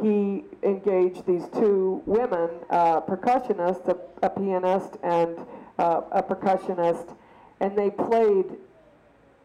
he 0.00 0.44
engaged 0.62 1.26
these 1.26 1.44
two 1.54 2.02
women, 2.06 2.48
uh, 2.70 3.00
percussionists, 3.02 3.86
a, 3.88 3.96
a 4.24 4.30
pianist 4.30 4.96
and 5.02 5.38
uh, 5.78 6.02
a 6.12 6.22
percussionist, 6.22 7.14
and 7.60 7.76
they 7.76 7.90
played 7.90 8.46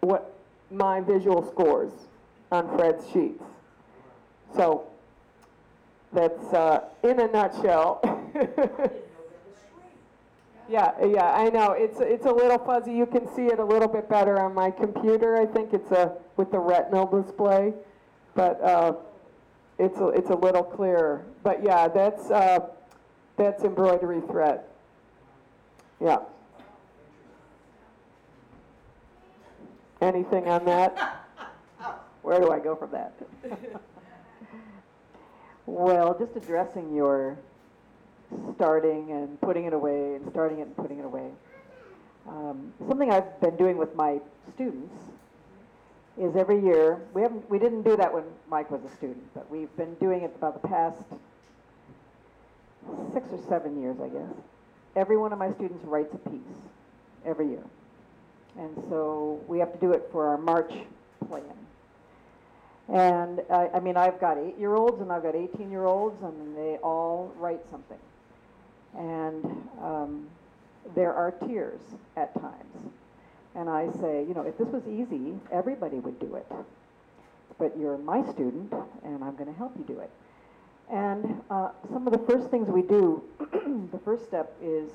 what 0.01 0.33
my 0.71 1.01
visual 1.01 1.45
scores 1.51 1.91
on 2.51 2.77
Fred's 2.77 3.09
sheets. 3.11 3.43
So 4.55 4.87
that's 6.13 6.53
uh, 6.53 6.85
in 7.03 7.19
a 7.19 7.27
nutshell. 7.27 8.01
yeah, 10.69 10.93
yeah, 11.05 11.33
I 11.33 11.49
know. 11.49 11.73
It's 11.73 11.99
it's 11.99 12.25
a 12.25 12.31
little 12.31 12.59
fuzzy. 12.59 12.93
You 12.93 13.05
can 13.05 13.27
see 13.35 13.47
it 13.47 13.59
a 13.59 13.65
little 13.65 13.89
bit 13.89 14.07
better 14.09 14.39
on 14.39 14.53
my 14.53 14.71
computer. 14.71 15.35
I 15.35 15.45
think 15.45 15.73
it's 15.73 15.91
a 15.91 16.13
with 16.37 16.51
the 16.51 16.59
retinal 16.59 17.05
display, 17.05 17.73
but 18.35 18.61
uh, 18.61 18.93
it's 19.79 19.97
a, 19.99 20.07
it's 20.09 20.29
a 20.29 20.35
little 20.35 20.63
clearer. 20.63 21.25
But 21.43 21.63
yeah, 21.63 21.87
that's 21.87 22.29
uh, 22.31 22.59
that's 23.35 23.63
embroidery 23.63 24.21
thread. 24.21 24.61
Yeah. 26.01 26.17
Anything 30.01 30.47
on 30.47 30.65
that? 30.65 31.25
Where 32.21 32.39
do 32.39 32.51
I 32.51 32.59
go 32.59 32.75
from 32.75 32.91
that? 32.91 33.13
well, 35.65 36.17
just 36.17 36.35
addressing 36.35 36.93
your 36.93 37.37
starting 38.55 39.11
and 39.11 39.39
putting 39.41 39.65
it 39.65 39.73
away 39.73 40.15
and 40.15 40.29
starting 40.29 40.59
it 40.59 40.67
and 40.67 40.75
putting 40.75 40.99
it 40.99 41.05
away. 41.05 41.29
Um, 42.27 42.73
something 42.87 43.11
I've 43.11 43.39
been 43.39 43.55
doing 43.55 43.77
with 43.77 43.95
my 43.95 44.19
students 44.53 44.93
is 46.19 46.35
every 46.35 46.59
year 46.59 46.99
we 47.13 47.21
haven't 47.21 47.49
we 47.49 47.59
didn't 47.59 47.83
do 47.83 47.95
that 47.95 48.13
when 48.13 48.23
Mike 48.49 48.71
was 48.71 48.81
a 48.83 48.95
student, 48.95 49.23
but 49.33 49.49
we've 49.49 49.75
been 49.77 49.93
doing 49.95 50.23
it 50.23 50.33
about 50.35 50.61
the 50.61 50.67
past 50.67 51.01
six 53.13 53.27
or 53.31 53.39
seven 53.47 53.81
years, 53.81 53.97
I 54.01 54.07
guess. 54.07 54.33
Every 54.95 55.17
one 55.17 55.31
of 55.31 55.39
my 55.39 55.51
students 55.53 55.85
writes 55.85 56.13
a 56.13 56.29
piece 56.29 56.41
every 57.25 57.49
year, 57.49 57.63
and 58.57 58.75
so 58.89 59.39
we 59.47 59.59
have 59.59 59.71
to 59.73 59.79
do 59.79 59.91
it 59.91 60.09
for 60.11 60.27
our 60.27 60.37
March 60.37 60.73
plan. 61.27 61.43
And 62.89 63.41
I, 63.51 63.69
I 63.73 63.79
mean, 63.81 63.97
I've 63.97 64.19
got 64.19 64.37
eight-year-olds 64.37 65.01
and 65.01 65.11
I've 65.11 65.23
got 65.23 65.33
18-year-olds, 65.33 66.23
and 66.23 66.55
they 66.55 66.77
all 66.77 67.33
write 67.37 67.59
something. 67.69 67.97
And 68.97 69.43
um, 69.81 70.27
there 70.95 71.13
are 71.13 71.31
tears 71.31 71.81
at 72.15 72.33
times. 72.39 72.91
And 73.57 73.69
I 73.69 73.89
say, 73.99 74.23
you 74.27 74.33
know, 74.33 74.43
if 74.43 74.57
this 74.57 74.67
was 74.67 74.83
easy, 74.87 75.33
everybody 75.51 75.97
would 75.97 76.19
do 76.19 76.35
it. 76.35 76.45
But 77.57 77.77
you're 77.77 77.97
my 77.97 78.21
student, 78.31 78.71
and 79.03 79.23
I'm 79.23 79.35
going 79.35 79.51
to 79.51 79.57
help 79.57 79.73
you 79.77 79.83
do 79.83 79.99
it. 79.99 80.11
And 80.89 81.41
uh, 81.49 81.69
some 81.91 82.07
of 82.07 82.13
the 82.13 82.31
first 82.31 82.49
things 82.49 82.69
we 82.69 82.83
do, 82.83 83.21
the 83.91 83.99
first 84.05 84.25
step 84.25 84.55
is, 84.61 84.89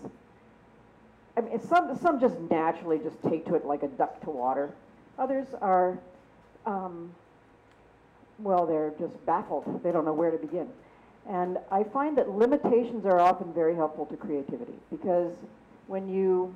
I 1.37 1.43
mean, 1.43 1.61
some, 1.61 1.99
some 1.99 2.19
just 2.21 2.39
naturally 2.51 2.99
just 2.99 3.21
take 3.29 3.45
to 3.47 3.57
it 3.57 3.67
like 3.67 3.83
a 3.83 3.89
duck 3.89 4.23
to 4.23 4.31
water. 4.31 4.71
Others 5.19 5.49
are 5.61 5.99
um, 6.65 7.13
well, 8.39 8.67
they're 8.67 8.93
just 8.99 9.25
baffled. 9.27 9.83
They 9.83 9.93
don't 9.93 10.05
know 10.05 10.13
where 10.13 10.31
to 10.31 10.39
begin. 10.39 10.69
And 11.29 11.59
I 11.71 11.85
find 11.85 12.17
that 12.19 12.31
limitations 12.31 13.07
are 13.07 13.21
often 13.21 13.53
very 13.53 13.75
helpful 13.75 14.07
to 14.07 14.17
creativity 14.17 14.75
because 14.91 15.33
when 15.87 16.09
you 16.09 16.55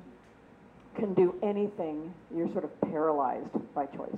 can 0.97 1.13
do 1.13 1.35
anything, 1.41 2.13
you're 2.35 2.51
sort 2.51 2.63
of 2.63 2.81
paralyzed 2.81 3.47
by 3.73 3.85
choice. 3.85 4.17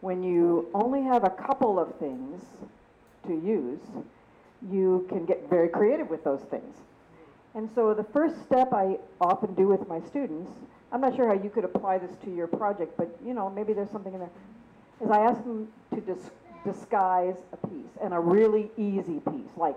When 0.00 0.22
you 0.22 0.68
only 0.74 1.02
have 1.02 1.24
a 1.24 1.30
couple 1.30 1.78
of 1.78 1.94
things 1.96 2.42
to 3.26 3.34
use, 3.34 3.80
you 4.70 5.06
can 5.08 5.26
get 5.26 5.48
very 5.48 5.68
creative 5.68 6.08
with 6.08 6.24
those 6.24 6.40
things. 6.50 6.74
And 7.54 7.68
so 7.74 7.94
the 7.94 8.04
first 8.04 8.42
step 8.42 8.72
I 8.72 8.98
often 9.20 9.54
do 9.54 9.68
with 9.68 9.86
my 9.88 10.00
students, 10.00 10.50
I'm 10.92 11.00
not 11.00 11.14
sure 11.16 11.26
how 11.28 11.34
you 11.34 11.50
could 11.50 11.64
apply 11.64 11.98
this 11.98 12.10
to 12.24 12.34
your 12.34 12.46
project, 12.46 12.96
but 12.96 13.14
you 13.24 13.34
know, 13.34 13.50
maybe 13.50 13.72
there's 13.72 13.90
something 13.90 14.14
in 14.14 14.20
there, 14.20 14.30
is 15.02 15.10
I 15.10 15.18
ask 15.18 15.42
them 15.44 15.68
to 15.94 16.00
dis- 16.00 16.30
disguise 16.64 17.36
a 17.52 17.66
piece 17.68 17.92
and 18.02 18.14
a 18.14 18.20
really 18.20 18.70
easy 18.76 19.20
piece 19.30 19.50
like 19.56 19.76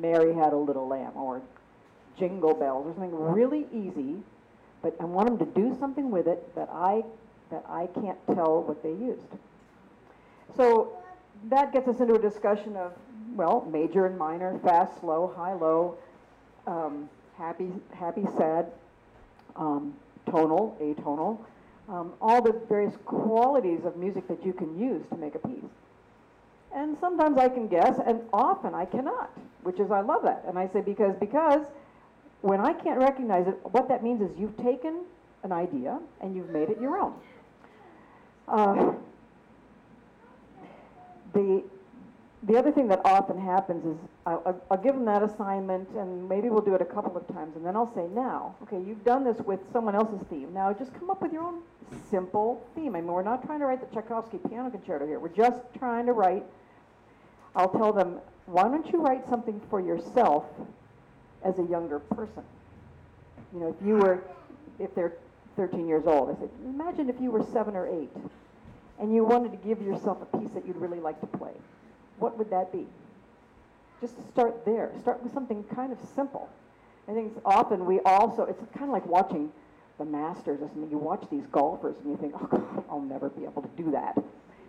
Mary 0.00 0.34
Had 0.34 0.52
a 0.52 0.56
Little 0.56 0.86
Lamb 0.86 1.12
or 1.14 1.40
Jingle 2.18 2.54
Bells 2.54 2.86
or 2.86 2.92
something 2.94 3.14
really 3.14 3.66
easy, 3.72 4.16
but 4.86 4.94
I 5.00 5.04
want 5.04 5.26
them 5.26 5.38
to 5.38 5.60
do 5.60 5.76
something 5.80 6.12
with 6.12 6.28
it 6.28 6.54
that 6.54 6.68
I 6.72 7.02
that 7.50 7.64
I 7.68 7.88
can't 7.88 8.18
tell 8.26 8.62
what 8.62 8.82
they 8.84 8.90
used. 8.90 9.32
So 10.56 10.92
that 11.48 11.72
gets 11.72 11.88
us 11.88 11.98
into 11.98 12.14
a 12.14 12.18
discussion 12.20 12.76
of 12.76 12.92
well, 13.34 13.68
major 13.70 14.06
and 14.06 14.16
minor, 14.16 14.58
fast, 14.60 15.00
slow, 15.00 15.32
high, 15.36 15.54
low, 15.54 15.98
um, 16.68 17.08
happy, 17.36 17.68
happy, 17.92 18.24
sad, 18.36 18.66
um, 19.56 19.92
tonal, 20.24 20.76
atonal, 20.80 21.38
um, 21.88 22.12
all 22.20 22.40
the 22.40 22.52
various 22.68 22.94
qualities 23.04 23.84
of 23.84 23.96
music 23.96 24.26
that 24.28 24.46
you 24.46 24.52
can 24.52 24.78
use 24.78 25.02
to 25.10 25.16
make 25.16 25.34
a 25.34 25.40
piece. 25.40 25.74
And 26.74 26.96
sometimes 27.00 27.38
I 27.38 27.48
can 27.48 27.66
guess, 27.66 27.98
and 28.06 28.20
often 28.32 28.72
I 28.72 28.84
cannot, 28.84 29.30
which 29.64 29.80
is 29.80 29.90
I 29.90 30.00
love 30.00 30.22
that. 30.22 30.44
And 30.46 30.56
I 30.56 30.68
say 30.68 30.80
because 30.80 31.16
because 31.16 31.66
when 32.42 32.60
I 32.60 32.72
can't 32.72 32.98
recognize 32.98 33.46
it, 33.46 33.58
what 33.72 33.88
that 33.88 34.02
means 34.02 34.20
is 34.20 34.30
you've 34.38 34.56
taken 34.56 35.04
an 35.42 35.52
idea 35.52 35.98
and 36.20 36.34
you've 36.34 36.50
made 36.50 36.68
it 36.68 36.80
your 36.80 36.98
own. 36.98 37.14
Uh, 38.48 38.92
the 41.32 41.62
the 42.42 42.56
other 42.56 42.70
thing 42.70 42.86
that 42.86 43.00
often 43.04 43.40
happens 43.40 43.84
is 43.84 43.96
I'll, 44.24 44.62
I'll, 44.70 44.78
give 44.78 44.94
them 44.94 45.04
that 45.06 45.22
assignment 45.22 45.88
and 45.96 46.28
maybe 46.28 46.48
we'll 46.48 46.60
do 46.60 46.74
it 46.76 46.80
a 46.80 46.84
couple 46.84 47.16
of 47.16 47.26
times 47.26 47.56
and 47.56 47.66
then 47.66 47.74
I'll 47.74 47.92
say 47.92 48.06
now 48.14 48.54
okay 48.62 48.80
you've 48.86 49.04
done 49.04 49.24
this 49.24 49.38
with 49.38 49.58
someone 49.72 49.96
else's 49.96 50.20
theme. 50.28 50.52
Now 50.52 50.72
just 50.72 50.94
come 50.94 51.10
up 51.10 51.22
with 51.22 51.32
your 51.32 51.42
own 51.42 51.62
simple 52.08 52.64
theme. 52.76 52.94
I 52.94 53.00
mean 53.00 53.10
we're 53.10 53.22
not 53.22 53.44
trying 53.44 53.58
to 53.60 53.66
write 53.66 53.80
the 53.80 53.92
Tchaikovsky 53.92 54.38
piano 54.48 54.70
concerto 54.70 55.06
here. 55.06 55.18
We're 55.18 55.28
just 55.28 55.62
trying 55.76 56.06
to 56.06 56.12
write 56.12 56.44
I'll 57.56 57.70
tell 57.70 57.92
them, 57.92 58.18
why 58.44 58.64
don't 58.64 58.86
you 58.92 59.00
write 59.00 59.26
something 59.28 59.60
for 59.70 59.80
yourself 59.80 60.44
as 61.44 61.58
a 61.58 61.62
younger 61.64 61.98
person? 61.98 62.42
You 63.52 63.60
know, 63.60 63.76
if 63.78 63.86
you 63.86 63.94
were, 63.96 64.22
if 64.78 64.94
they're 64.94 65.14
13 65.56 65.86
years 65.86 66.04
old, 66.06 66.30
I 66.30 66.40
said, 66.40 66.50
imagine 66.64 67.08
if 67.08 67.20
you 67.20 67.30
were 67.30 67.44
seven 67.52 67.76
or 67.76 67.86
eight 67.86 68.10
and 68.98 69.14
you 69.14 69.24
wanted 69.24 69.52
to 69.52 69.68
give 69.68 69.80
yourself 69.82 70.18
a 70.22 70.38
piece 70.38 70.50
that 70.52 70.66
you'd 70.66 70.76
really 70.76 71.00
like 71.00 71.20
to 71.20 71.26
play. 71.26 71.52
What 72.18 72.36
would 72.38 72.50
that 72.50 72.72
be? 72.72 72.86
Just 74.00 74.14
start 74.32 74.64
there. 74.64 74.92
Start 75.00 75.22
with 75.22 75.32
something 75.32 75.64
kind 75.74 75.92
of 75.92 75.98
simple. 76.14 76.48
I 77.08 77.12
think 77.12 77.32
often 77.44 77.86
we 77.86 78.00
also, 78.00 78.44
it's 78.44 78.60
kind 78.72 78.84
of 78.84 78.90
like 78.90 79.06
watching 79.06 79.52
the 79.98 80.04
Masters 80.04 80.60
or 80.60 80.68
something. 80.68 80.90
You 80.90 80.98
watch 80.98 81.24
these 81.30 81.46
golfers 81.46 81.96
and 82.02 82.10
you 82.10 82.16
think, 82.16 82.34
oh, 82.34 82.46
God, 82.46 82.84
I'll 82.90 83.00
never 83.00 83.30
be 83.30 83.44
able 83.44 83.62
to 83.62 83.82
do 83.82 83.90
that 83.92 84.18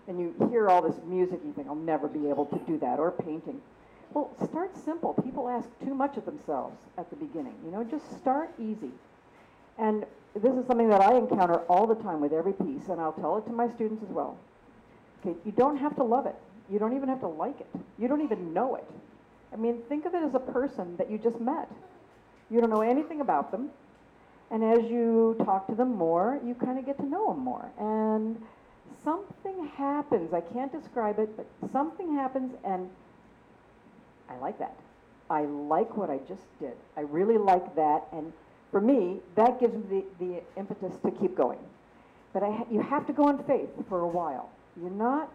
and 0.08 0.20
you 0.20 0.34
hear 0.50 0.70
all 0.70 0.82
this 0.82 0.96
music, 1.06 1.40
you 1.46 1.54
think, 1.54 1.68
I'll 1.68 1.76
never 1.76 2.08
be 2.08 2.30
able 2.30 2.46
to 2.46 2.58
do 2.60 2.78
that, 2.80 3.00
or 3.00 3.12
painting. 3.12 3.62
Well, 4.14 4.32
start 4.44 4.76
simple. 4.84 5.14
People 5.14 5.50
ask 5.50 5.70
too 5.84 5.94
much 5.94 6.18
of 6.18 6.26
themselves 6.26 6.78
at 6.98 7.10
the 7.10 7.16
beginning. 7.16 7.56
You 7.66 7.72
know, 7.72 7.84
just 7.84 8.18
start 8.18 8.52
easy. 8.60 8.92
And 9.78 10.06
this 10.34 10.54
is 10.54 10.66
something 10.66 10.90
that 10.90 11.02
I 11.02 11.16
encounter 11.16 11.60
all 11.70 11.86
the 11.88 11.96
time 11.96 12.20
with 12.22 12.34
every 12.34 12.54
piece, 12.54 12.88
and 12.90 13.00
I'll 13.00 13.14
tell 13.14 13.38
it 13.38 13.46
to 13.46 13.52
my 13.52 13.70
students 13.76 14.04
as 14.04 14.10
well. 14.10 14.38
Okay, 15.22 15.38
you 15.46 15.52
don't 15.52 15.78
have 15.78 15.96
to 15.98 16.04
love 16.04 16.26
it. 16.26 16.36
You 16.70 16.80
don't 16.80 16.96
even 16.96 17.10
have 17.10 17.20
to 17.22 17.28
like 17.28 17.60
it. 17.60 17.68
You 17.98 18.08
don't 18.08 18.22
even 18.22 18.54
know 18.54 18.76
it. 18.76 18.86
I 19.54 19.56
mean, 19.56 19.82
think 19.88 20.06
of 20.06 20.14
it 20.14 20.24
as 20.24 20.36
a 20.36 20.40
person 20.40 20.96
that 20.98 21.10
you 21.10 21.18
just 21.18 21.40
met. 21.40 21.70
You 22.50 22.62
don't 22.62 22.70
know 22.70 22.82
anything 22.82 23.22
about 23.22 23.52
them. 23.52 23.70
And 24.52 24.64
as 24.64 24.90
you 24.90 25.36
talk 25.44 25.68
to 25.68 25.76
them 25.76 25.96
more, 25.96 26.40
you 26.46 26.56
kind 26.56 26.80
of 26.80 26.86
get 26.86 26.98
to 26.98 27.06
know 27.06 27.34
them 27.34 27.44
more. 27.44 27.70
And 27.78 28.42
something 29.04 29.68
happens. 29.76 30.34
I 30.34 30.42
can't 30.42 30.72
describe 30.72 31.20
it, 31.20 31.36
but 31.36 31.46
something 31.72 32.14
happens, 32.14 32.54
and 32.64 32.90
I 34.30 34.38
like 34.38 34.60
that. 34.60 34.76
I 35.30 35.42
like 35.42 35.98
what 35.98 36.10
I 36.10 36.20
just 36.28 36.44
did. 36.60 36.74
I 36.96 37.02
really 37.02 37.38
like 37.38 37.76
that, 37.76 38.08
and 38.12 38.32
for 38.72 38.82
me, 38.82 39.20
that 39.36 39.60
gives 39.60 39.76
me 39.76 40.04
the, 40.20 40.26
the 40.26 40.42
impetus 40.58 40.98
to 41.04 41.12
keep 41.12 41.36
going. 41.36 41.60
But 42.34 42.44
I, 42.44 42.64
you 42.70 42.82
have 42.82 43.06
to 43.08 43.14
go 43.14 43.30
in 43.30 43.38
faith 43.40 43.70
for 43.90 44.02
a 44.02 44.08
while. 44.08 44.50
You're 44.80 44.92
not, 44.92 45.32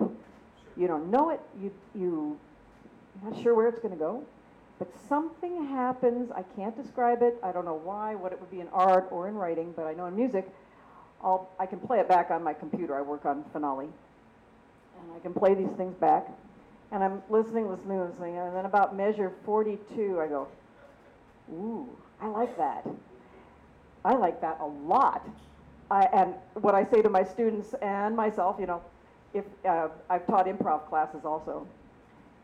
you 0.76 0.86
don't 0.86 1.11
know 1.11 1.30
it. 1.30 1.40
You, 1.61 1.72
you, 1.95 2.38
you're 3.22 3.32
not 3.32 3.43
sure 3.43 3.55
where 3.55 3.68
it's 3.68 3.80
going 3.80 3.93
to 3.93 3.99
go. 3.99 4.24
But 4.78 4.93
something 5.09 5.68
happens. 5.68 6.30
I 6.32 6.43
can't 6.57 6.76
describe 6.76 7.22
it. 7.22 7.36
I 7.43 7.53
don't 7.53 7.64
know 7.64 7.80
why, 7.82 8.14
what 8.14 8.32
it 8.32 8.40
would 8.40 8.51
be 8.51 8.61
in 8.61 8.68
art 8.68 9.09
or 9.11 9.28
in 9.28 9.34
writing, 9.34 9.72
but 9.76 9.86
I 9.86 9.95
know 9.95 10.07
in 10.07 10.16
music 10.16 10.49
I'll, 11.22 11.49
I 11.59 11.66
can 11.66 11.78
play 11.78 12.01
it 12.01 12.09
back 12.09 12.30
on 12.30 12.43
my 12.43 12.53
computer. 12.53 12.97
I 12.97 13.03
work 13.03 13.24
on 13.24 13.45
Finale. 13.53 13.86
and 13.86 15.12
I 15.16 15.18
can 15.20 15.32
play 15.32 15.55
these 15.55 15.70
things 15.76 15.95
back. 15.97 16.28
And 16.93 17.03
I'm 17.03 17.22
listening, 17.30 17.70
listening, 17.70 18.01
listening, 18.01 18.36
and 18.36 18.55
then 18.55 18.66
about 18.66 18.95
measure 18.95 19.32
42, 19.47 20.20
I 20.20 20.26
go, 20.28 20.47
ooh, 21.51 21.88
I 22.20 22.26
like 22.26 22.57
that. 22.59 22.86
I 24.05 24.14
like 24.14 24.43
that 24.43 24.59
a 24.61 24.66
lot. 24.66 25.26
I, 25.90 26.05
and 26.12 26.34
what 26.55 26.74
I 26.74 26.84
say 26.84 27.01
to 27.01 27.09
my 27.09 27.24
students 27.24 27.74
and 27.80 28.14
myself, 28.14 28.57
you 28.61 28.66
know, 28.66 28.82
if 29.32 29.45
uh, 29.64 29.88
I've 30.11 30.26
taught 30.26 30.47
improv 30.47 30.86
classes 30.88 31.24
also, 31.24 31.66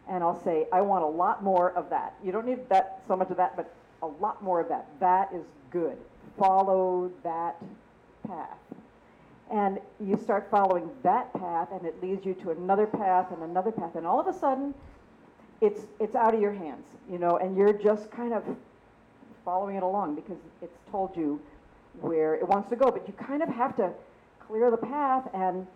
and 0.09 0.25
I'll 0.25 0.43
say, 0.43 0.67
I 0.73 0.81
want 0.81 1.05
a 1.05 1.09
lot 1.09 1.45
more 1.45 1.73
of 1.73 1.91
that. 1.91 2.15
You 2.25 2.33
don't 2.33 2.47
need 2.47 2.67
that 2.71 3.03
so 3.07 3.17
much 3.17 3.31
of 3.31 3.37
that, 3.37 3.55
but 3.55 3.75
a 4.03 4.07
lot 4.07 4.43
more 4.43 4.61
of 4.61 4.69
that. 4.71 4.87
That 4.99 5.31
is 5.35 5.45
good. 5.71 5.99
Follow 6.39 7.13
that 7.23 7.57
path. 8.27 8.57
And 9.51 9.79
you 9.99 10.19
start 10.19 10.49
following 10.51 10.91
that 11.03 11.33
path, 11.33 11.69
and 11.73 11.85
it 11.87 12.03
leads 12.03 12.27
you 12.27 12.35
to 12.35 12.51
another 12.51 12.87
path 12.87 13.29
and 13.33 13.43
another 13.43 13.73
path, 13.73 13.95
and 13.95 14.07
all 14.07 14.21
of 14.21 14.27
a 14.27 14.39
sudden, 14.39 14.75
it's 15.61 15.87
it's 15.99 16.15
out 16.15 16.35
of 16.35 16.41
your 16.41 16.53
hands, 16.53 16.85
you 17.11 17.19
know, 17.19 17.39
and 17.39 17.57
you're 17.57 17.73
just 17.73 18.11
kind 18.11 18.33
of 18.33 18.45
following 19.45 19.77
it 19.77 19.83
along 19.83 20.15
because 20.15 20.37
it's 20.61 20.79
told 20.91 21.17
you 21.17 21.41
where 22.01 22.35
it 22.35 22.47
wants 22.47 22.69
to 22.69 22.77
go. 22.77 22.91
But 22.91 23.07
you 23.09 23.15
kind 23.15 23.43
of 23.43 23.49
have 23.49 23.75
to 23.77 23.91
clear 24.39 24.71
the 24.71 24.77
path 24.77 25.29
and 25.33 25.67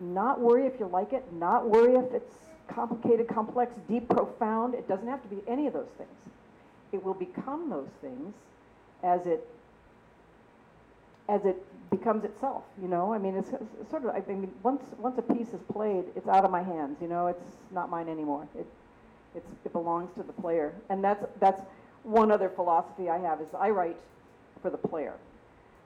not 0.00 0.40
worry 0.40 0.66
if 0.66 0.78
you 0.78 0.86
like 0.86 1.12
it, 1.12 1.24
not 1.32 1.68
worry 1.68 1.96
if 1.96 2.12
it's 2.12 2.34
complicated, 2.68 3.28
complex, 3.28 3.74
deep, 3.88 4.08
profound. 4.08 4.74
It 4.74 4.88
doesn't 4.88 5.08
have 5.08 5.22
to 5.22 5.28
be 5.28 5.42
any 5.48 5.66
of 5.66 5.72
those 5.72 5.90
things. 5.98 6.10
It 6.92 7.02
will 7.02 7.14
become 7.14 7.68
those 7.70 7.88
things 8.00 8.34
as 9.02 9.26
it 9.26 9.46
as 11.28 11.44
it 11.44 11.56
becomes 11.90 12.24
itself. 12.24 12.64
You 12.80 12.88
know, 12.88 13.12
I 13.12 13.18
mean, 13.18 13.36
it's, 13.36 13.50
sort 13.90 14.04
of. 14.04 14.10
I 14.14 14.22
mean, 14.26 14.52
once 14.62 14.82
once 14.98 15.18
a 15.18 15.22
piece 15.22 15.48
is 15.48 15.60
played, 15.72 16.04
it's 16.14 16.28
out 16.28 16.44
of 16.44 16.50
my 16.50 16.62
hands. 16.62 16.98
You 17.00 17.08
know, 17.08 17.26
it's 17.26 17.44
not 17.70 17.90
mine 17.90 18.08
anymore. 18.08 18.48
It 18.58 18.66
it's, 19.34 19.48
it 19.64 19.72
belongs 19.72 20.12
to 20.14 20.22
the 20.22 20.32
player, 20.32 20.74
and 20.88 21.02
that's 21.04 21.24
that's 21.40 21.60
one 22.02 22.30
other 22.32 22.48
philosophy 22.48 23.08
I 23.10 23.18
have 23.18 23.40
is 23.40 23.48
I 23.58 23.70
write 23.70 23.96
for 24.62 24.70
the 24.70 24.78
player. 24.78 25.14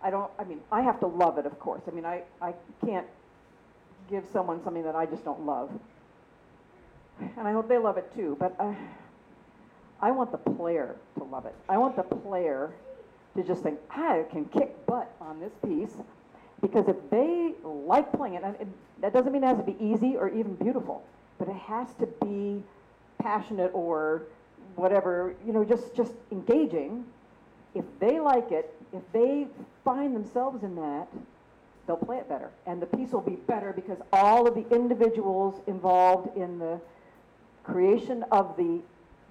I 0.02 0.10
don't. 0.10 0.30
I 0.38 0.44
mean, 0.44 0.60
I 0.70 0.82
have 0.82 1.00
to 1.00 1.06
love 1.06 1.38
it, 1.38 1.46
of 1.46 1.58
course. 1.58 1.82
I 1.88 1.90
mean, 1.90 2.06
I 2.06 2.22
I 2.40 2.54
can't 2.84 3.06
give 4.08 4.24
someone 4.32 4.62
something 4.62 4.84
that 4.84 4.96
I 4.96 5.06
just 5.06 5.24
don't 5.24 5.44
love, 5.44 5.70
and 7.18 7.46
I 7.46 7.52
hope 7.52 7.68
they 7.68 7.78
love 7.78 7.98
it 7.98 8.14
too. 8.14 8.36
But 8.38 8.54
I, 8.58 8.76
I 10.00 10.10
want 10.10 10.32
the 10.32 10.38
player 10.38 10.96
to 11.18 11.24
love 11.24 11.44
it. 11.46 11.54
I 11.68 11.76
want 11.76 11.96
the 11.96 12.02
player 12.02 12.72
to 13.36 13.42
just 13.42 13.62
think, 13.62 13.78
I 13.90 14.24
can 14.30 14.44
kick 14.46 14.86
butt 14.86 15.14
on 15.20 15.40
this 15.40 15.52
piece. 15.66 15.96
Because 16.60 16.88
if 16.88 16.96
they 17.10 17.54
like 17.64 18.12
playing 18.12 18.34
it, 18.34 18.44
it, 18.44 18.68
that 19.00 19.12
doesn't 19.12 19.32
mean 19.32 19.42
it 19.42 19.46
has 19.46 19.56
to 19.58 19.62
be 19.62 19.76
easy 19.82 20.16
or 20.16 20.28
even 20.28 20.54
beautiful, 20.56 21.02
but 21.38 21.48
it 21.48 21.56
has 21.56 21.88
to 21.94 22.06
be 22.22 22.62
passionate 23.18 23.70
or 23.72 24.22
whatever, 24.76 25.34
you 25.46 25.52
know, 25.52 25.64
just, 25.64 25.94
just 25.94 26.12
engaging. 26.30 27.04
If 27.74 27.84
they 27.98 28.20
like 28.20 28.52
it, 28.52 28.74
if 28.92 29.02
they 29.12 29.46
find 29.84 30.14
themselves 30.14 30.62
in 30.64 30.74
that, 30.76 31.08
they'll 31.86 31.96
play 31.96 32.18
it 32.18 32.28
better. 32.28 32.50
And 32.66 32.82
the 32.82 32.86
piece 32.86 33.12
will 33.12 33.20
be 33.20 33.36
better 33.36 33.72
because 33.72 33.98
all 34.12 34.46
of 34.46 34.54
the 34.54 34.68
individuals 34.74 35.60
involved 35.66 36.36
in 36.36 36.58
the 36.58 36.80
creation 37.64 38.24
of 38.30 38.56
the 38.56 38.80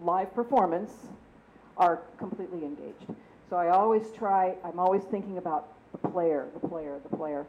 live 0.02 0.34
performance 0.34 0.92
are 1.78 2.02
completely 2.18 2.64
engaged. 2.64 3.06
So 3.50 3.56
I 3.56 3.70
always 3.70 4.12
try, 4.12 4.56
I'm 4.64 4.80
always 4.80 5.04
thinking 5.04 5.38
about 5.38 5.70
the 5.92 6.10
player, 6.10 6.48
the 6.54 6.68
player, 6.68 7.00
the 7.10 7.18
player. 7.18 7.46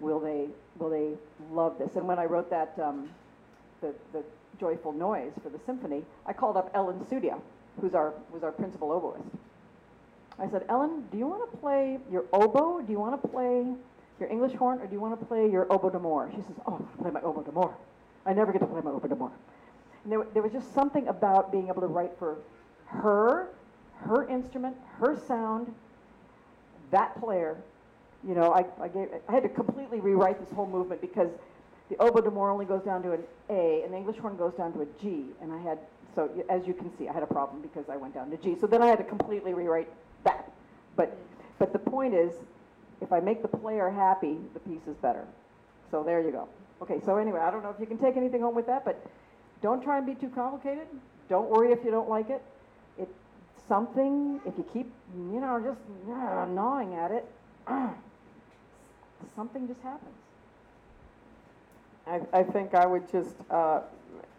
Will 0.00 0.18
they, 0.18 0.48
will 0.78 0.88
they 0.88 1.12
love 1.52 1.78
this? 1.78 1.94
And 1.96 2.08
when 2.08 2.18
I 2.18 2.24
wrote 2.24 2.48
that, 2.50 2.76
um, 2.82 3.10
the, 3.80 3.94
the 4.12 4.24
joyful 4.58 4.92
noise 4.92 5.32
for 5.42 5.50
the 5.50 5.58
symphony, 5.66 6.02
I 6.26 6.32
called 6.32 6.56
up 6.56 6.70
Ellen 6.74 7.04
Sudia, 7.10 7.38
who's 7.80 7.94
our, 7.94 8.14
was 8.32 8.42
our 8.42 8.52
principal 8.52 8.88
oboist. 8.88 9.22
I 10.38 10.48
said, 10.50 10.64
Ellen, 10.68 11.06
do 11.12 11.18
you 11.18 11.26
want 11.26 11.50
to 11.50 11.56
play 11.58 11.98
your 12.10 12.24
oboe? 12.32 12.80
Do 12.80 12.90
you 12.90 12.98
want 12.98 13.20
to 13.20 13.28
play 13.28 13.66
your 14.18 14.30
English 14.30 14.54
horn, 14.54 14.80
or 14.80 14.86
do 14.86 14.94
you 14.94 15.00
want 15.00 15.18
to 15.18 15.26
play 15.26 15.50
your 15.50 15.70
oboe 15.70 15.90
d'amore? 15.90 16.30
She 16.30 16.42
says, 16.42 16.56
oh, 16.66 16.84
I 16.98 17.02
play 17.02 17.10
my 17.10 17.20
oboe 17.20 17.42
d'amore. 17.42 17.74
I 18.24 18.32
never 18.32 18.52
get 18.52 18.60
to 18.60 18.66
play 18.66 18.80
my 18.82 18.90
oboe 18.90 19.08
d'amore. 19.08 19.32
And 20.04 20.12
there, 20.12 20.26
there 20.32 20.42
was 20.42 20.52
just 20.52 20.72
something 20.74 21.06
about 21.08 21.52
being 21.52 21.68
able 21.68 21.82
to 21.82 21.86
write 21.88 22.12
for 22.18 22.38
her, 22.86 23.48
her 24.04 24.28
instrument, 24.28 24.76
her 24.98 25.18
sound, 25.26 25.72
that 26.90 27.18
player. 27.20 27.56
You 28.26 28.34
know, 28.34 28.52
I, 28.52 28.64
I, 28.80 28.88
gave, 28.88 29.08
I 29.28 29.32
had 29.32 29.42
to 29.42 29.48
completely 29.48 30.00
rewrite 30.00 30.38
this 30.40 30.54
whole 30.54 30.66
movement 30.66 31.00
because 31.00 31.30
the 31.88 31.96
oboe 31.96 32.20
d'amore 32.20 32.50
only 32.50 32.64
goes 32.64 32.82
down 32.82 33.02
to 33.02 33.12
an 33.12 33.22
A, 33.50 33.82
and 33.82 33.92
the 33.92 33.96
English 33.96 34.18
horn 34.18 34.36
goes 34.36 34.54
down 34.54 34.72
to 34.74 34.82
a 34.82 34.86
G. 35.00 35.26
And 35.40 35.52
I 35.52 35.58
had, 35.58 35.78
so 36.14 36.30
as 36.48 36.66
you 36.66 36.74
can 36.74 36.96
see, 36.96 37.08
I 37.08 37.12
had 37.12 37.22
a 37.22 37.26
problem 37.26 37.60
because 37.62 37.88
I 37.88 37.96
went 37.96 38.14
down 38.14 38.30
to 38.30 38.36
G. 38.36 38.56
So 38.60 38.66
then 38.66 38.82
I 38.82 38.86
had 38.86 38.98
to 38.98 39.04
completely 39.04 39.54
rewrite 39.54 39.88
that. 40.24 40.50
But, 40.96 41.16
but 41.58 41.72
the 41.72 41.78
point 41.78 42.14
is, 42.14 42.32
if 43.00 43.12
I 43.12 43.20
make 43.20 43.42
the 43.42 43.48
player 43.48 43.90
happy, 43.90 44.38
the 44.54 44.60
piece 44.60 44.86
is 44.86 44.96
better. 44.96 45.24
So 45.90 46.02
there 46.02 46.22
you 46.22 46.30
go. 46.30 46.48
Okay, 46.80 47.00
so 47.04 47.16
anyway, 47.16 47.40
I 47.40 47.50
don't 47.50 47.62
know 47.62 47.70
if 47.70 47.80
you 47.80 47.86
can 47.86 47.98
take 47.98 48.16
anything 48.16 48.40
home 48.40 48.54
with 48.54 48.66
that, 48.66 48.84
but 48.84 49.04
don't 49.60 49.82
try 49.82 49.98
and 49.98 50.06
be 50.06 50.14
too 50.14 50.28
complicated. 50.28 50.86
Don't 51.28 51.48
worry 51.48 51.72
if 51.72 51.84
you 51.84 51.90
don't 51.90 52.08
like 52.08 52.30
it. 52.30 52.42
Something, 53.72 54.38
if 54.44 54.52
you 54.58 54.66
keep, 54.70 54.92
you 55.16 55.40
know, 55.40 55.58
just 55.58 55.80
gnawing 56.06 56.92
at 56.94 57.10
it, 57.10 57.26
something 59.34 59.66
just 59.66 59.80
happens. 59.80 60.14
I, 62.06 62.20
I 62.34 62.42
think 62.42 62.74
I 62.74 62.84
would 62.84 63.10
just 63.10 63.34
uh, 63.50 63.80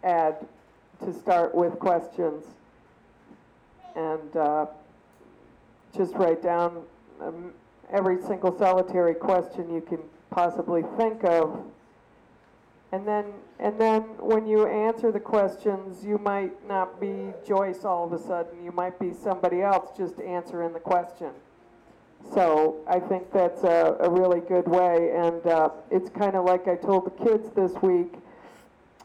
add 0.04 0.36
to 1.04 1.12
start 1.12 1.52
with 1.52 1.80
questions 1.80 2.44
and 3.96 4.36
uh, 4.36 4.66
just 5.96 6.14
write 6.14 6.40
down 6.40 6.84
um, 7.20 7.50
every 7.90 8.22
single 8.22 8.56
solitary 8.56 9.14
question 9.14 9.68
you 9.74 9.80
can 9.80 9.98
possibly 10.30 10.84
think 10.96 11.24
of. 11.24 11.60
And 12.92 13.04
then, 13.04 13.24
and 13.58 13.80
then 13.80 14.02
when 14.18 14.46
you 14.46 14.66
answer 14.66 15.12
the 15.12 15.20
questions, 15.20 16.04
you 16.04 16.18
might 16.18 16.66
not 16.66 17.00
be 17.00 17.32
Joyce 17.46 17.84
all 17.84 18.04
of 18.04 18.12
a 18.12 18.18
sudden. 18.18 18.64
You 18.64 18.72
might 18.72 18.98
be 18.98 19.12
somebody 19.12 19.62
else 19.62 19.96
just 19.96 20.20
answering 20.20 20.72
the 20.72 20.80
question. 20.80 21.30
So 22.32 22.76
I 22.88 22.98
think 22.98 23.30
that's 23.32 23.62
a, 23.62 23.96
a 24.00 24.10
really 24.10 24.40
good 24.40 24.66
way. 24.66 25.12
And 25.14 25.46
uh, 25.46 25.70
it's 25.90 26.10
kind 26.10 26.34
of 26.34 26.44
like 26.44 26.66
I 26.66 26.74
told 26.74 27.06
the 27.06 27.24
kids 27.24 27.50
this 27.50 27.72
week 27.80 28.14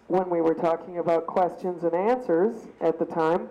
when 0.08 0.30
we 0.30 0.42
were 0.42 0.56
talking 0.56 0.98
about 0.98 1.28
questions 1.28 1.84
and 1.84 1.94
answers 1.94 2.56
at 2.82 2.98
the 2.98 3.06
time. 3.06 3.50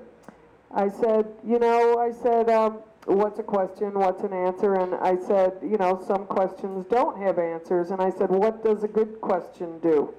I 0.74 0.88
said, 0.88 1.26
you 1.46 1.58
know, 1.58 1.98
I 1.98 2.10
said, 2.10 2.50
um, 2.50 2.80
what's 3.04 3.38
a 3.38 3.44
question, 3.44 3.94
what's 3.94 4.22
an 4.24 4.32
answer? 4.32 4.74
And 4.74 4.94
I 4.96 5.16
said, 5.16 5.52
you 5.62 5.76
know, 5.78 6.02
some 6.06 6.26
questions 6.26 6.86
don't 6.90 7.16
have 7.18 7.38
answers. 7.38 7.90
And 7.90 8.02
I 8.02 8.10
said, 8.10 8.30
what 8.30 8.64
does 8.64 8.82
a 8.82 8.88
good 8.88 9.20
question 9.20 9.78
do? 9.78 10.12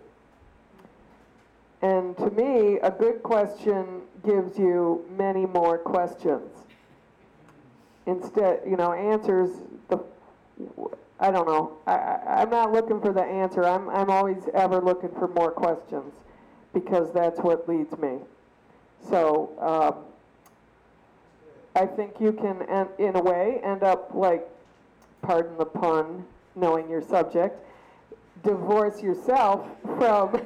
And 1.81 2.17
to 2.17 2.29
me, 2.31 2.79
a 2.83 2.91
good 2.91 3.23
question 3.23 4.01
gives 4.25 4.57
you 4.57 5.05
many 5.17 5.45
more 5.45 5.77
questions. 5.77 6.51
Instead, 8.05 8.61
you 8.67 8.75
know, 8.75 8.91
answers, 8.91 9.49
the, 9.87 9.99
I 11.19 11.31
don't 11.31 11.47
know. 11.47 11.77
I, 11.87 12.19
I'm 12.27 12.49
not 12.49 12.71
looking 12.71 12.99
for 12.99 13.13
the 13.13 13.23
answer. 13.23 13.63
I'm, 13.63 13.89
I'm 13.89 14.09
always 14.09 14.43
ever 14.53 14.81
looking 14.81 15.11
for 15.11 15.27
more 15.27 15.51
questions 15.51 16.13
because 16.73 17.13
that's 17.13 17.39
what 17.39 17.67
leads 17.69 17.97
me. 17.97 18.17
So, 19.09 19.51
um, 19.59 20.05
I 21.75 21.85
think 21.85 22.19
you 22.19 22.33
can, 22.33 22.61
in 22.97 23.15
a 23.15 23.21
way, 23.21 23.61
end 23.63 23.83
up 23.83 24.11
like, 24.13 24.45
pardon 25.21 25.57
the 25.57 25.65
pun, 25.65 26.25
knowing 26.55 26.89
your 26.89 27.01
subject, 27.01 27.57
divorce 28.43 29.01
yourself 29.01 29.65
from, 29.97 30.41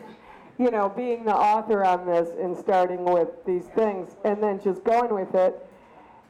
you 0.60 0.70
know, 0.72 0.89
being 0.89 1.26
the 1.26 1.36
author 1.36 1.84
on 1.84 2.06
this 2.06 2.30
and 2.39 2.56
starting 2.56 3.04
with 3.04 3.30
these 3.45 3.66
things 3.76 4.16
and 4.24 4.41
then 4.41 4.62
just 4.62 4.84
going 4.84 5.14
with 5.14 5.34
it. 5.36 5.66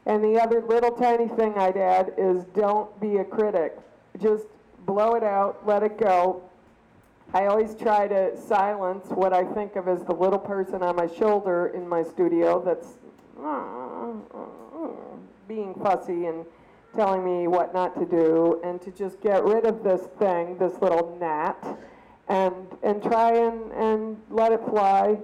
And 0.06 0.24
the 0.24 0.40
other 0.42 0.62
little 0.62 0.92
tiny 0.92 1.28
thing 1.30 1.54
I'd 1.58 1.78
add 1.78 2.14
is 2.18 2.44
don't 2.56 3.00
be 3.00 3.18
a 3.18 3.24
critic. 3.24 3.78
Just 4.22 4.46
blow 4.86 5.16
it 5.16 5.24
out, 5.24 5.66
let 5.66 5.84
it 5.84 5.98
go. 5.98 6.42
I 7.34 7.48
always 7.48 7.74
try 7.76 8.08
to 8.08 8.38
silence 8.40 9.08
what 9.10 9.34
I 9.34 9.44
think 9.44 9.76
of 9.76 9.88
as 9.88 10.04
the 10.04 10.14
little 10.14 10.40
person 10.40 10.84
on 10.84 10.96
my 10.96 11.08
shoulder 11.08 11.72
in 11.74 11.88
my 11.88 12.04
studio 12.04 12.62
that's 12.64 12.88
uh, 13.44 14.12
being 15.48 15.74
fussy 15.76 16.28
and 16.28 16.46
telling 16.96 17.26
me 17.26 17.48
what 17.48 17.74
not 17.74 17.96
to 18.00 18.06
do 18.06 18.62
and 18.64 18.82
to 18.82 18.92
just 18.92 19.20
get 19.22 19.44
rid 19.44 19.66
of 19.66 19.84
this 19.84 20.02
thing, 20.20 20.58
this 20.58 20.74
little 20.80 21.18
gnat, 21.20 21.58
and 22.28 22.56
and 22.84 23.02
try 23.04 23.34
and, 23.34 23.72
and 23.72 24.22
let 24.30 24.52
it 24.52 24.62
fly 24.70 25.18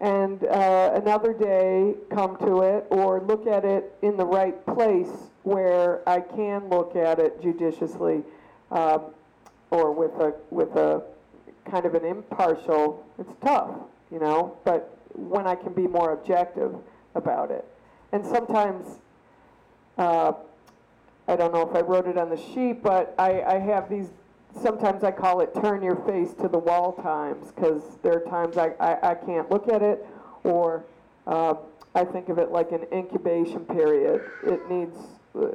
and 0.00 0.44
uh, 0.44 0.92
another 0.94 1.32
day 1.32 1.94
come 2.10 2.36
to 2.38 2.62
it 2.62 2.86
or 2.90 3.20
look 3.20 3.46
at 3.46 3.64
it 3.64 3.94
in 4.02 4.16
the 4.16 4.26
right 4.26 4.64
place 4.66 5.30
where 5.44 6.06
I 6.08 6.20
can 6.20 6.68
look 6.68 6.96
at 6.96 7.18
it 7.18 7.40
judiciously 7.40 8.22
um, 8.70 9.02
or 9.70 9.92
with 9.92 10.12
a 10.20 10.34
with 10.50 10.74
a 10.76 11.02
kind 11.70 11.86
of 11.86 11.94
an 11.94 12.04
impartial, 12.04 13.04
it's 13.18 13.32
tough, 13.42 13.70
you 14.10 14.18
know, 14.18 14.56
but 14.64 14.96
when 15.14 15.46
I 15.46 15.54
can 15.54 15.72
be 15.72 15.86
more 15.86 16.12
objective 16.12 16.74
about 17.14 17.50
it. 17.50 17.64
And 18.12 18.24
sometimes, 18.24 18.98
uh, 19.98 20.32
I 21.28 21.36
don't 21.36 21.52
know 21.52 21.68
if 21.68 21.74
I 21.76 21.80
wrote 21.80 22.06
it 22.06 22.18
on 22.18 22.30
the 22.30 22.36
sheet, 22.36 22.82
but 22.82 23.14
I, 23.18 23.42
I 23.42 23.58
have 23.58 23.88
these, 23.88 24.08
sometimes 24.60 25.04
I 25.04 25.10
call 25.10 25.40
it 25.40 25.54
turn 25.54 25.82
your 25.82 25.96
face 25.96 26.34
to 26.40 26.48
the 26.48 26.58
wall 26.58 26.92
times, 26.92 27.52
because 27.52 27.82
there 28.02 28.14
are 28.14 28.30
times 28.30 28.56
I, 28.56 28.72
I, 28.80 29.10
I 29.10 29.14
can't 29.14 29.50
look 29.50 29.68
at 29.68 29.82
it, 29.82 30.06
or 30.44 30.84
uh, 31.26 31.54
I 31.94 32.04
think 32.04 32.28
of 32.28 32.38
it 32.38 32.50
like 32.50 32.72
an 32.72 32.86
incubation 32.92 33.64
period. 33.64 34.22
It 34.44 34.68
needs, 34.70 34.96
uh, 35.34 35.46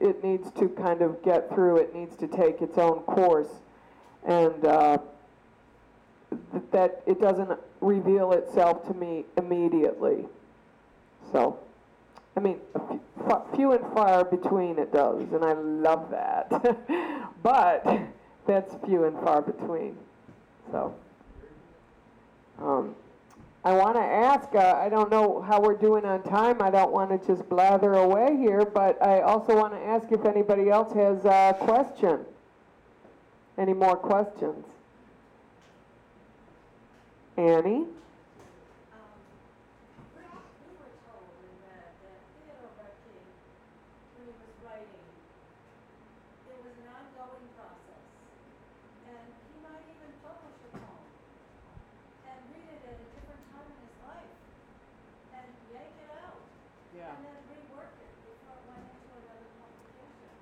it 0.00 0.22
needs 0.22 0.50
to 0.52 0.68
kind 0.68 1.02
of 1.02 1.22
get 1.22 1.52
through, 1.52 1.78
it 1.78 1.94
needs 1.94 2.16
to 2.16 2.28
take 2.28 2.60
its 2.60 2.78
own 2.78 3.00
course. 3.00 3.48
And 4.26 4.64
uh, 4.64 4.98
th- 6.52 6.64
that 6.72 7.02
it 7.06 7.20
doesn't 7.20 7.58
reveal 7.80 8.32
itself 8.32 8.86
to 8.88 8.94
me 8.94 9.24
immediately. 9.36 10.26
So, 11.32 11.58
I 12.36 12.40
mean, 12.40 12.58
few, 12.88 13.00
fa- 13.26 13.42
few 13.54 13.72
and 13.72 13.92
far 13.94 14.24
between 14.24 14.78
it 14.78 14.92
does, 14.92 15.32
and 15.32 15.44
I 15.44 15.52
love 15.52 16.10
that. 16.10 16.50
but 17.42 17.86
that's 18.48 18.74
few 18.84 19.04
and 19.04 19.16
far 19.20 19.42
between. 19.42 19.96
So, 20.72 20.92
um, 22.58 22.96
I 23.64 23.72
want 23.74 23.96
to 23.96 24.02
ask, 24.02 24.52
uh, 24.54 24.80
I 24.82 24.88
don't 24.88 25.10
know 25.10 25.40
how 25.42 25.60
we're 25.60 25.76
doing 25.76 26.04
on 26.04 26.22
time. 26.22 26.60
I 26.62 26.70
don't 26.70 26.90
want 26.92 27.10
to 27.10 27.18
just 27.26 27.48
blather 27.48 27.94
away 27.94 28.36
here, 28.36 28.64
but 28.64 29.00
I 29.04 29.20
also 29.20 29.54
want 29.54 29.72
to 29.74 29.80
ask 29.80 30.10
if 30.10 30.24
anybody 30.24 30.70
else 30.70 30.92
has 30.94 31.24
a 31.24 31.54
question. 31.60 32.24
Any 33.58 33.74
more 33.74 33.96
questions? 33.96 34.64
Annie? 37.36 37.84
Um, 37.84 37.86
we 40.14 40.22
we 40.22 40.70
were 40.78 40.94
told 41.06 41.26
in 41.42 41.54
that, 41.66 41.90
that 42.02 42.18
Theodore 42.42 42.70
Roethke, 42.78 43.14
when 44.14 44.26
he 44.26 44.34
was 44.42 44.54
writing, 44.66 45.06
it 46.50 46.58
was 46.66 46.74
an 46.82 46.88
ongoing 46.98 47.46
process. 47.54 48.02
And 49.06 49.22
he 49.26 49.54
might 49.62 49.86
even 49.86 50.10
publish 50.22 50.58
a 50.66 50.70
poem 50.82 51.06
and 52.26 52.38
read 52.54 52.66
it 52.74 52.82
at 52.90 52.98
a 52.98 53.06
different 53.14 53.42
time 53.54 53.70
in 53.70 53.78
his 53.86 53.96
life 54.02 54.34
and 55.34 55.46
yank 55.74 55.94
it 55.94 56.10
out. 56.26 56.42
And 57.14 57.22
then 57.22 57.38
rework 57.54 57.94
it 58.02 58.12
before 58.26 58.54
it 58.58 58.66
went 58.66 58.82
into 58.82 59.14
another 59.14 59.46
publication. 59.62 60.34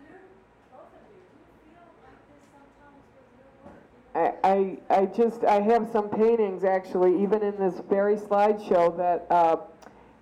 Do 0.00 0.08
you, 0.08 0.24
both 0.72 0.88
of 0.88 1.04
you, 1.12 1.20
do 1.20 1.36
you 1.36 1.52
feel 1.68 1.84
like 2.00 2.20
this 2.32 2.44
sometimes 2.48 3.04
with 3.12 3.28
your 3.36 3.52
work? 3.60 3.84
even 3.92 4.40
I, 4.40 4.40
I, 4.40 4.80
I 4.88 5.03
just, 5.16 5.44
I 5.44 5.60
have 5.60 5.88
some 5.92 6.08
paintings 6.08 6.64
actually, 6.64 7.22
even 7.22 7.42
in 7.42 7.56
this 7.58 7.80
very 7.88 8.16
slideshow 8.16 8.96
that, 8.96 9.26
uh, 9.30 9.58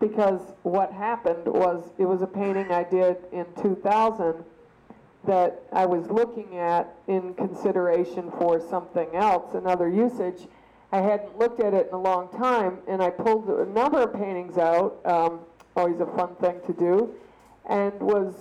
Because 0.00 0.40
what 0.62 0.92
happened 0.92 1.46
was, 1.46 1.92
it 1.98 2.06
was 2.06 2.22
a 2.22 2.26
painting 2.26 2.72
I 2.72 2.84
did 2.84 3.18
in 3.32 3.44
two 3.60 3.74
thousand 3.76 4.44
that 5.26 5.62
I 5.72 5.84
was 5.84 6.08
looking 6.08 6.58
at 6.58 6.94
in 7.06 7.34
consideration 7.34 8.30
for 8.38 8.60
something 8.60 9.08
else, 9.14 9.54
another 9.54 9.88
usage. 9.88 10.46
I 10.92 11.02
hadn't 11.02 11.38
looked 11.38 11.60
at 11.60 11.74
it 11.74 11.88
in 11.88 11.94
a 11.94 12.00
long 12.00 12.30
time, 12.38 12.78
and 12.88 13.02
I 13.02 13.10
pulled 13.10 13.50
a 13.50 13.66
number 13.66 14.00
of 14.00 14.14
paintings 14.14 14.56
out, 14.56 15.00
um, 15.04 15.40
always 15.78 16.00
a 16.00 16.06
fun 16.16 16.34
thing 16.36 16.60
to 16.66 16.72
do, 16.72 17.14
and 17.68 17.98
was, 18.00 18.34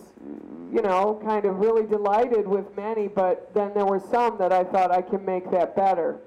you 0.73 0.81
know, 0.81 1.21
kind 1.23 1.45
of 1.45 1.59
really 1.59 1.85
delighted 1.85 2.47
with 2.47 2.75
many, 2.75 3.07
but 3.07 3.53
then 3.53 3.71
there 3.73 3.85
were 3.85 4.01
some 4.11 4.38
that 4.39 4.51
I 4.51 4.63
thought 4.63 4.91
I 4.91 5.01
can 5.01 5.23
make 5.23 5.49
that 5.51 5.75
better. 5.75 6.17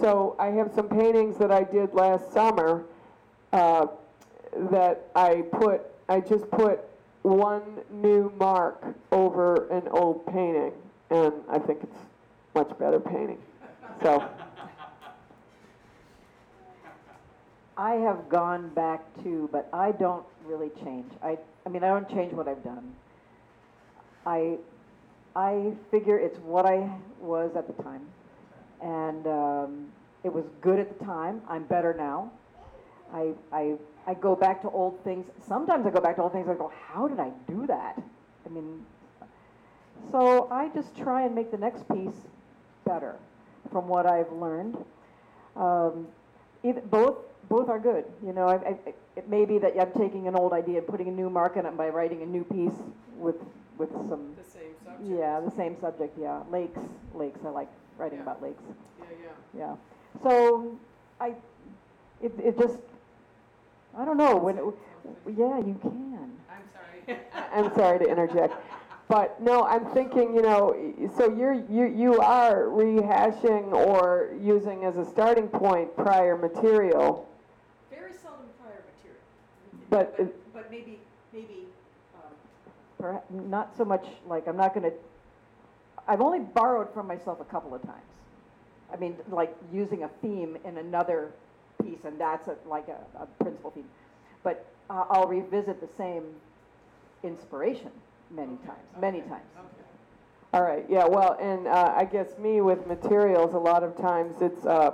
So 0.00 0.36
I 0.38 0.48
have 0.48 0.70
some 0.74 0.88
paintings 0.88 1.38
that 1.38 1.50
I 1.50 1.64
did 1.64 1.94
last 1.94 2.32
summer 2.32 2.84
uh, 3.52 3.86
that 4.70 5.06
I 5.14 5.42
put, 5.52 5.82
I 6.08 6.20
just 6.20 6.50
put 6.50 6.80
one 7.22 7.62
new 7.90 8.32
mark 8.38 8.84
over 9.10 9.68
an 9.68 9.88
old 9.88 10.26
painting, 10.26 10.72
and 11.10 11.32
I 11.48 11.58
think 11.58 11.82
it's 11.82 11.98
much 12.54 12.76
better 12.78 13.00
painting. 13.00 13.38
So, 14.02 14.28
I 17.76 17.92
have 17.94 18.28
gone 18.28 18.68
back 18.70 19.00
too, 19.22 19.48
but 19.52 19.68
I 19.72 19.92
don't 19.92 20.24
really 20.44 20.70
change. 20.84 21.10
I, 21.22 21.38
I 21.64 21.68
mean, 21.68 21.82
I 21.82 21.88
don't 21.88 22.08
change 22.08 22.32
what 22.32 22.48
I've 22.48 22.62
done. 22.62 22.92
I, 24.26 24.58
I 25.34 25.72
figure 25.90 26.18
it's 26.18 26.38
what 26.38 26.66
I 26.66 26.90
was 27.20 27.56
at 27.56 27.66
the 27.66 27.82
time, 27.82 28.02
and 28.82 29.26
um, 29.26 29.86
it 30.22 30.32
was 30.32 30.44
good 30.60 30.78
at 30.78 30.98
the 30.98 31.04
time. 31.04 31.40
I'm 31.48 31.64
better 31.64 31.94
now. 31.96 32.30
I, 33.12 33.32
I, 33.52 33.74
I 34.06 34.14
go 34.14 34.36
back 34.36 34.62
to 34.62 34.70
old 34.70 35.02
things. 35.02 35.26
Sometimes 35.46 35.86
I 35.86 35.90
go 35.90 36.00
back 36.00 36.16
to 36.16 36.22
old 36.22 36.32
things. 36.32 36.48
I 36.48 36.54
go, 36.54 36.72
how 36.88 37.08
did 37.08 37.20
I 37.20 37.30
do 37.48 37.66
that? 37.66 38.00
I 38.44 38.48
mean, 38.48 38.84
so 40.10 40.48
I 40.50 40.68
just 40.68 40.96
try 40.96 41.24
and 41.24 41.34
make 41.34 41.50
the 41.50 41.58
next 41.58 41.88
piece 41.88 42.28
better 42.84 43.16
from 43.70 43.88
what 43.88 44.06
I've 44.06 44.30
learned. 44.32 44.76
Um, 45.56 46.08
either, 46.62 46.80
both 46.80 47.16
both 47.48 47.68
are 47.68 47.78
good. 47.78 48.04
You 48.24 48.32
know, 48.32 48.48
I, 48.48 48.54
I, 48.56 48.76
it 49.16 49.28
may 49.28 49.44
be 49.44 49.58
that 49.58 49.72
I'm 49.80 49.92
taking 49.92 50.28
an 50.28 50.34
old 50.36 50.52
idea 50.52 50.78
and 50.78 50.86
putting 50.86 51.08
a 51.08 51.12
new 51.12 51.28
mark 51.30 51.56
on 51.56 51.66
it 51.66 51.76
by 51.76 51.88
writing 51.88 52.22
a 52.22 52.26
new 52.26 52.44
piece 52.44 52.78
with 53.16 53.36
with 53.78 53.90
some 54.08 54.34
the 54.36 54.44
same 54.44 54.74
subject. 54.84 55.10
yeah 55.20 55.40
the 55.40 55.50
same 55.56 55.76
subject. 55.80 56.18
Yeah, 56.20 56.42
lakes, 56.50 56.80
lakes. 57.14 57.40
I 57.44 57.48
like 57.50 57.68
writing 57.98 58.18
Yeah. 58.18 58.22
about 58.22 58.42
lakes. 58.42 58.62
Yeah, 58.98 59.04
yeah. 59.54 59.58
Yeah. 59.58 59.76
So 60.22 60.78
I, 61.20 61.34
it 62.22 62.32
it 62.38 62.58
just 62.58 62.78
I 63.96 64.04
don't 64.04 64.16
know 64.16 64.36
when. 64.36 64.58
It, 64.58 64.64
yeah, 65.36 65.58
you 65.58 65.76
can. 65.82 66.30
I'm 66.50 66.62
sorry. 66.72 67.18
I'm 67.52 67.74
sorry 67.74 67.98
to 67.98 68.04
interject. 68.10 68.54
But 69.08 69.42
no, 69.42 69.64
I'm 69.64 69.84
thinking, 69.92 70.34
you 70.34 70.40
know, 70.40 70.74
so 71.18 71.34
you're, 71.36 71.52
you, 71.68 71.84
you 71.86 72.18
are 72.20 72.64
rehashing 72.68 73.72
or 73.72 74.30
using 74.40 74.84
as 74.84 74.96
a 74.96 75.04
starting 75.04 75.48
point 75.48 75.94
prior 75.96 76.36
material. 76.38 77.28
Very 77.90 78.12
seldom 78.14 78.46
prior 78.62 78.80
material. 78.88 79.20
But 79.92 80.14
it- 80.18 80.52
But 80.54 80.70
maybe, 80.70 80.98
maybe, 81.34 81.66
um, 82.14 82.32
Perha- 82.98 83.30
not 83.30 83.76
so 83.76 83.84
much 83.84 84.06
like 84.26 84.46
I'm 84.48 84.56
not 84.56 84.72
going 84.72 84.90
to. 84.90 84.96
I've 86.08 86.22
only 86.22 86.40
borrowed 86.40 86.88
from 86.94 87.06
myself 87.06 87.40
a 87.40 87.44
couple 87.44 87.74
of 87.74 87.82
times. 87.82 88.00
I 88.90 88.96
mean, 88.96 89.16
like 89.30 89.54
using 89.70 90.02
a 90.04 90.08
theme 90.22 90.56
in 90.64 90.78
another 90.78 91.32
piece, 91.82 92.04
and 92.06 92.18
that's 92.18 92.48
a, 92.48 92.56
like 92.66 92.88
a, 92.88 92.98
a 93.22 93.26
principal 93.44 93.70
theme. 93.70 93.88
But 94.42 94.64
uh, 94.88 95.04
I'll 95.10 95.26
revisit 95.26 95.80
the 95.82 95.88
same 95.98 96.24
inspiration 97.22 97.90
many 98.30 98.56
times, 98.66 98.88
many 98.98 99.20
times. 99.20 99.44
All 100.54 100.62
right, 100.62 100.84
yeah, 100.88 101.04
well, 101.06 101.36
and 101.38 101.66
uh, 101.66 101.94
I 101.96 102.04
guess 102.06 102.38
me 102.38 102.60
with 102.62 102.86
materials, 102.86 103.52
a 103.54 103.58
lot 103.58 103.82
of 103.82 103.94
times 103.96 104.36
it's, 104.40 104.64
uh, 104.66 104.92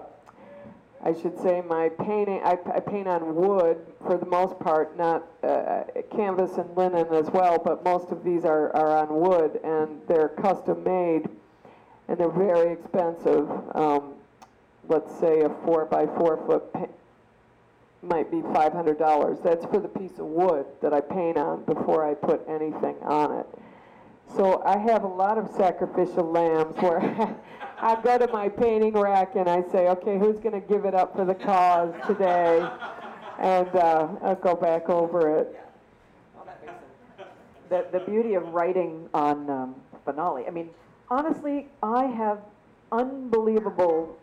I 1.04 1.12
should 1.12 1.40
say, 1.40 1.62
my 1.66 1.90
painting, 1.90 2.40
I, 2.44 2.58
I 2.74 2.80
paint 2.80 3.06
on 3.06 3.34
wood 3.34 3.78
for 4.04 4.16
the 4.16 4.26
most 4.26 4.58
part, 4.58 4.96
not 4.96 5.24
uh, 5.44 5.84
canvas 6.14 6.58
and 6.58 6.76
linen 6.76 7.06
as 7.12 7.30
well, 7.30 7.58
but 7.58 7.84
most 7.84 8.10
of 8.10 8.24
these 8.24 8.44
are, 8.44 8.74
are 8.74 8.96
on 8.96 9.20
wood 9.20 9.60
and 9.62 10.00
they're 10.08 10.28
custom 10.28 10.82
made 10.82 11.28
and 12.08 12.18
they're 12.18 12.30
very 12.30 12.72
expensive. 12.72 13.48
Um, 13.76 14.14
let's 14.88 15.14
say 15.20 15.42
a 15.42 15.50
four 15.64 15.84
by 15.84 16.06
four 16.06 16.36
foot 16.46 16.72
pa- 16.72 16.86
might 18.02 18.30
be 18.30 18.42
five 18.54 18.72
hundred 18.72 18.98
dollars. 18.98 19.38
That's 19.42 19.64
for 19.66 19.78
the 19.78 19.88
piece 19.88 20.18
of 20.18 20.26
wood 20.26 20.66
that 20.80 20.92
I 20.92 21.00
paint 21.00 21.36
on 21.36 21.64
before 21.64 22.08
I 22.08 22.14
put 22.14 22.42
anything 22.48 22.96
on 23.02 23.38
it. 23.38 23.46
So 24.36 24.62
I 24.64 24.78
have 24.78 25.04
a 25.04 25.08
lot 25.08 25.38
of 25.38 25.50
sacrificial 25.56 26.30
lambs 26.30 26.76
where 26.80 27.00
I 27.80 28.00
go 28.02 28.18
to 28.18 28.28
my 28.32 28.48
painting 28.48 28.92
rack 28.92 29.36
and 29.36 29.48
I 29.48 29.62
say, 29.70 29.88
okay, 29.88 30.18
who's 30.18 30.38
going 30.38 30.60
to 30.60 30.66
give 30.66 30.84
it 30.84 30.94
up 30.94 31.16
for 31.16 31.24
the 31.24 31.34
cause 31.34 31.94
today? 32.06 32.68
And 33.38 33.68
uh, 33.74 34.08
I'll 34.22 34.34
go 34.34 34.54
back 34.54 34.88
over 34.88 35.38
it. 35.38 35.60
the, 37.68 37.86
the 37.92 38.00
beauty 38.00 38.34
of 38.34 38.48
writing 38.48 39.08
on 39.14 39.48
um, 39.48 39.74
finale. 40.04 40.46
I 40.46 40.50
mean, 40.50 40.70
honestly, 41.10 41.68
I 41.82 42.06
have 42.06 42.40
unbelievable 42.92 44.18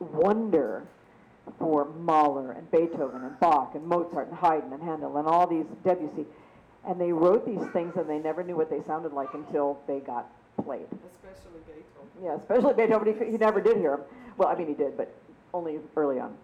wonder 0.00 0.84
for 1.58 1.86
Mahler 2.00 2.52
and 2.52 2.70
Beethoven 2.70 3.22
and 3.22 3.38
Bach 3.40 3.74
and 3.74 3.84
Mozart 3.84 4.28
and 4.28 4.36
Haydn 4.36 4.72
and 4.72 4.82
Handel 4.82 5.16
and 5.16 5.26
all 5.26 5.46
these 5.46 5.66
Debussy. 5.84 6.24
And 6.86 7.00
they 7.00 7.12
wrote 7.12 7.44
these 7.46 7.66
things 7.72 7.96
and 7.96 8.08
they 8.08 8.18
never 8.18 8.42
knew 8.42 8.56
what 8.56 8.70
they 8.70 8.80
sounded 8.86 9.12
like 9.12 9.34
until 9.34 9.78
they 9.86 10.00
got 10.00 10.30
played. 10.64 10.86
Especially 11.12 11.60
Beethoven. 11.66 12.08
Yeah, 12.22 12.36
especially 12.36 12.74
Beethoven. 12.74 13.26
He, 13.26 13.32
he 13.32 13.38
never 13.38 13.60
did 13.60 13.76
hear 13.76 13.96
them. 13.96 14.06
Well, 14.38 14.48
I 14.48 14.54
mean, 14.54 14.68
he 14.68 14.74
did, 14.74 14.96
but 14.96 15.14
only 15.52 15.78
early 15.96 16.18
on. 16.18 16.34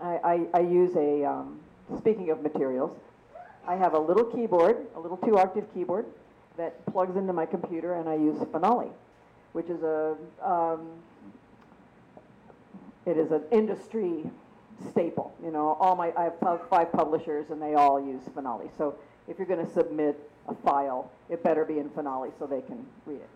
I, 0.00 0.18
I, 0.24 0.46
I 0.54 0.60
use 0.60 0.96
a, 0.96 1.24
um, 1.24 1.60
speaking 1.98 2.30
of 2.30 2.42
materials, 2.42 2.96
I 3.66 3.76
have 3.76 3.94
a 3.94 3.98
little 3.98 4.24
keyboard, 4.24 4.86
a 4.96 5.00
little 5.00 5.16
two 5.18 5.38
octave 5.38 5.72
keyboard 5.72 6.06
that 6.56 6.84
plugs 6.86 7.16
into 7.16 7.32
my 7.32 7.46
computer 7.46 7.94
and 7.94 8.08
I 8.08 8.14
use 8.14 8.36
Finale, 8.50 8.90
which 9.52 9.68
is 9.68 9.82
a, 9.82 10.16
um, 10.42 10.88
it 13.06 13.16
is 13.16 13.30
an 13.30 13.42
industry 13.50 14.24
staple. 14.90 15.34
You 15.42 15.50
know, 15.50 15.76
all 15.80 15.96
my, 15.96 16.12
I 16.16 16.24
have 16.24 16.68
five 16.68 16.92
publishers 16.92 17.50
and 17.50 17.60
they 17.60 17.74
all 17.74 18.04
use 18.04 18.22
Finale. 18.34 18.70
So 18.76 18.96
if 19.28 19.38
you're 19.38 19.46
going 19.46 19.64
to 19.64 19.72
submit 19.72 20.18
a 20.48 20.54
file, 20.54 21.10
it 21.28 21.42
better 21.42 21.64
be 21.64 21.78
in 21.78 21.88
Finale 21.90 22.30
so 22.38 22.46
they 22.46 22.60
can 22.62 22.84
read 23.06 23.16
it. 23.16 23.28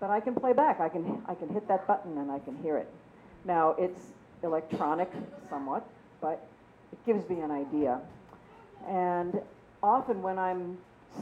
But 0.00 0.10
I 0.10 0.20
can 0.20 0.34
play 0.34 0.52
back. 0.52 0.80
I 0.80 0.88
can, 0.88 1.22
I 1.28 1.34
can 1.34 1.48
hit 1.48 1.68
that 1.68 1.86
button 1.86 2.18
and 2.18 2.30
I 2.30 2.38
can 2.40 2.56
hear 2.62 2.76
it. 2.76 2.90
Now, 3.44 3.74
it's 3.78 4.00
electronic 4.42 5.10
somewhat, 5.48 5.86
but 6.20 6.46
it 6.92 7.04
gives 7.06 7.28
me 7.28 7.40
an 7.40 7.50
idea. 7.50 8.00
And 8.88 9.40
often 9.82 10.22
when 10.22 10.38
I'm 10.38 10.78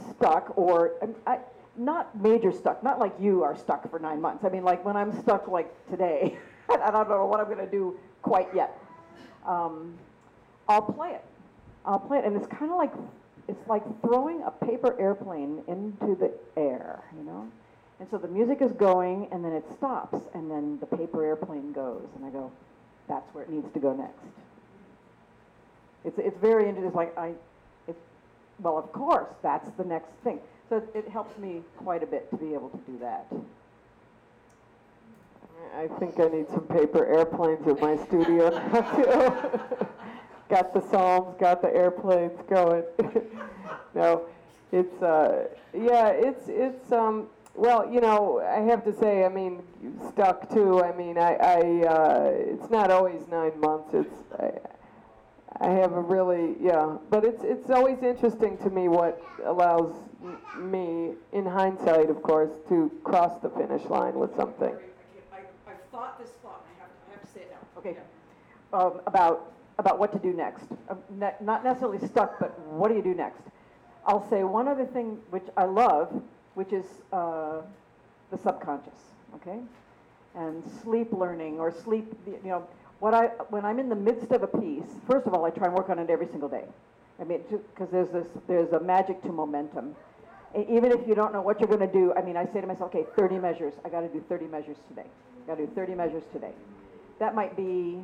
stuck, 0.09 0.57
or 0.57 0.93
I, 1.27 1.39
not 1.77 2.19
major 2.19 2.51
stuck, 2.51 2.83
not 2.83 2.99
like 2.99 3.13
you 3.19 3.43
are 3.43 3.57
stuck 3.57 3.89
for 3.89 3.99
nine 3.99 4.21
months. 4.21 4.43
I 4.43 4.49
mean, 4.49 4.63
like 4.63 4.83
when 4.83 4.95
I'm 4.95 5.21
stuck 5.21 5.47
like 5.47 5.71
today, 5.89 6.37
I 6.69 6.91
don't 6.91 7.09
know 7.09 7.25
what 7.25 7.39
I'm 7.39 7.47
going 7.47 7.65
to 7.65 7.71
do 7.71 7.97
quite 8.21 8.47
yet. 8.55 8.77
Um, 9.45 9.95
I'll 10.67 10.81
play 10.81 11.11
it. 11.11 11.25
I'll 11.85 11.99
play 11.99 12.19
it, 12.19 12.25
and 12.25 12.35
it's 12.35 12.47
kind 12.47 12.71
of 12.71 12.77
like 12.77 12.93
it's 13.51 13.67
like 13.67 13.83
throwing 14.01 14.41
a 14.43 14.51
paper 14.51 14.99
airplane 14.99 15.63
into 15.67 16.15
the 16.15 16.31
air, 16.55 17.03
you 17.17 17.23
know. 17.23 17.47
And 17.99 18.09
so 18.09 18.17
the 18.17 18.27
music 18.27 18.61
is 18.61 18.71
going, 18.71 19.27
and 19.31 19.43
then 19.45 19.51
it 19.51 19.65
stops, 19.77 20.17
and 20.33 20.49
then 20.49 20.79
the 20.79 20.85
paper 20.85 21.23
airplane 21.23 21.71
goes, 21.71 22.07
and 22.15 22.25
I 22.25 22.29
go, 22.29 22.51
that's 23.07 23.27
where 23.35 23.43
it 23.43 23.49
needs 23.49 23.71
to 23.73 23.79
go 23.79 23.93
next. 23.93 24.25
It's 26.03 26.17
it's 26.17 26.37
very 26.39 26.63
interesting. 26.63 26.87
It's 26.87 26.95
like 26.95 27.15
I, 27.17 27.33
it, 27.87 27.95
well, 28.59 28.77
of 28.77 28.91
course, 28.91 29.29
that's 29.43 29.69
the 29.71 29.83
next 29.83 30.09
thing. 30.23 30.39
So 30.69 30.77
it, 30.77 30.89
it 30.95 31.09
helps 31.09 31.37
me 31.37 31.61
quite 31.77 32.01
a 32.01 32.07
bit 32.07 32.29
to 32.31 32.37
be 32.37 32.53
able 32.53 32.69
to 32.69 32.77
do 32.89 32.97
that. 32.99 33.27
I 35.75 35.87
think 35.99 36.19
I 36.19 36.27
need 36.27 36.49
some 36.49 36.61
paper 36.61 37.05
airplanes 37.05 37.67
in 37.67 37.79
my 37.79 37.95
studio 38.05 38.49
now 38.49 38.81
too. 39.77 39.87
got 40.51 40.73
the 40.73 40.81
psalms, 40.91 41.33
got 41.39 41.61
the 41.61 41.73
airplanes 41.73 42.37
going. 42.49 42.83
no, 43.95 44.25
it's 44.71 45.01
uh, 45.01 45.47
yeah, 45.73 46.09
it's 46.09 46.43
it's 46.47 46.91
um. 46.91 47.27
Well, 47.53 47.91
you 47.91 47.99
know, 47.99 48.39
I 48.39 48.61
have 48.61 48.83
to 48.85 48.93
say, 48.93 49.25
I 49.25 49.29
mean, 49.29 49.61
stuck 50.09 50.49
too. 50.53 50.81
I 50.83 50.95
mean, 50.95 51.17
I, 51.17 51.33
I 51.35 51.57
uh, 51.87 52.31
it's 52.33 52.69
not 52.69 52.91
always 52.91 53.27
nine 53.29 53.59
months. 53.59 53.93
It's 53.93 54.15
I, 54.39 54.51
I 55.65 55.71
have 55.71 55.93
a 55.93 56.01
really 56.01 56.55
yeah, 56.61 56.97
but 57.09 57.23
it's 57.25 57.43
it's 57.43 57.69
always 57.69 58.03
interesting 58.03 58.57
to 58.59 58.69
me 58.69 58.87
what 58.87 59.21
allows 59.45 59.93
m- 60.23 60.71
me, 60.71 61.13
in 61.33 61.45
hindsight, 61.45 62.09
of 62.09 62.21
course, 62.23 62.51
to 62.69 62.91
cross 63.03 63.41
the 63.41 63.49
finish 63.49 63.83
line 63.85 64.15
with 64.15 64.35
something. 64.35 64.73
I, 64.73 65.35
I, 65.35 65.71
I 65.71 65.73
thought 65.91 66.19
this 66.19 66.31
thought, 66.41 66.65
and 66.67 66.75
I 66.77 66.83
have 66.83 66.91
to, 66.91 67.09
I 67.09 67.11
have 67.13 67.21
to 67.21 67.27
say 67.27 67.41
it 67.41 67.51
now. 67.51 67.79
Okay. 67.79 67.95
Yeah. 67.97 68.79
um, 68.79 69.01
about 69.07 69.50
about 69.77 69.99
what 69.99 70.11
to 70.13 70.19
do 70.19 70.33
next. 70.33 70.65
Um, 70.89 70.99
not 71.41 71.63
necessarily 71.63 72.05
stuck, 72.07 72.39
but 72.39 72.57
what 72.67 72.89
do 72.89 72.95
you 72.95 73.01
do 73.01 73.13
next? 73.13 73.41
I'll 74.05 74.27
say 74.29 74.43
one 74.43 74.67
other 74.67 74.85
thing 74.85 75.19
which 75.29 75.45
I 75.57 75.65
love, 75.65 76.21
which 76.55 76.73
is 76.73 76.85
uh, 77.13 77.61
the 78.31 78.37
subconscious. 78.37 78.93
Okay, 79.35 79.59
and 80.35 80.63
sleep 80.81 81.11
learning 81.11 81.59
or 81.59 81.71
sleep. 81.71 82.13
You 82.25 82.39
know, 82.43 82.67
what 82.99 83.13
I 83.13 83.27
when 83.49 83.65
I'm 83.65 83.79
in 83.79 83.89
the 83.89 83.95
midst 83.95 84.31
of 84.31 84.43
a 84.43 84.47
piece. 84.47 84.89
First 85.07 85.27
of 85.27 85.33
all, 85.33 85.45
I 85.45 85.49
try 85.49 85.67
and 85.67 85.75
work 85.75 85.89
on 85.89 85.99
it 85.99 86.09
every 86.09 86.27
single 86.27 86.49
day. 86.49 86.65
I 87.19 87.23
mean, 87.23 87.41
because 87.49 87.89
there's 87.91 88.09
this 88.09 88.27
there's 88.47 88.71
a 88.73 88.79
magic 88.79 89.21
to 89.23 89.29
momentum. 89.29 89.95
Even 90.53 90.91
if 90.91 91.07
you 91.07 91.15
don't 91.15 91.31
know 91.31 91.41
what 91.41 91.61
you're 91.61 91.69
going 91.69 91.79
to 91.79 91.87
do, 91.87 92.13
I 92.13 92.21
mean, 92.21 92.35
I 92.35 92.45
say 92.45 92.59
to 92.59 92.67
myself, 92.67 92.93
okay, 92.93 93.05
30 93.15 93.37
measures. 93.37 93.73
I 93.85 93.89
got 93.89 94.01
to 94.01 94.09
do 94.09 94.21
30 94.27 94.47
measures 94.47 94.75
today. 94.89 95.07
Got 95.47 95.55
to 95.55 95.65
do 95.65 95.71
30 95.73 95.95
measures 95.95 96.23
today. 96.33 96.51
That 97.19 97.35
might 97.35 97.55
be 97.55 98.03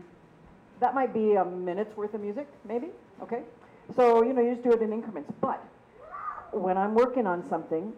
that 0.80 0.94
might 0.94 1.14
be 1.14 1.36
a 1.36 1.46
minute's 1.46 1.96
worth 1.98 2.14
of 2.14 2.22
music, 2.22 2.48
maybe. 2.68 2.88
Okay, 3.22 3.42
so 3.96 4.22
you 4.22 4.34
know 4.34 4.42
you 4.42 4.52
just 4.52 4.64
do 4.64 4.72
it 4.72 4.82
in 4.82 4.94
increments. 4.94 5.32
But 5.42 5.64
when 6.52 6.78
I'm 6.78 6.94
working 6.94 7.26
on 7.26 7.48
something, 7.50 7.94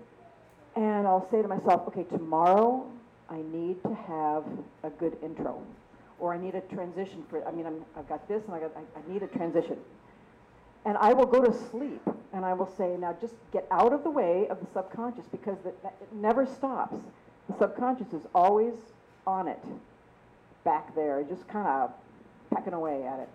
and 0.75 1.07
I'll 1.07 1.27
say 1.29 1.41
to 1.41 1.47
myself, 1.47 1.87
okay, 1.87 2.03
tomorrow 2.03 2.85
I 3.29 3.41
need 3.51 3.81
to 3.83 3.93
have 3.93 4.43
a 4.83 4.89
good 4.89 5.17
intro, 5.23 5.61
or 6.19 6.33
I 6.33 6.37
need 6.37 6.55
a 6.55 6.61
transition 6.61 7.23
for. 7.29 7.45
I 7.47 7.51
mean, 7.51 7.65
I'm, 7.65 7.83
I've 7.97 8.07
got 8.07 8.27
this, 8.27 8.43
and 8.45 8.55
I 8.55 8.59
got 8.59 8.71
I, 8.75 8.99
I 8.99 9.13
need 9.13 9.23
a 9.23 9.27
transition, 9.27 9.77
and 10.85 10.97
I 10.97 11.13
will 11.13 11.25
go 11.25 11.43
to 11.43 11.53
sleep, 11.69 12.01
and 12.33 12.45
I 12.45 12.53
will 12.53 12.71
say, 12.77 12.95
now 12.97 13.15
just 13.19 13.35
get 13.51 13.67
out 13.71 13.91
of 13.91 14.03
the 14.03 14.09
way 14.09 14.47
of 14.49 14.59
the 14.59 14.67
subconscious 14.73 15.25
because 15.31 15.57
that 15.63 15.75
it 16.01 16.13
never 16.13 16.45
stops. 16.45 16.97
The 17.49 17.57
subconscious 17.57 18.13
is 18.13 18.23
always 18.33 18.73
on 19.27 19.47
it, 19.47 19.63
back 20.63 20.95
there, 20.95 21.23
just 21.23 21.47
kind 21.47 21.67
of 21.67 21.91
pecking 22.53 22.73
away 22.73 23.03
at 23.05 23.19
it. 23.19 23.29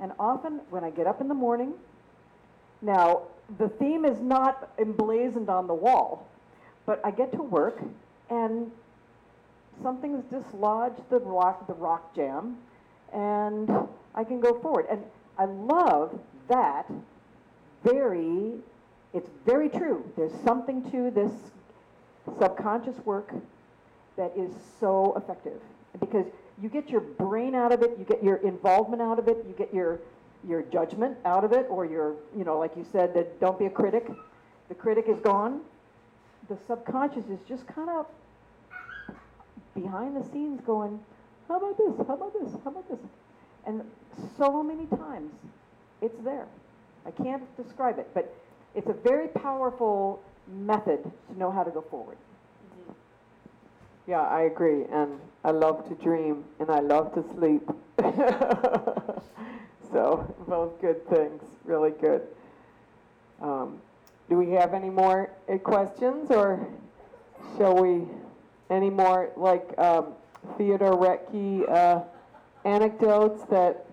And 0.00 0.12
often 0.18 0.60
when 0.70 0.84
I 0.84 0.90
get 0.90 1.06
up 1.06 1.20
in 1.20 1.28
the 1.28 1.34
morning, 1.34 1.74
now 2.82 3.22
the 3.58 3.68
theme 3.68 4.04
is 4.04 4.20
not 4.20 4.70
emblazoned 4.78 5.50
on 5.50 5.66
the 5.66 5.74
wall, 5.74 6.26
but 6.86 7.00
I 7.04 7.10
get 7.10 7.32
to 7.32 7.42
work 7.42 7.82
and 8.30 8.70
something's 9.82 10.24
dislodged 10.24 11.02
the 11.10 11.18
rock, 11.18 11.66
the 11.66 11.74
rock 11.74 12.14
jam, 12.14 12.58
and 13.12 13.70
I 14.14 14.24
can 14.24 14.40
go 14.40 14.58
forward. 14.60 14.86
And 14.90 15.02
I 15.38 15.44
love 15.44 16.18
that 16.48 16.90
very, 17.82 18.54
it's 19.12 19.30
very 19.46 19.68
true. 19.68 20.04
There's 20.16 20.34
something 20.44 20.90
to 20.90 21.10
this 21.10 21.32
subconscious 22.38 22.96
work 23.04 23.34
that 24.16 24.32
is 24.36 24.52
so 24.78 25.14
effective 25.16 25.60
because 25.98 26.26
you 26.62 26.68
get 26.68 26.90
your 26.90 27.00
brain 27.00 27.54
out 27.54 27.72
of 27.72 27.82
it, 27.82 27.96
you 27.98 28.04
get 28.04 28.22
your 28.22 28.36
involvement 28.36 29.02
out 29.02 29.18
of 29.18 29.28
it, 29.28 29.44
you 29.46 29.54
get 29.56 29.72
your 29.72 29.98
your 30.48 30.62
judgment 30.62 31.18
out 31.26 31.44
of 31.44 31.52
it, 31.52 31.66
or 31.68 31.84
your 31.84 32.14
you 32.36 32.44
know, 32.44 32.58
like 32.58 32.76
you 32.76 32.86
said, 32.92 33.14
that 33.14 33.40
don't 33.40 33.58
be 33.58 33.66
a 33.66 33.70
critic. 33.70 34.10
The 34.68 34.74
critic 34.74 35.06
is 35.08 35.18
gone. 35.20 35.60
The 36.48 36.56
subconscious 36.66 37.24
is 37.26 37.38
just 37.48 37.66
kind 37.66 37.90
of 37.90 38.06
behind 39.74 40.16
the 40.16 40.28
scenes 40.30 40.60
going, 40.66 40.98
how 41.48 41.56
about 41.58 41.76
this? 41.76 42.06
How 42.06 42.14
about 42.14 42.32
this? 42.32 42.52
How 42.64 42.70
about 42.70 42.88
this? 42.88 42.98
And 43.66 43.82
so 44.38 44.62
many 44.62 44.86
times 44.86 45.32
it's 46.00 46.16
there. 46.24 46.46
I 47.06 47.10
can't 47.10 47.42
describe 47.56 47.98
it, 47.98 48.08
but 48.14 48.34
it's 48.74 48.88
a 48.88 48.92
very 48.92 49.28
powerful 49.28 50.22
method 50.48 51.02
to 51.02 51.38
know 51.38 51.50
how 51.50 51.62
to 51.62 51.70
go 51.70 51.82
forward. 51.82 52.16
Yeah, 54.10 54.22
I 54.22 54.40
agree, 54.42 54.86
and 54.90 55.20
I 55.44 55.52
love 55.52 55.88
to 55.88 55.94
dream, 56.02 56.42
and 56.58 56.68
I 56.68 56.80
love 56.80 57.14
to 57.14 57.22
sleep. 57.36 57.62
so 59.92 60.34
both 60.48 60.80
good 60.80 61.08
things, 61.08 61.44
really 61.64 61.92
good. 61.92 62.22
Um, 63.40 63.78
do 64.28 64.36
we 64.36 64.50
have 64.50 64.74
any 64.74 64.90
more 64.90 65.30
uh, 65.48 65.58
questions, 65.58 66.28
or 66.30 66.66
shall 67.56 67.76
we? 67.80 68.02
Any 68.68 68.90
more 68.90 69.30
like 69.36 69.78
um, 69.78 70.14
Theodore 70.56 70.96
Roethke 70.96 71.68
uh, 71.70 72.02
anecdotes 72.64 73.42
that? 73.50 73.86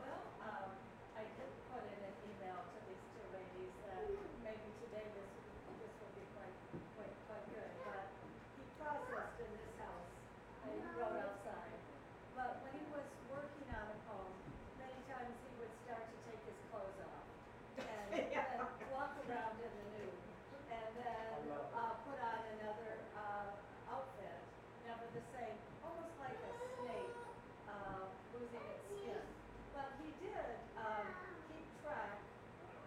Well, 0.00 0.20
um, 0.44 0.68
I 1.16 1.24
did 1.36 1.48
put 1.72 1.84
in 1.88 2.00
an 2.04 2.14
email 2.28 2.60
to 2.60 2.76
these 2.84 3.00
two 3.16 3.24
ladies 3.32 3.72
that 3.88 4.04
maybe 4.44 4.68
today 4.84 5.08
this, 5.16 5.32
this 5.80 5.92
will 6.04 6.12
be 6.16 6.24
quite, 6.36 6.52
quite, 7.00 7.14
quite 7.32 7.44
good, 7.48 7.70
but 7.88 8.12
he 8.60 8.64
processed 8.76 9.40
in 9.40 9.48
this 9.56 9.72
house, 9.80 10.08
and 10.68 10.76
he 10.76 10.84
wrote 11.00 11.16
outside. 11.16 11.72
But 12.36 12.60
when 12.60 12.76
he 12.76 12.84
was 12.92 13.08
working 13.32 13.68
on 13.72 13.88
a 13.88 13.96
poem, 14.04 14.36
many 14.76 15.00
times 15.08 15.32
he 15.32 15.50
would 15.64 15.72
start 15.88 16.04
to 16.04 16.16
take 16.28 16.42
his 16.44 16.58
clothes 16.68 17.00
off 17.08 17.24
and, 17.80 18.20
and 18.20 18.68
walk 18.92 19.16
around 19.24 19.56
in 19.64 19.72
the 19.72 19.86
nude, 19.96 20.20
and 20.68 20.90
then, 21.00 21.56
uh, 21.72 21.96
put 22.04 22.18
on 22.20 22.40
another, 22.60 23.00
uh, 23.16 23.48
outfit, 23.88 24.36
never 24.84 25.04
the 25.14 25.24
same, 25.32 25.56
almost 25.80 26.12
like 26.20 26.36
a 26.36 26.52
snake, 26.82 27.14
uh, 27.70 28.04
losing 28.36 28.64
its 28.68 28.84
skin. 28.98 29.22
But 29.72 29.88
he 30.02 30.10
did 30.20 30.48
um, 30.76 31.06
keep 31.48 31.64
track 31.84 32.18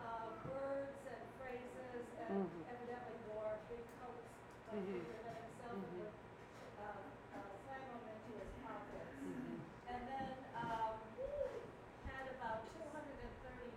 of 0.04 0.30
words 0.46 0.94
and 1.10 1.22
phrases 1.42 2.06
and 2.30 2.46
evidently 2.70 3.18
wore 3.34 3.56
big 3.72 3.82
coats 3.98 4.30
like 4.70 4.84
bigger 4.92 5.18
than 5.26 5.36
himself 5.42 5.74
and 5.74 5.90
would 5.98 6.16
uh, 6.82 7.02
uh, 7.34 7.50
slam 7.66 7.82
them 7.88 8.04
into 8.14 8.32
his 8.38 8.52
pockets. 8.62 9.16
And 9.90 10.02
then 10.06 10.28
um, 10.54 10.96
had 12.06 12.26
about 12.38 12.62
230 12.78 13.26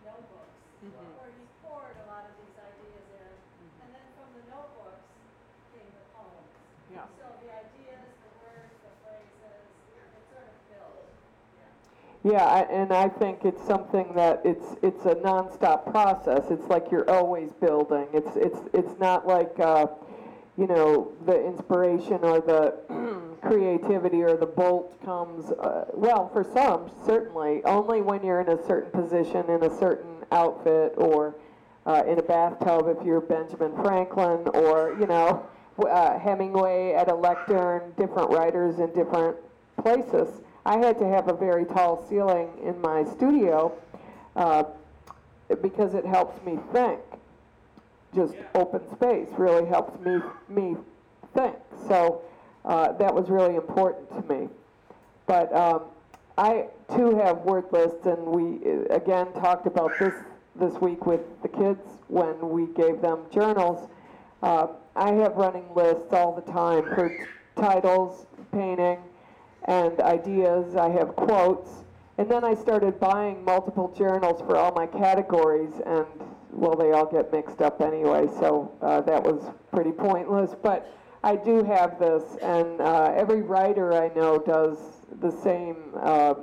notebooks 0.04 0.58
where 0.92 1.32
he 1.34 1.44
poured 1.64 1.96
a 2.04 2.06
lot 2.10 2.28
of 2.28 2.34
these 2.36 2.56
ideas 2.60 3.06
in. 3.16 3.32
And 3.84 3.88
then 3.96 4.06
from 4.16 4.28
the 4.36 4.44
notebooks 4.52 5.04
came 5.74 5.88
the 5.92 6.04
poems. 6.14 6.52
Yeah. 6.92 7.08
So 7.18 7.26
the 7.42 7.50
ideas, 7.50 8.06
the 8.22 8.30
words, 8.44 8.74
the 8.84 8.92
phrases, 9.02 9.66
it 9.98 10.22
sort 10.30 10.46
of 10.46 10.56
built. 10.70 11.08
Yeah. 12.24 12.66
And 12.70 12.92
I 12.92 13.08
think 13.08 13.44
it's 13.44 13.62
something 13.66 14.12
that 14.14 14.40
it's, 14.44 14.76
it's 14.82 15.04
a 15.04 15.14
nonstop 15.16 15.90
process. 15.90 16.44
It's 16.50 16.66
like 16.68 16.90
you're 16.90 17.08
always 17.08 17.50
building. 17.60 18.08
It's, 18.14 18.34
it's, 18.34 18.58
it's 18.72 18.98
not 18.98 19.26
like, 19.26 19.60
uh, 19.60 19.86
you 20.56 20.66
know, 20.66 21.12
the 21.26 21.44
inspiration 21.44 22.20
or 22.22 22.40
the 22.40 22.74
creativity 23.42 24.22
or 24.22 24.36
the 24.38 24.46
bolt 24.46 25.04
comes, 25.04 25.50
uh, 25.50 25.84
well, 25.92 26.30
for 26.32 26.44
some, 26.44 26.90
certainly, 27.04 27.62
only 27.64 28.00
when 28.00 28.24
you're 28.24 28.40
in 28.40 28.48
a 28.48 28.66
certain 28.66 28.90
position, 28.90 29.44
in 29.50 29.62
a 29.62 29.78
certain 29.78 30.24
outfit, 30.32 30.94
or 30.96 31.34
uh, 31.84 32.02
in 32.08 32.18
a 32.18 32.22
bathtub 32.22 32.86
if 32.88 33.04
you're 33.04 33.20
Benjamin 33.20 33.74
Franklin, 33.82 34.48
or, 34.54 34.96
you 34.98 35.06
know, 35.06 35.44
uh, 35.78 36.18
Hemingway 36.18 36.94
at 36.94 37.10
a 37.10 37.14
lectern, 37.14 37.92
different 37.98 38.30
writers 38.30 38.78
in 38.78 38.92
different 38.94 39.36
places. 39.82 40.40
I 40.66 40.78
had 40.78 40.98
to 40.98 41.06
have 41.06 41.28
a 41.28 41.34
very 41.34 41.64
tall 41.66 42.06
ceiling 42.08 42.48
in 42.62 42.80
my 42.80 43.04
studio 43.04 43.72
uh, 44.36 44.64
because 45.60 45.94
it 45.94 46.06
helps 46.06 46.44
me 46.44 46.58
think. 46.72 47.00
Just 48.14 48.34
open 48.54 48.80
space 48.92 49.28
really 49.36 49.66
helps 49.66 49.98
me 50.04 50.20
me 50.48 50.76
think. 51.34 51.56
So 51.88 52.22
uh, 52.64 52.92
that 52.92 53.14
was 53.14 53.28
really 53.28 53.56
important 53.56 54.08
to 54.10 54.32
me. 54.32 54.48
But 55.26 55.54
um, 55.54 55.82
I 56.38 56.66
too 56.94 57.16
have 57.18 57.38
word 57.38 57.66
lists, 57.72 58.06
and 58.06 58.24
we 58.24 58.60
uh, 58.64 58.94
again 58.94 59.32
talked 59.34 59.66
about 59.66 59.92
this 59.98 60.14
this 60.56 60.74
week 60.80 61.04
with 61.06 61.20
the 61.42 61.48
kids 61.48 61.80
when 62.08 62.48
we 62.48 62.66
gave 62.74 63.00
them 63.00 63.20
journals. 63.30 63.88
Uh, 64.42 64.68
I 64.96 65.12
have 65.14 65.34
running 65.34 65.66
lists 65.74 66.12
all 66.12 66.32
the 66.34 66.52
time 66.52 66.84
for 66.94 67.08
t- 67.08 67.24
titles, 67.56 68.26
painting, 68.52 68.98
and 69.66 70.00
ideas. 70.00 70.76
I 70.76 70.90
have 70.90 71.16
quotes. 71.16 71.70
And 72.16 72.30
then 72.30 72.44
I 72.44 72.54
started 72.54 73.00
buying 73.00 73.44
multiple 73.44 73.92
journals 73.96 74.40
for 74.42 74.56
all 74.56 74.72
my 74.72 74.86
categories, 74.86 75.72
and 75.84 76.06
well, 76.52 76.76
they 76.76 76.92
all 76.92 77.06
get 77.06 77.32
mixed 77.32 77.60
up 77.60 77.80
anyway, 77.80 78.28
so 78.38 78.70
uh, 78.82 79.00
that 79.00 79.22
was 79.22 79.42
pretty 79.72 79.90
pointless. 79.90 80.54
But 80.62 80.88
I 81.24 81.34
do 81.34 81.64
have 81.64 81.98
this, 81.98 82.22
and 82.40 82.80
uh, 82.80 83.12
every 83.16 83.42
writer 83.42 83.92
I 83.94 84.14
know 84.14 84.38
does 84.38 84.78
the 85.20 85.32
same, 85.32 85.76
uh, 86.00 86.34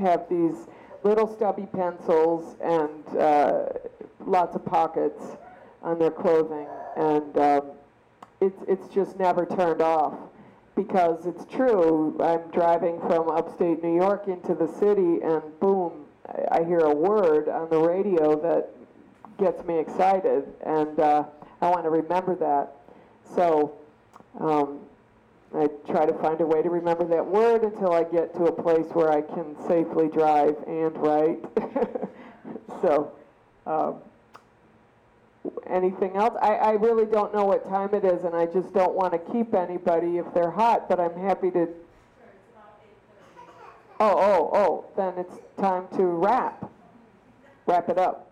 have 0.00 0.28
these 0.30 0.66
little 1.02 1.26
stubby 1.26 1.66
pencils 1.66 2.56
and 2.62 3.18
uh, 3.18 3.66
lots 4.24 4.56
of 4.56 4.64
pockets 4.64 5.36
on 5.82 5.98
their 5.98 6.10
clothing, 6.10 6.66
and 6.96 7.36
um, 7.36 7.62
it's, 8.40 8.62
it's 8.66 8.88
just 8.94 9.18
never 9.18 9.44
turned 9.44 9.82
off 9.82 10.14
because 10.78 11.26
it's 11.26 11.44
true. 11.46 12.16
I'm 12.20 12.48
driving 12.52 13.00
from 13.00 13.28
upstate 13.30 13.82
New 13.82 13.96
York 13.96 14.28
into 14.28 14.54
the 14.54 14.68
city, 14.68 15.18
and 15.24 15.42
boom, 15.58 16.04
I, 16.28 16.60
I 16.60 16.64
hear 16.64 16.78
a 16.78 16.94
word 16.94 17.48
on 17.48 17.68
the 17.68 17.78
radio 17.78 18.40
that 18.40 18.70
gets 19.38 19.66
me 19.66 19.76
excited, 19.76 20.44
and 20.64 21.00
uh, 21.00 21.24
I 21.60 21.68
want 21.68 21.82
to 21.82 21.90
remember 21.90 22.36
that. 22.36 22.76
So 23.34 23.76
um, 24.38 24.78
I 25.52 25.66
try 25.90 26.06
to 26.06 26.14
find 26.14 26.40
a 26.40 26.46
way 26.46 26.62
to 26.62 26.70
remember 26.70 27.04
that 27.06 27.26
word 27.26 27.64
until 27.64 27.92
I 27.92 28.04
get 28.04 28.32
to 28.34 28.44
a 28.44 28.52
place 28.52 28.86
where 28.92 29.10
I 29.10 29.22
can 29.22 29.56
safely 29.66 30.06
drive 30.06 30.54
and 30.68 30.96
write. 30.96 31.44
so. 32.82 33.12
Um, 33.66 33.96
anything 35.66 36.16
else? 36.16 36.36
I, 36.42 36.54
I 36.54 36.70
really 36.72 37.06
don't 37.06 37.34
know 37.34 37.44
what 37.44 37.68
time 37.68 37.94
it 37.94 38.04
is, 38.04 38.24
and 38.24 38.34
I 38.34 38.46
just 38.46 38.72
don't 38.72 38.94
want 38.94 39.12
to 39.12 39.32
keep 39.32 39.54
anybody 39.54 40.18
if 40.18 40.26
they're 40.34 40.50
hot, 40.50 40.88
but 40.88 41.00
I'm 41.00 41.16
happy 41.16 41.50
to. 41.52 41.68
Oh, 44.00 44.14
oh, 44.16 44.50
oh, 44.52 44.84
then 44.96 45.14
it's 45.18 45.38
time 45.58 45.88
to 45.96 46.04
wrap. 46.04 46.70
Wrap 47.66 47.88
it 47.88 47.98
up. 47.98 48.27